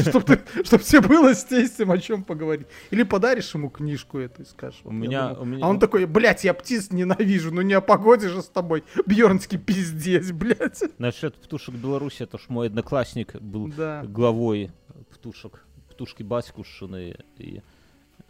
Чтоб, 0.08 0.24
ты, 0.24 0.40
чтоб 0.64 0.80
тебе 0.82 1.00
было 1.00 1.34
с 1.34 1.44
тестем 1.44 1.90
о 1.90 1.98
чем 1.98 2.24
поговорить. 2.24 2.66
Или 2.90 3.02
подаришь 3.02 3.54
ему 3.54 3.70
книжку 3.70 4.18
эту 4.18 4.42
и 4.42 4.44
скажешь. 4.44 4.80
У 4.84 4.90
меня- 4.92 5.30
А 5.30 5.68
он 5.68 5.78
такой, 5.78 6.06
блядь, 6.06 6.44
я 6.44 6.54
птиц 6.54 6.90
ненавижу, 6.92 7.52
ну 7.52 7.62
не 7.62 7.74
о 7.74 7.80
погоде 7.80 8.28
же 8.28 8.42
с 8.42 8.48
тобой. 8.48 8.84
Бьернский 9.06 9.58
пиздец, 9.58 10.30
блядь. 10.32 10.82
Насчет 10.98 11.34
птушек 11.36 11.74
Беларуси, 11.74 12.22
это 12.22 12.38
ж 12.38 12.42
мой 12.48 12.66
одноклассник 12.68 13.34
был 13.40 13.72
главой 14.04 14.70
птушек, 15.10 15.64
птушки 15.90 16.22
Баськушины 16.22 17.16
и... 17.38 17.62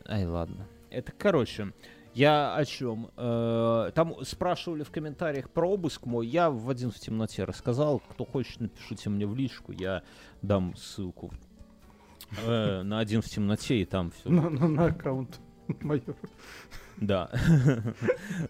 Ай, 0.06 0.24
ладно. 0.26 0.66
Это, 0.90 1.12
короче, 1.16 1.72
я 2.14 2.54
о 2.54 2.64
чем? 2.64 3.10
Э, 3.16 3.90
там 3.94 4.24
спрашивали 4.24 4.82
в 4.82 4.90
комментариях 4.90 5.50
про 5.50 5.70
обыск 5.70 6.06
мой. 6.06 6.26
Я 6.26 6.50
в 6.50 6.68
один 6.68 6.90
в 6.90 6.98
темноте 6.98 7.44
рассказал. 7.44 8.00
Кто 8.10 8.24
хочет, 8.24 8.60
напишите 8.60 9.10
мне 9.10 9.26
в 9.26 9.36
личку. 9.36 9.72
Я 9.72 10.02
дам 10.42 10.74
ссылку 10.76 11.32
э, 12.44 12.82
на 12.82 12.98
один 12.98 13.22
в 13.22 13.26
темноте, 13.26 13.80
и 13.80 13.84
там 13.84 14.10
все. 14.10 14.28
На, 14.28 14.86
аккаунт 14.86 15.40
майор. 15.80 16.16
Да. 16.96 17.30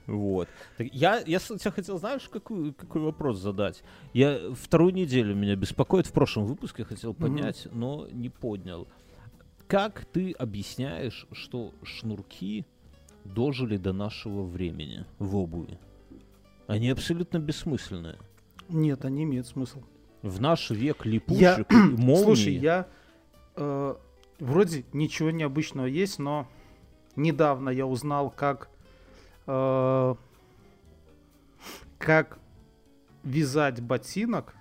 Вот. 0.07 0.49
Так 0.77 0.89
я, 0.93 1.19
я 1.19 1.39
тебя 1.39 1.71
хотел, 1.71 1.99
знаешь, 1.99 2.29
какой, 2.29 2.73
какой 2.73 3.03
вопрос 3.03 3.39
задать? 3.39 3.83
Я 4.13 4.53
вторую 4.55 4.93
неделю 4.93 5.35
меня 5.35 5.55
беспокоит. 5.55 6.07
В 6.07 6.13
прошлом 6.13 6.47
выпуске 6.47 6.85
хотел 6.85 7.15
поднять, 7.15 7.69
но 7.73 8.09
не 8.11 8.29
поднял. 8.29 8.89
Как 9.69 10.05
ты 10.07 10.33
объясняешь, 10.33 11.27
что 11.33 11.73
шнурки 11.85 12.67
дожили 13.25 13.77
до 13.77 13.93
нашего 13.93 14.43
времени 14.43 15.05
в 15.19 15.37
обуви? 15.37 15.79
Они 16.67 16.91
абсолютно 16.91 17.39
бессмысленные. 17.39 18.17
Нет, 18.69 19.05
они 19.05 19.25
имеют 19.25 19.47
смысл. 19.47 19.83
В 20.23 20.41
наш 20.41 20.71
век 20.71 21.05
Я, 21.05 21.11
липучек 21.11 21.73
и 21.73 21.77
молнии... 21.77 22.23
слушай, 22.23 22.55
я 22.55 22.87
э, 23.57 23.95
вроде 24.39 24.85
ничего 24.93 25.31
необычного 25.31 25.87
есть, 25.87 26.19
но 26.19 26.47
недавно 27.17 27.71
я 27.71 27.87
узнал, 27.87 28.31
как 28.31 28.69
э, 29.47 30.15
как 31.99 32.39
вязать 33.25 33.81
ботинок, 33.83 34.55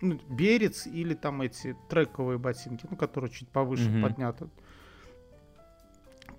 ну, 0.00 0.20
берец 0.28 0.86
или 0.86 1.14
там 1.14 1.42
эти 1.42 1.76
трековые 1.88 2.38
ботинки, 2.38 2.86
ну, 2.90 2.96
которые 2.96 3.30
чуть 3.30 3.48
повыше 3.48 3.88
Мгм. 3.88 4.02
подняты, 4.02 4.48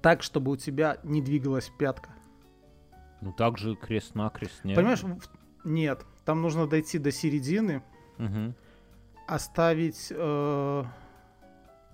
так, 0.08 0.24
чтобы 0.24 0.54
у 0.54 0.56
тебя 0.56 1.00
не 1.04 1.22
двигалась 1.22 1.70
пятка. 1.78 2.12
Ну 3.20 3.34
так 3.34 3.58
же 3.58 3.76
крест-накрест, 3.76 4.64
нет? 4.64 4.78
Понимаешь? 4.78 5.02
Нет, 5.66 6.06
там 6.24 6.42
нужно 6.42 6.66
дойти 6.66 6.98
до 6.98 7.12
середины, 7.12 7.84
Мгм. 8.18 8.56
оставить, 9.28 10.08
э, 10.10 10.84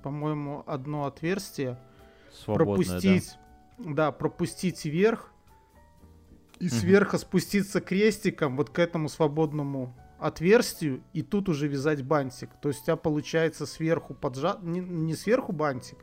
по-моему, 0.04 0.64
одно 0.68 1.06
отверстие, 1.06 1.80
Свободное, 2.32 2.86
да? 2.86 3.02
пропустить, 3.02 3.38
да? 3.80 4.12
пропустить 4.12 4.86
вверх 4.86 5.32
и 6.60 6.66
Мгм. 6.66 6.72
сверху 6.72 7.18
спуститься 7.18 7.82
крестиком 7.82 8.58
вот 8.58 8.70
к 8.70 8.78
этому 8.78 9.10
свободному 9.10 9.92
отверстию 10.20 11.02
и 11.14 11.24
тут 11.24 11.50
уже 11.50 11.68
вязать 11.68 12.04
бантик. 12.04 12.52
То 12.62 12.70
есть 12.70 12.82
у 12.82 12.86
тебя 12.86 12.96
получается 12.96 13.66
сверху 13.66 14.14
поджат, 14.14 14.62
не, 14.62 14.82
не 14.82 15.16
сверху 15.16 15.52
бантик, 15.52 15.98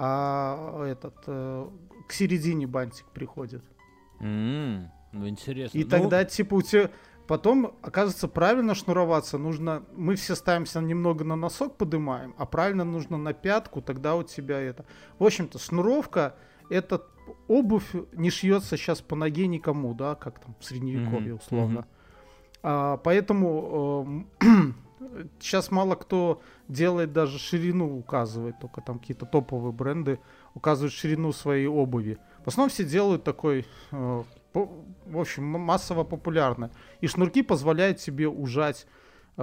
а 0.00 0.84
этот 0.84 1.16
э, 1.26 1.68
к 2.06 2.12
середине 2.12 2.66
бантик 2.66 3.06
приходит. 3.06 3.64
М, 4.20 4.90
Ну, 5.12 5.28
интересно. 5.28 5.76
И 5.76 5.84
Ну, 5.84 5.90
тогда, 5.90 6.24
типа, 6.24 6.54
у 6.54 6.62
тебя 6.62 6.90
Потом, 7.28 7.74
оказывается, 7.82 8.26
правильно 8.26 8.74
шнуроваться 8.74 9.36
нужно... 9.36 9.82
Мы 9.94 10.16
все 10.16 10.34
ставимся 10.34 10.80
немного 10.80 11.24
на 11.24 11.36
носок 11.36 11.76
поднимаем, 11.76 12.34
а 12.38 12.46
правильно 12.46 12.84
нужно 12.84 13.18
на 13.18 13.34
пятку, 13.34 13.82
тогда 13.82 14.16
у 14.16 14.22
тебя 14.22 14.58
это... 14.58 14.86
В 15.18 15.24
общем-то, 15.24 15.58
шнуровка, 15.58 16.36
это 16.70 17.04
обувь 17.46 17.92
не 18.12 18.30
шьется 18.30 18.78
сейчас 18.78 19.02
по 19.02 19.14
ноге 19.14 19.46
никому, 19.46 19.92
да, 19.92 20.14
как 20.14 20.38
там 20.40 20.56
в 20.58 20.64
средневековье 20.64 21.34
условно. 21.34 21.80
мгм. 21.80 21.88
А, 22.62 22.96
поэтому 22.96 24.24
сейчас 25.40 25.70
мало 25.70 25.94
кто 25.94 26.40
делает 26.68 27.12
даже 27.12 27.38
ширину 27.38 27.98
указывает, 27.98 28.58
только 28.60 28.80
там 28.80 28.98
какие-то 28.98 29.26
топовые 29.26 29.72
бренды 29.72 30.18
указывают 30.54 30.92
ширину 30.92 31.32
своей 31.32 31.66
обуви. 31.66 32.18
В 32.44 32.48
основном 32.48 32.70
все 32.70 32.84
делают 32.84 33.24
такой, 33.24 33.66
э, 33.92 34.22
по- 34.52 34.70
в 35.06 35.18
общем, 35.18 35.44
массово 35.44 36.04
популярно. 36.04 36.70
И 37.00 37.06
шнурки 37.06 37.42
позволяют 37.42 38.00
себе 38.00 38.28
ужать 38.28 38.86
э, 39.40 39.42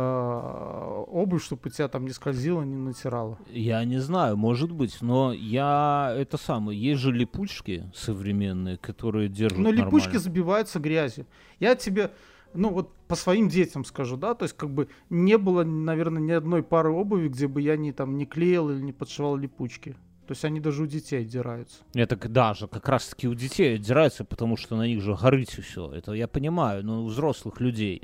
обувь, 1.08 1.41
чтобы 1.43 1.62
у 1.66 1.70
тебя 1.70 1.88
там 1.88 2.03
не 2.03 2.12
скользило, 2.12 2.64
не 2.64 2.76
натирало. 2.76 3.38
Я 3.49 3.82
не 3.86 3.99
знаю, 3.99 4.36
может 4.36 4.70
быть, 4.70 4.97
но 5.01 5.32
я 5.32 6.14
это 6.18 6.36
самое. 6.38 6.78
Есть 6.78 6.99
же 7.01 7.14
липучки 7.14 7.89
современные, 7.95 8.76
которые 8.78 9.30
держат 9.30 9.58
Но 9.58 9.72
липучки 9.72 10.08
нормально. 10.08 10.20
забиваются 10.20 10.80
грязью. 10.80 11.26
Я 11.62 11.76
тебе, 11.76 12.12
ну 12.56 12.70
вот 12.72 12.93
по 13.08 13.16
своим 13.16 13.49
детям 13.49 13.86
скажу, 13.86 14.18
да, 14.18 14.34
то 14.34 14.43
есть 14.43 14.56
как 14.56 14.70
бы 14.70 14.88
не 15.10 15.38
было, 15.38 15.64
наверное, 15.64 16.22
ни 16.22 16.32
одной 16.32 16.64
пары 16.64 16.89
обуви, 16.89 17.28
где 17.28 17.47
бы 17.47 17.62
я 17.62 17.78
не 17.78 17.91
там 17.91 18.18
не 18.18 18.26
клеил 18.26 18.70
или 18.72 18.82
не 18.82 18.93
подшивал 18.93 19.36
липучки. 19.38 19.95
То 20.28 20.32
есть 20.32 20.43
они 20.43 20.60
даже 20.60 20.82
у 20.84 20.88
детей 20.88 21.22
отдираются. 21.22 21.78
Это 21.93 22.16
даже 22.28 22.68
как 22.68 22.89
раз 22.89 23.10
таки 23.10 23.28
у 23.28 23.36
детей 23.36 23.76
отдирается, 23.76 24.26
потому 24.26 24.58
что 24.58 24.76
на 24.76 24.88
них 24.88 25.01
же 25.01 25.16
горыть 25.16 25.51
все. 25.51 25.91
Это 25.91 26.14
я 26.14 26.28
понимаю, 26.28 26.84
но 26.84 27.03
у 27.03 27.08
взрослых 27.08 27.60
людей. 27.62 28.01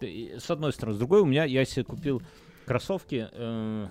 С 0.00 0.50
одной 0.50 0.72
стороны, 0.74 0.96
с 0.96 0.98
другой 0.98 1.22
у 1.22 1.24
меня 1.24 1.44
я 1.44 1.64
себе 1.64 1.84
купил 1.84 2.20
кроссовки 2.66 3.26
э, 3.32 3.86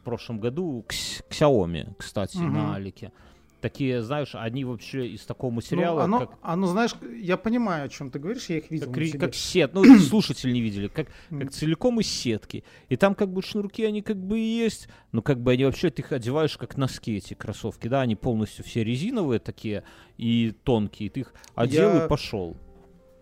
в 0.00 0.04
прошлом 0.04 0.40
году 0.40 0.84
к, 0.88 0.90
к 0.92 1.32
Xiaomi, 1.32 1.94
кстати, 1.96 2.38
Мгм. 2.38 2.52
на 2.54 2.74
Алике. 2.74 3.12
Такие, 3.60 4.02
знаешь, 4.02 4.34
они 4.34 4.64
вообще 4.64 5.08
из 5.08 5.24
такого 5.24 5.50
материала, 5.50 6.06
ну, 6.06 6.16
оно, 6.16 6.26
как, 6.26 6.38
оно, 6.42 6.66
знаешь, 6.66 6.94
я 7.18 7.38
понимаю, 7.38 7.86
о 7.86 7.88
чем 7.88 8.10
ты 8.10 8.18
говоришь, 8.18 8.46
я 8.50 8.58
их 8.58 8.70
видел. 8.70 8.92
как, 8.92 9.20
как 9.20 9.34
сет, 9.34 9.72
ну, 9.72 9.98
слушатели 9.98 10.52
не 10.52 10.60
видели, 10.60 10.88
как, 10.88 11.08
как 11.30 11.50
целиком 11.50 11.98
из 12.00 12.06
сетки. 12.06 12.64
И 12.90 12.96
там 12.96 13.14
как 13.14 13.32
бы 13.32 13.40
шнурки, 13.42 13.82
они 13.84 14.02
как 14.02 14.18
бы 14.18 14.38
и 14.38 14.42
есть, 14.42 14.88
но 15.12 15.22
как 15.22 15.40
бы 15.40 15.52
они 15.52 15.64
вообще, 15.64 15.90
ты 15.90 16.02
их 16.02 16.12
одеваешь 16.12 16.56
как 16.58 16.76
носки, 16.76 17.16
эти 17.16 17.32
кроссовки, 17.32 17.88
да, 17.88 18.02
они 18.02 18.14
полностью 18.14 18.64
все 18.64 18.84
резиновые 18.84 19.40
такие 19.40 19.84
и 20.18 20.54
тонкие, 20.62 21.08
ты 21.08 21.20
их 21.20 21.34
одел 21.54 21.94
Я- 21.94 22.04
и 22.04 22.08
пошел. 22.08 22.56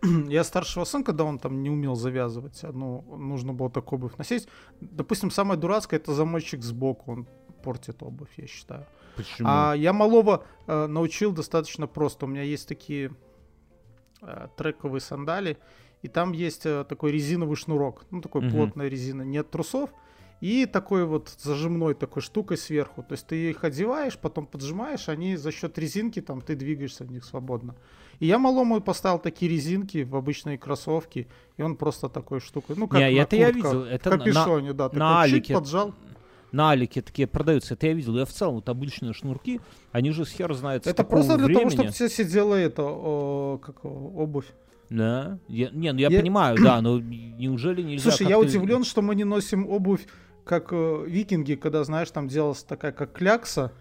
Я 0.29 0.43
старшего 0.45 0.85
сын, 0.85 1.05
когда 1.05 1.25
он 1.25 1.39
там 1.39 1.63
не 1.63 1.71
умел 1.71 1.95
завязывать, 1.95 2.61
ну, 2.63 3.03
нужно 3.17 3.53
было 3.53 3.71
так 3.71 3.93
обувь 3.93 4.17
носить. 4.19 4.49
Допустим, 4.81 5.31
самое 5.31 5.59
дурацкое 5.59 6.01
это 6.01 6.13
замочек 6.13 6.63
сбоку, 6.63 7.13
он 7.13 7.29
портит 7.63 8.03
обувь, 8.03 8.31
я 8.37 8.47
считаю. 8.47 8.87
Почему? 9.17 9.49
А 9.51 9.75
я 9.75 9.93
малого 9.93 10.45
э, 10.67 10.87
научил 10.87 11.33
достаточно 11.33 11.87
просто. 11.87 12.27
У 12.27 12.29
меня 12.29 12.43
есть 12.43 12.69
такие 12.69 13.13
э, 14.23 14.49
трековые 14.57 15.01
сандали, 15.01 15.59
и 16.03 16.09
там 16.09 16.33
есть 16.33 16.67
э, 16.67 16.85
такой 16.89 17.13
резиновый 17.13 17.57
шнурок, 17.57 18.05
ну 18.11 18.21
такой 18.21 18.43
Мгм. 18.43 18.51
плотная 18.51 18.89
резина, 18.89 19.23
нет 19.23 19.51
трусов, 19.51 19.91
и 20.41 20.67
такой 20.67 21.05
вот 21.07 21.35
зажимной 21.39 21.95
такой 21.95 22.21
штукой 22.21 22.57
сверху. 22.59 23.03
То 23.03 23.13
есть 23.13 23.27
ты 23.27 23.51
их 23.51 23.65
одеваешь, 23.65 24.19
потом 24.19 24.47
поджимаешь, 24.47 25.09
они 25.09 25.37
за 25.37 25.51
счет 25.53 25.79
резинки 25.79 26.21
там 26.21 26.41
ты 26.43 26.55
двигаешься 26.57 27.05
в 27.05 27.11
них 27.11 27.25
свободно. 27.25 27.75
И 28.21 28.27
я 28.27 28.39
малому 28.39 28.81
поставил 28.81 29.19
такие 29.19 29.51
резинки 29.51 30.03
в 30.05 30.15
обычные 30.17 30.59
кроссовки, 30.59 31.29
и 31.57 31.63
он 31.63 31.77
просто 31.77 32.09
такой 32.09 32.41
штукой, 32.41 32.77
ну 32.77 32.89
как 32.89 33.01
Не, 33.01 33.11
на 33.17 33.23
это 33.23 33.37
я 33.37 33.53
куртках, 33.53 33.73
видел, 33.73 33.85
это 33.85 34.11
в 34.11 34.13
на- 34.13 34.19
на- 34.19 34.25
капюшоне, 34.25 34.73
да, 34.73 34.89
ты 34.89 34.99
на 34.99 35.09
такой 35.15 35.29
чик 35.29 35.35
Алике. 35.35 35.55
поджал. 35.55 35.95
На 36.55 36.71
Алике 36.71 37.03
такие 37.03 37.27
продаются, 37.27 37.75
это 37.75 37.89
я 37.89 37.95
видел. 37.95 38.17
Я 38.17 38.25
в 38.25 38.31
целом, 38.31 38.55
вот 38.55 38.69
обычные 38.69 39.13
шнурки, 39.13 39.61
они 39.91 40.13
же 40.13 40.25
с 40.25 40.31
хер 40.31 40.55
знает 40.55 40.85
с 40.85 40.87
Это 40.87 41.03
просто 41.03 41.37
для 41.37 41.49
того, 41.49 41.59
времени. 41.59 41.73
чтобы 41.75 41.91
тебе 41.91 42.09
сидела 42.09 42.55
это, 42.55 42.85
о, 42.85 43.59
как 43.59 43.85
обувь. 43.85 44.47
Да. 44.89 45.41
Я, 45.49 45.71
не, 45.71 45.93
ну 45.93 45.99
я, 45.99 46.09
Я- 46.09 46.21
понимаю, 46.21 46.57
да, 46.63 46.81
но 46.81 47.01
неужели 47.01 47.83
нельзя 47.83 48.11
Слушай, 48.11 48.29
я 48.29 48.39
удивлен, 48.39 48.85
что 48.85 49.03
мы 49.03 49.17
не 49.17 49.25
носим 49.25 49.69
обувь, 49.69 50.07
как 50.45 50.69
э, 50.71 51.05
викинги, 51.09 51.57
когда, 51.57 51.83
знаешь, 51.83 52.13
там 52.13 52.29
делалась 52.29 52.63
такая, 52.63 52.93
как 52.93 53.13
клякса, 53.13 53.73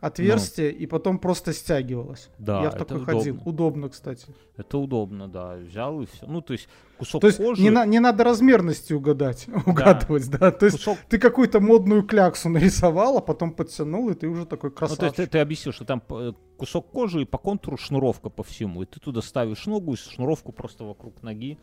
отверстие, 0.00 0.72
и 0.72 0.86
потом 0.86 1.18
просто 1.18 1.52
стягивалось. 1.52 2.30
Ну. 2.38 2.44
Да, 2.46 2.62
я 2.62 2.70
в 2.70 2.74
такой 2.76 3.04
ходил. 3.04 3.34
удобно. 3.34 3.42
Удобно, 3.50 3.88
кстати. 3.88 4.26
Это 4.56 4.78
удобно, 4.78 5.28
да. 5.28 5.56
Взял 5.56 6.00
и 6.02 6.06
все. 6.06 6.26
Ну, 6.26 6.40
то 6.40 6.52
есть 6.54 6.68
кусок 6.98 7.20
То 7.20 7.26
есть 7.26 7.38
кожи. 7.38 7.62
не, 7.62 7.70
на- 7.70 7.84
не 7.86 8.00
надо 8.00 8.24
размерности 8.24 8.92
угадать, 8.92 9.46
угадывать, 9.66 10.28
да. 10.30 10.50
То 10.50 10.66
есть 10.66 10.78
кусок 10.78 10.98
ты 11.08 11.18
какую-то 11.18 11.60
модную 11.60 12.02
кляксу 12.02 12.48
нарисовал, 12.48 13.18
а 13.18 13.20
потом 13.20 13.52
подтянул, 13.52 14.08
и 14.10 14.14
ты 14.14 14.26
уже 14.28 14.46
такой 14.46 14.70
Ну, 14.70 14.76
то 14.76 14.84
есть 14.84 14.96
красавчик. 14.96 15.16
ты, 15.16 15.26
ты 15.26 15.38
объяснил, 15.38 15.72
что 15.72 15.84
там 15.84 16.02
э, 16.10 16.32
кусок 16.56 16.90
кожи 16.90 17.22
и 17.22 17.24
по 17.24 17.38
контуру 17.38 17.76
шнуровка 17.76 18.30
по 18.30 18.42
всему. 18.42 18.82
И 18.82 18.86
ты 18.86 19.00
туда 19.00 19.20
ставишь 19.22 19.66
ногу 19.66 19.92
и 19.92 19.96
шнуровку 19.96 20.52
просто 20.52 20.84
вокруг 20.84 21.22
ноги 21.22 21.58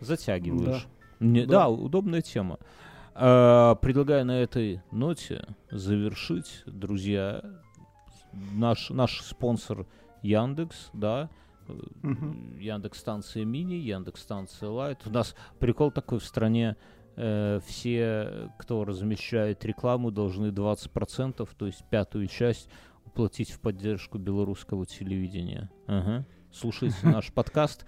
затягиваешь. 0.00 0.86
Не- 1.18 1.44
Да. 1.44 1.60
да. 1.64 1.68
удобная 1.68 2.22
тема. 2.22 2.58
Э, 3.14 3.74
предлагаю 3.82 4.24
на 4.24 4.40
этой 4.40 4.80
ноте 4.92 5.44
завершить, 5.70 6.62
друзья. 6.66 7.42
Наш, 8.32 8.90
наш 8.90 9.20
спонсор 9.22 9.86
Яндекс, 10.22 10.90
да, 10.92 11.28
Мгм. 12.02 12.58
Яндекс 12.58 12.98
станция 12.98 13.44
мини, 13.44 13.74
Яндекс 13.74 14.22
станция 14.22 14.70
лайт. 14.70 15.06
У 15.06 15.10
нас 15.10 15.36
прикол 15.60 15.90
такой 15.92 16.18
в 16.18 16.24
стране. 16.24 16.76
э, 17.16 17.60
все, 17.66 18.50
кто 18.58 18.84
размещает 18.84 19.64
рекламу, 19.64 20.10
должны 20.10 20.50
20%, 20.52 21.48
то 21.56 21.66
есть 21.66 21.84
пятую 21.90 22.28
часть, 22.28 22.68
уплатить 23.04 23.50
в 23.50 23.60
поддержку 23.60 24.16
белорусского 24.16 24.86
телевидения. 24.86 25.68
Ага. 25.86 26.24
Слушайте 26.52 26.96
наш 27.02 27.30
подкаст, 27.34 27.84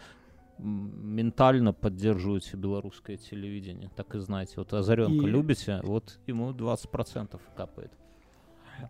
ментально 0.58 1.72
поддерживайте 1.72 2.56
белорусское 2.56 3.16
телевидение. 3.16 3.90
Так 3.96 4.14
и 4.14 4.18
знаете. 4.18 4.54
Вот 4.56 4.72
Озаренка 4.74 5.26
И- 5.26 5.30
любите, 5.30 5.80
вот 5.82 6.18
ему 6.26 6.52
20% 6.52 7.40
капает. 7.56 7.92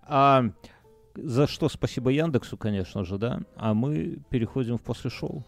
А 0.02 0.44
за 1.14 1.46
что 1.46 1.68
спасибо 1.68 2.10
Яндексу, 2.10 2.56
конечно 2.56 3.04
же, 3.04 3.18
да. 3.18 3.40
А 3.56 3.74
мы 3.74 4.18
переходим 4.30 4.78
в 4.78 4.82
после 4.82 5.10
шоу. 5.10 5.44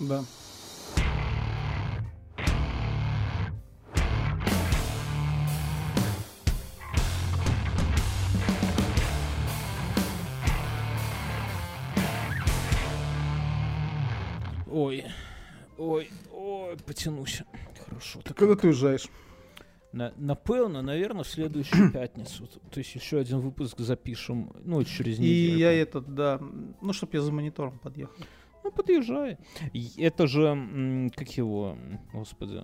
Да. 0.00 0.24
Ой, 14.68 15.06
ой, 15.78 16.10
ой, 16.30 16.76
потянусь. 16.84 17.42
Хорошо. 17.86 18.20
Так 18.22 18.36
Когда 18.36 18.56
ты 18.56 18.66
уезжаешь? 18.66 19.08
На, 19.92 20.12
напевно, 20.16 20.82
наверное, 20.82 21.22
в 21.24 21.28
следующую 21.28 21.90
пятницу. 21.92 22.46
То 22.70 22.78
есть 22.78 22.94
еще 22.94 23.18
один 23.18 23.38
выпуск 23.40 23.78
запишем, 23.80 24.52
ну, 24.64 24.82
через 24.84 25.18
И 25.18 25.22
неделю. 25.22 25.58
я 25.58 25.72
этот, 25.72 26.14
да, 26.14 26.40
ну, 26.82 26.92
чтоб 26.92 27.12
я 27.14 27.20
за 27.22 27.32
монитором 27.32 27.78
подъехал. 27.78 28.14
Ну, 28.64 28.72
подъезжай. 28.72 29.38
И 29.72 29.88
Это 30.02 30.26
же, 30.26 31.10
как 31.14 31.30
его, 31.38 31.78
господи, 32.12 32.62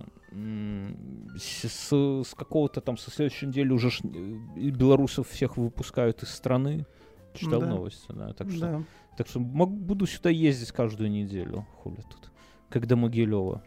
с, 1.37 1.63
с- 1.69 2.23
с 2.29 2.35
какого-то 2.35 2.81
там, 2.81 2.97
со 2.97 3.09
следующей 3.09 3.47
недели 3.47 3.71
уже 3.71 3.89
ж, 3.89 4.01
э, 4.03 4.37
и 4.57 4.69
белорусов 4.69 5.29
всех 5.29 5.55
выпускают 5.57 6.21
из 6.23 6.29
страны. 6.29 6.85
Читал 7.33 7.61
Да. 7.61 7.67
новости, 7.67 8.05
да. 8.11 8.33
Так 8.33 8.51
что, 8.51 8.59
Да. 8.59 8.83
так 9.17 9.27
что 9.27 9.39
мог- 9.39 9.71
буду 9.71 10.05
сюда 10.05 10.29
ездить 10.29 10.71
каждую 10.73 11.09
неделю. 11.09 11.65
Хули 11.77 12.03
тут. 12.11 12.85
До 12.85 12.95
Могилева. 12.97 13.63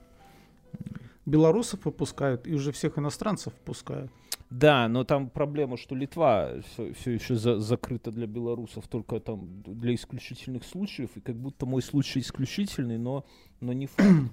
Белорусов 1.26 1.84
выпускают, 1.84 2.46
и 2.46 2.54
уже 2.54 2.72
всех 2.72 2.98
иностранцев 2.98 3.52
впускают. 3.52 4.10
Да, 4.48 4.86
но 4.86 5.02
там 5.02 5.28
проблема, 5.28 5.76
что 5.76 5.96
Литва 5.96 6.52
все, 6.94 7.10
еще 7.10 7.34
закрыта 7.34 8.12
для 8.12 8.28
белорусов 8.28 8.86
только 8.86 9.18
там 9.18 9.62
для 9.66 9.94
исключительных 9.94 10.64
случаев, 10.64 11.10
и 11.16 11.20
как 11.20 11.34
будто 11.34 11.66
мой 11.66 11.82
случай 11.82 12.20
исключительный, 12.20 12.96
но, 12.96 13.24
но 13.60 13.72
не 13.72 13.86
факт. 13.86 14.08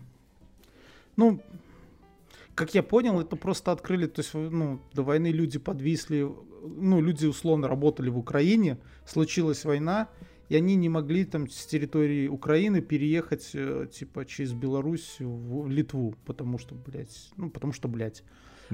Ну, 1.15 1.43
как 2.55 2.73
я 2.73 2.81
понял, 2.81 3.19
это 3.19 3.35
просто 3.35 3.71
открыли, 3.71 4.07
то 4.07 4.21
есть, 4.21 4.33
ну, 4.33 4.79
до 4.93 5.03
войны 5.03 5.27
люди 5.27 5.59
подвисли, 5.59 6.27
ну, 6.63 7.01
люди 7.01 7.27
условно 7.27 7.67
работали 7.67 8.09
в 8.09 8.17
Украине, 8.17 8.79
случилась 9.05 9.63
война, 9.63 10.09
и 10.49 10.55
они 10.55 10.75
не 10.75 10.89
могли 10.89 11.25
там 11.25 11.49
с 11.49 11.65
территории 11.65 12.27
Украины 12.27 12.81
переехать, 12.81 13.51
э, 13.53 13.87
типа, 13.91 14.25
через 14.25 14.53
Беларусь 14.53 15.15
в 15.19 15.67
Литву, 15.67 16.15
потому 16.25 16.57
что, 16.57 16.75
блядь, 16.75 17.31
ну, 17.37 17.49
потому 17.49 17.73
что, 17.73 17.87
блядь. 17.87 18.23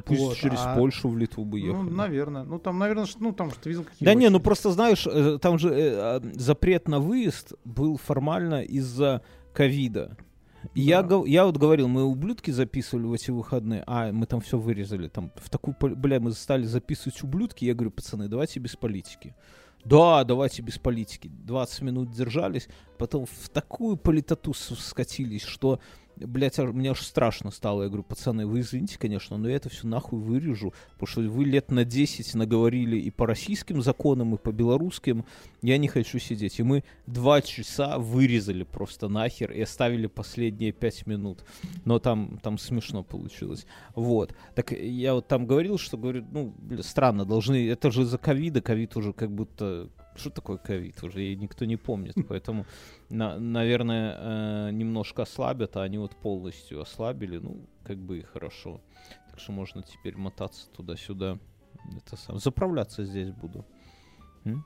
Пусть 0.05 0.21
Вот, 0.21 0.37
через 0.37 0.59
а- 0.63 0.75
Польшу 0.75 1.09
в 1.09 1.17
Литву 1.17 1.43
бы 1.45 1.59
Ну, 1.59 1.65
ехали. 1.67 1.89
наверное. 1.89 2.43
Ну, 2.43 2.59
там, 2.59 2.77
наверное, 2.79 3.05
ш- 3.05 3.17
ну, 3.19 3.33
там, 3.33 3.51
что 3.51 3.67
видел, 3.69 3.83
какие 3.83 4.05
Да 4.05 4.13
не, 4.13 4.29
ну 4.29 4.39
просто 4.39 4.71
знаешь, 4.71 5.05
э, 5.07 5.39
там 5.41 5.57
же 5.57 5.69
э, 5.69 5.93
а, 5.97 6.21
запрет 6.35 6.87
на 6.87 6.99
выезд 6.99 7.53
был 7.65 7.97
формально 7.97 8.61
из-за 8.61 9.21
ковида. 9.53 10.15
Я, 10.75 11.01
Да. 11.01 11.07
гов- 11.07 11.27
я 11.27 11.45
вот 11.45 11.57
говорил, 11.57 11.87
мы 11.87 12.03
ублюдки 12.03 12.51
записывали 12.51 13.05
в 13.07 13.13
эти 13.13 13.31
выходные, 13.31 13.83
а 13.87 14.11
мы 14.11 14.25
там 14.25 14.41
все 14.41 14.57
вырезали, 14.57 15.07
там 15.07 15.31
в 15.35 15.49
такую, 15.49 15.75
бля, 15.79 16.19
мы 16.19 16.31
стали 16.33 16.63
записывать 16.65 17.21
ублюдки, 17.23 17.65
я 17.65 17.73
говорю, 17.73 17.91
пацаны, 17.91 18.27
давайте 18.27 18.59
без 18.59 18.75
политики. 18.75 19.35
Да, 19.85 20.23
давайте 20.23 20.61
без 20.61 20.77
политики. 20.77 21.29
20 21.29 21.81
минут 21.81 22.11
держались, 22.11 22.67
потом 22.97 23.25
в 23.25 23.49
такую 23.49 23.97
политоту 23.97 24.53
скатились, 24.53 25.43
что, 25.43 25.79
блядь, 26.19 26.57
мне 26.57 26.91
аж 26.91 27.01
страшно 27.01 27.51
стало. 27.51 27.83
Я 27.83 27.89
говорю, 27.89 28.03
пацаны, 28.03 28.45
вы 28.45 28.61
извините, 28.61 28.97
конечно, 28.97 29.37
но 29.37 29.49
я 29.49 29.55
это 29.55 29.69
все 29.69 29.87
нахуй 29.87 30.19
вырежу, 30.19 30.73
потому 30.93 31.07
что 31.07 31.21
вы 31.21 31.45
лет 31.45 31.71
на 31.71 31.85
10 31.85 32.35
наговорили 32.35 32.97
и 32.97 33.09
по 33.09 33.25
российским 33.25 33.81
законам, 33.81 34.35
и 34.35 34.37
по 34.37 34.51
белорусским. 34.51 35.25
Я 35.61 35.77
не 35.77 35.87
хочу 35.87 36.19
сидеть. 36.19 36.59
И 36.59 36.63
мы 36.63 36.83
два 37.05 37.41
часа 37.41 37.97
вырезали 37.97 38.63
просто 38.63 39.07
нахер 39.07 39.51
и 39.51 39.61
оставили 39.61 40.07
последние 40.07 40.71
пять 40.71 41.05
минут. 41.07 41.43
Но 41.85 41.99
там, 41.99 42.39
там 42.41 42.57
смешно 42.57 43.03
получилось. 43.03 43.65
Вот. 43.95 44.33
Так 44.55 44.71
я 44.71 45.13
вот 45.13 45.27
там 45.27 45.45
говорил, 45.45 45.77
что, 45.77 45.97
говорю, 45.97 46.25
ну, 46.31 46.53
странно, 46.81 47.25
должны... 47.25 47.69
Это 47.69 47.91
же 47.91 48.03
из-за 48.03 48.17
ковида, 48.17 48.61
ковид 48.61 48.95
уже 48.95 49.13
как 49.13 49.31
будто... 49.31 49.89
Что 50.15 50.29
такое 50.31 50.57
ковид? 50.57 51.01
Уже 51.03 51.23
и 51.23 51.35
никто 51.35 51.65
не 51.65 51.77
помнит. 51.77 52.15
Поэтому, 52.27 52.65
на- 53.09 53.39
наверное, 53.39 54.15
э, 54.69 54.71
немножко 54.71 55.21
ослабят, 55.21 55.77
а 55.77 55.83
они 55.83 55.97
вот 55.97 56.15
полностью 56.15 56.81
ослабили. 56.81 57.37
Ну, 57.37 57.65
как 57.83 57.97
бы 57.97 58.19
и 58.19 58.21
хорошо. 58.21 58.81
Так 59.29 59.39
что 59.39 59.51
можно 59.53 59.81
теперь 59.83 60.17
мотаться 60.17 60.69
туда-сюда. 60.71 61.37
Это 61.95 62.17
сам. 62.17 62.37
Заправляться 62.39 63.05
здесь 63.05 63.31
буду. 63.31 63.65
М? 64.45 64.65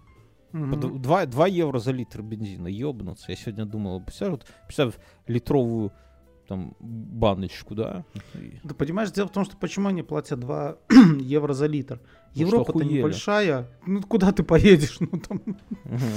Д- 0.80 1.00
два, 1.00 1.26
два 1.26 1.48
евро 1.48 1.80
за 1.80 1.92
литр 1.92 2.22
бензина, 2.22 2.68
ёбнуться. 2.68 3.32
Я 3.32 3.36
сегодня 3.36 3.66
думал, 3.66 4.02
представляешь, 4.02 4.40
вот, 4.42 4.48
представь 4.66 4.96
литровую 5.28 5.92
там 6.48 6.76
баночку, 6.80 7.76
да? 7.76 8.04
И- 8.36 8.68
Ты 8.68 8.74
понимаешь, 8.74 9.12
дело 9.12 9.28
в 9.28 9.32
том, 9.32 9.46
что 9.46 9.58
почему 9.58 9.88
они 9.90 10.04
платят 10.04 10.40
2 10.40 10.78
евро 11.20 11.54
за 11.54 11.68
литр? 11.68 12.00
Ну, 12.36 12.42
Европа-то 12.42 12.84
небольшая. 12.84 13.68
Ну, 13.86 14.02
куда 14.02 14.32
ты 14.32 14.44
поедешь? 14.44 14.98
Ну, 15.12 15.20
там, 15.20 15.42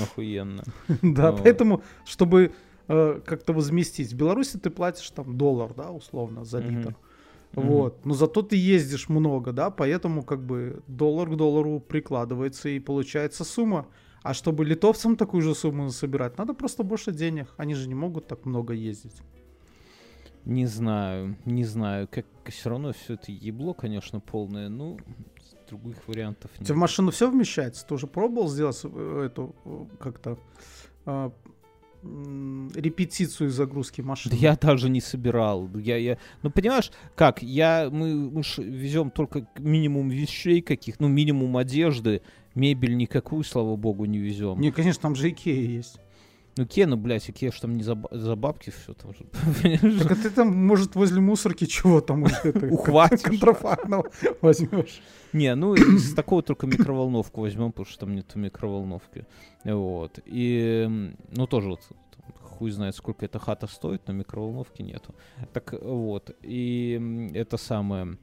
Охуенно. 0.02 0.64
да, 1.02 1.32
Ну. 1.32 1.38
поэтому, 1.38 1.82
чтобы 2.04 2.52
э, 2.88 3.20
как-то 3.24 3.52
возместить. 3.52 4.12
В 4.12 4.16
Беларуси 4.16 4.58
ты 4.58 4.70
платишь 4.70 5.10
там 5.10 5.36
доллар, 5.36 5.74
да, 5.74 5.90
условно, 5.90 6.44
за 6.44 6.58
литр. 6.60 6.96
Вот. 7.52 8.04
Но 8.04 8.14
зато 8.14 8.42
ты 8.42 8.56
ездишь 8.56 9.08
много, 9.08 9.52
да, 9.52 9.70
поэтому 9.70 10.22
как 10.22 10.44
бы 10.44 10.82
доллар 10.86 11.30
к 11.30 11.36
доллару 11.36 11.80
прикладывается 11.80 12.68
и 12.68 12.80
получается 12.80 13.44
сумма. 13.44 13.86
А 14.22 14.34
чтобы 14.34 14.64
литовцам 14.64 15.16
такую 15.16 15.40
же 15.42 15.54
сумму 15.54 15.90
собирать, 15.90 16.36
надо 16.38 16.52
просто 16.52 16.82
больше 16.82 17.12
денег. 17.12 17.54
Они 17.56 17.74
же 17.74 17.88
не 17.88 17.94
могут 17.94 18.26
так 18.26 18.44
много 18.44 18.74
ездить. 18.74 19.22
Не 20.46 20.66
знаю, 20.66 21.36
не 21.44 21.64
знаю, 21.64 22.08
как 22.08 22.24
все 22.46 22.70
равно 22.70 22.92
все 22.92 23.14
это 23.14 23.32
ебло, 23.32 23.74
конечно, 23.74 24.20
полное, 24.20 24.68
ну, 24.68 24.96
других 25.68 26.06
вариантов 26.06 26.52
У 26.54 26.60
нет. 26.60 26.68
тебя 26.68 26.76
в 26.76 26.78
машину 26.78 27.10
все 27.10 27.28
вмещается? 27.28 27.84
Ты 27.84 27.94
уже 27.94 28.06
пробовал 28.06 28.48
сделать 28.48 28.80
э, 28.84 29.26
эту 29.26 29.56
э, 29.64 29.86
как-то 29.98 30.38
а, 31.04 31.32
репетицию 32.04 33.50
загрузки 33.50 34.02
машины? 34.02 34.36
Да 34.36 34.40
я 34.40 34.56
даже 34.56 34.88
не 34.88 35.00
собирал. 35.00 35.68
Я, 35.74 35.96
я... 35.96 36.18
Ну, 36.42 36.50
понимаешь, 36.50 36.92
как? 37.14 37.42
Я, 37.42 37.88
мы, 37.90 38.14
мы 38.14 38.42
везем 38.58 39.10
только 39.10 39.48
минимум 39.58 40.08
вещей 40.08 40.62
каких, 40.62 41.00
ну, 41.00 41.08
минимум 41.08 41.56
одежды, 41.56 42.22
мебель 42.54 42.96
никакую, 42.96 43.42
слава 43.42 43.76
богу, 43.76 44.04
не 44.04 44.18
везем. 44.18 44.60
Не, 44.60 44.70
конечно, 44.70 45.02
там 45.02 45.16
же 45.16 45.30
Икея 45.30 45.68
есть. 45.68 45.98
Ну, 46.58 46.64
Кена, 46.66 46.96
блядь, 46.96 47.28
Икея 47.28 47.52
ж 47.52 47.60
там 47.60 47.76
не 47.76 47.82
за, 47.82 47.98
за 48.10 48.34
бабки 48.34 48.70
все 48.70 48.94
там? 48.94 49.12
Так 49.98 50.10
а 50.10 50.14
ты 50.16 50.30
там, 50.30 50.66
может, 50.66 50.94
возле 50.94 51.20
мусорки 51.20 51.66
чего 51.66 52.00
там 52.00 52.24
Ухватишь. 52.70 53.20
контрафактного 53.22 54.10
возьмешь. 54.40 55.02
Не, 55.34 55.54
ну, 55.54 55.74
из 55.74 56.14
такого 56.14 56.42
только 56.42 56.66
микроволновку 56.66 57.42
возьмем, 57.42 57.72
потому 57.72 57.86
что 57.86 58.06
там 58.06 58.14
нету 58.14 58.38
микроволновки. 58.38 59.26
Вот. 59.64 60.18
И, 60.24 60.88
ну, 61.36 61.46
тоже 61.46 61.68
вот 61.68 61.80
хуй 62.40 62.70
знает, 62.70 62.96
сколько 62.96 63.26
эта 63.26 63.38
хата 63.38 63.66
стоит, 63.66 64.06
но 64.06 64.14
микроволновки 64.14 64.80
нету. 64.80 65.14
Так 65.52 65.74
вот, 65.82 66.34
и 66.40 67.30
это 67.34 67.58
самое... 67.58 68.16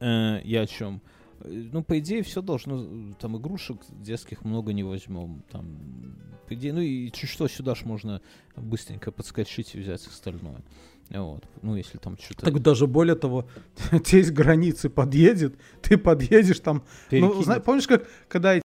э, 0.00 0.40
я 0.42 0.62
о 0.62 0.66
чем? 0.66 1.02
Э, 1.44 1.68
Ну, 1.72 1.82
по 1.82 1.98
идее, 1.98 2.22
все 2.22 2.42
должно... 2.42 2.82
э, 2.84 3.12
Там 3.20 3.36
игрушек 3.36 3.78
детских 3.90 4.44
много 4.44 4.72
не 4.72 4.82
возьмем. 4.84 5.42
Там, 5.50 5.66
по 6.48 6.54
идее, 6.54 6.72
ну 6.72 6.80
и 6.80 7.10
чуть 7.12 7.30
что 7.30 7.48
сюда 7.48 7.74
ж 7.74 7.84
можно 7.84 8.20
быстренько 8.56 9.10
подскочить 9.12 9.74
и 9.74 9.80
взять 9.80 10.06
остальное. 10.06 10.62
Вот. 11.10 11.44
Ну, 11.62 11.76
если 11.76 11.98
там 11.98 12.16
что-то... 12.18 12.46
Так 12.46 12.62
даже 12.62 12.86
более 12.86 13.16
того, 13.16 13.46
тебя 13.90 14.18
есть 14.18 14.32
границы, 14.32 14.88
подъедет, 14.88 15.54
ты 15.82 15.98
подъедешь 15.98 16.60
там. 16.60 16.76
Ну, 16.76 16.82
перекинет. 17.10 17.44
зна- 17.44 17.60
помнишь, 17.60 17.86
как 17.86 18.08
когда 18.28 18.58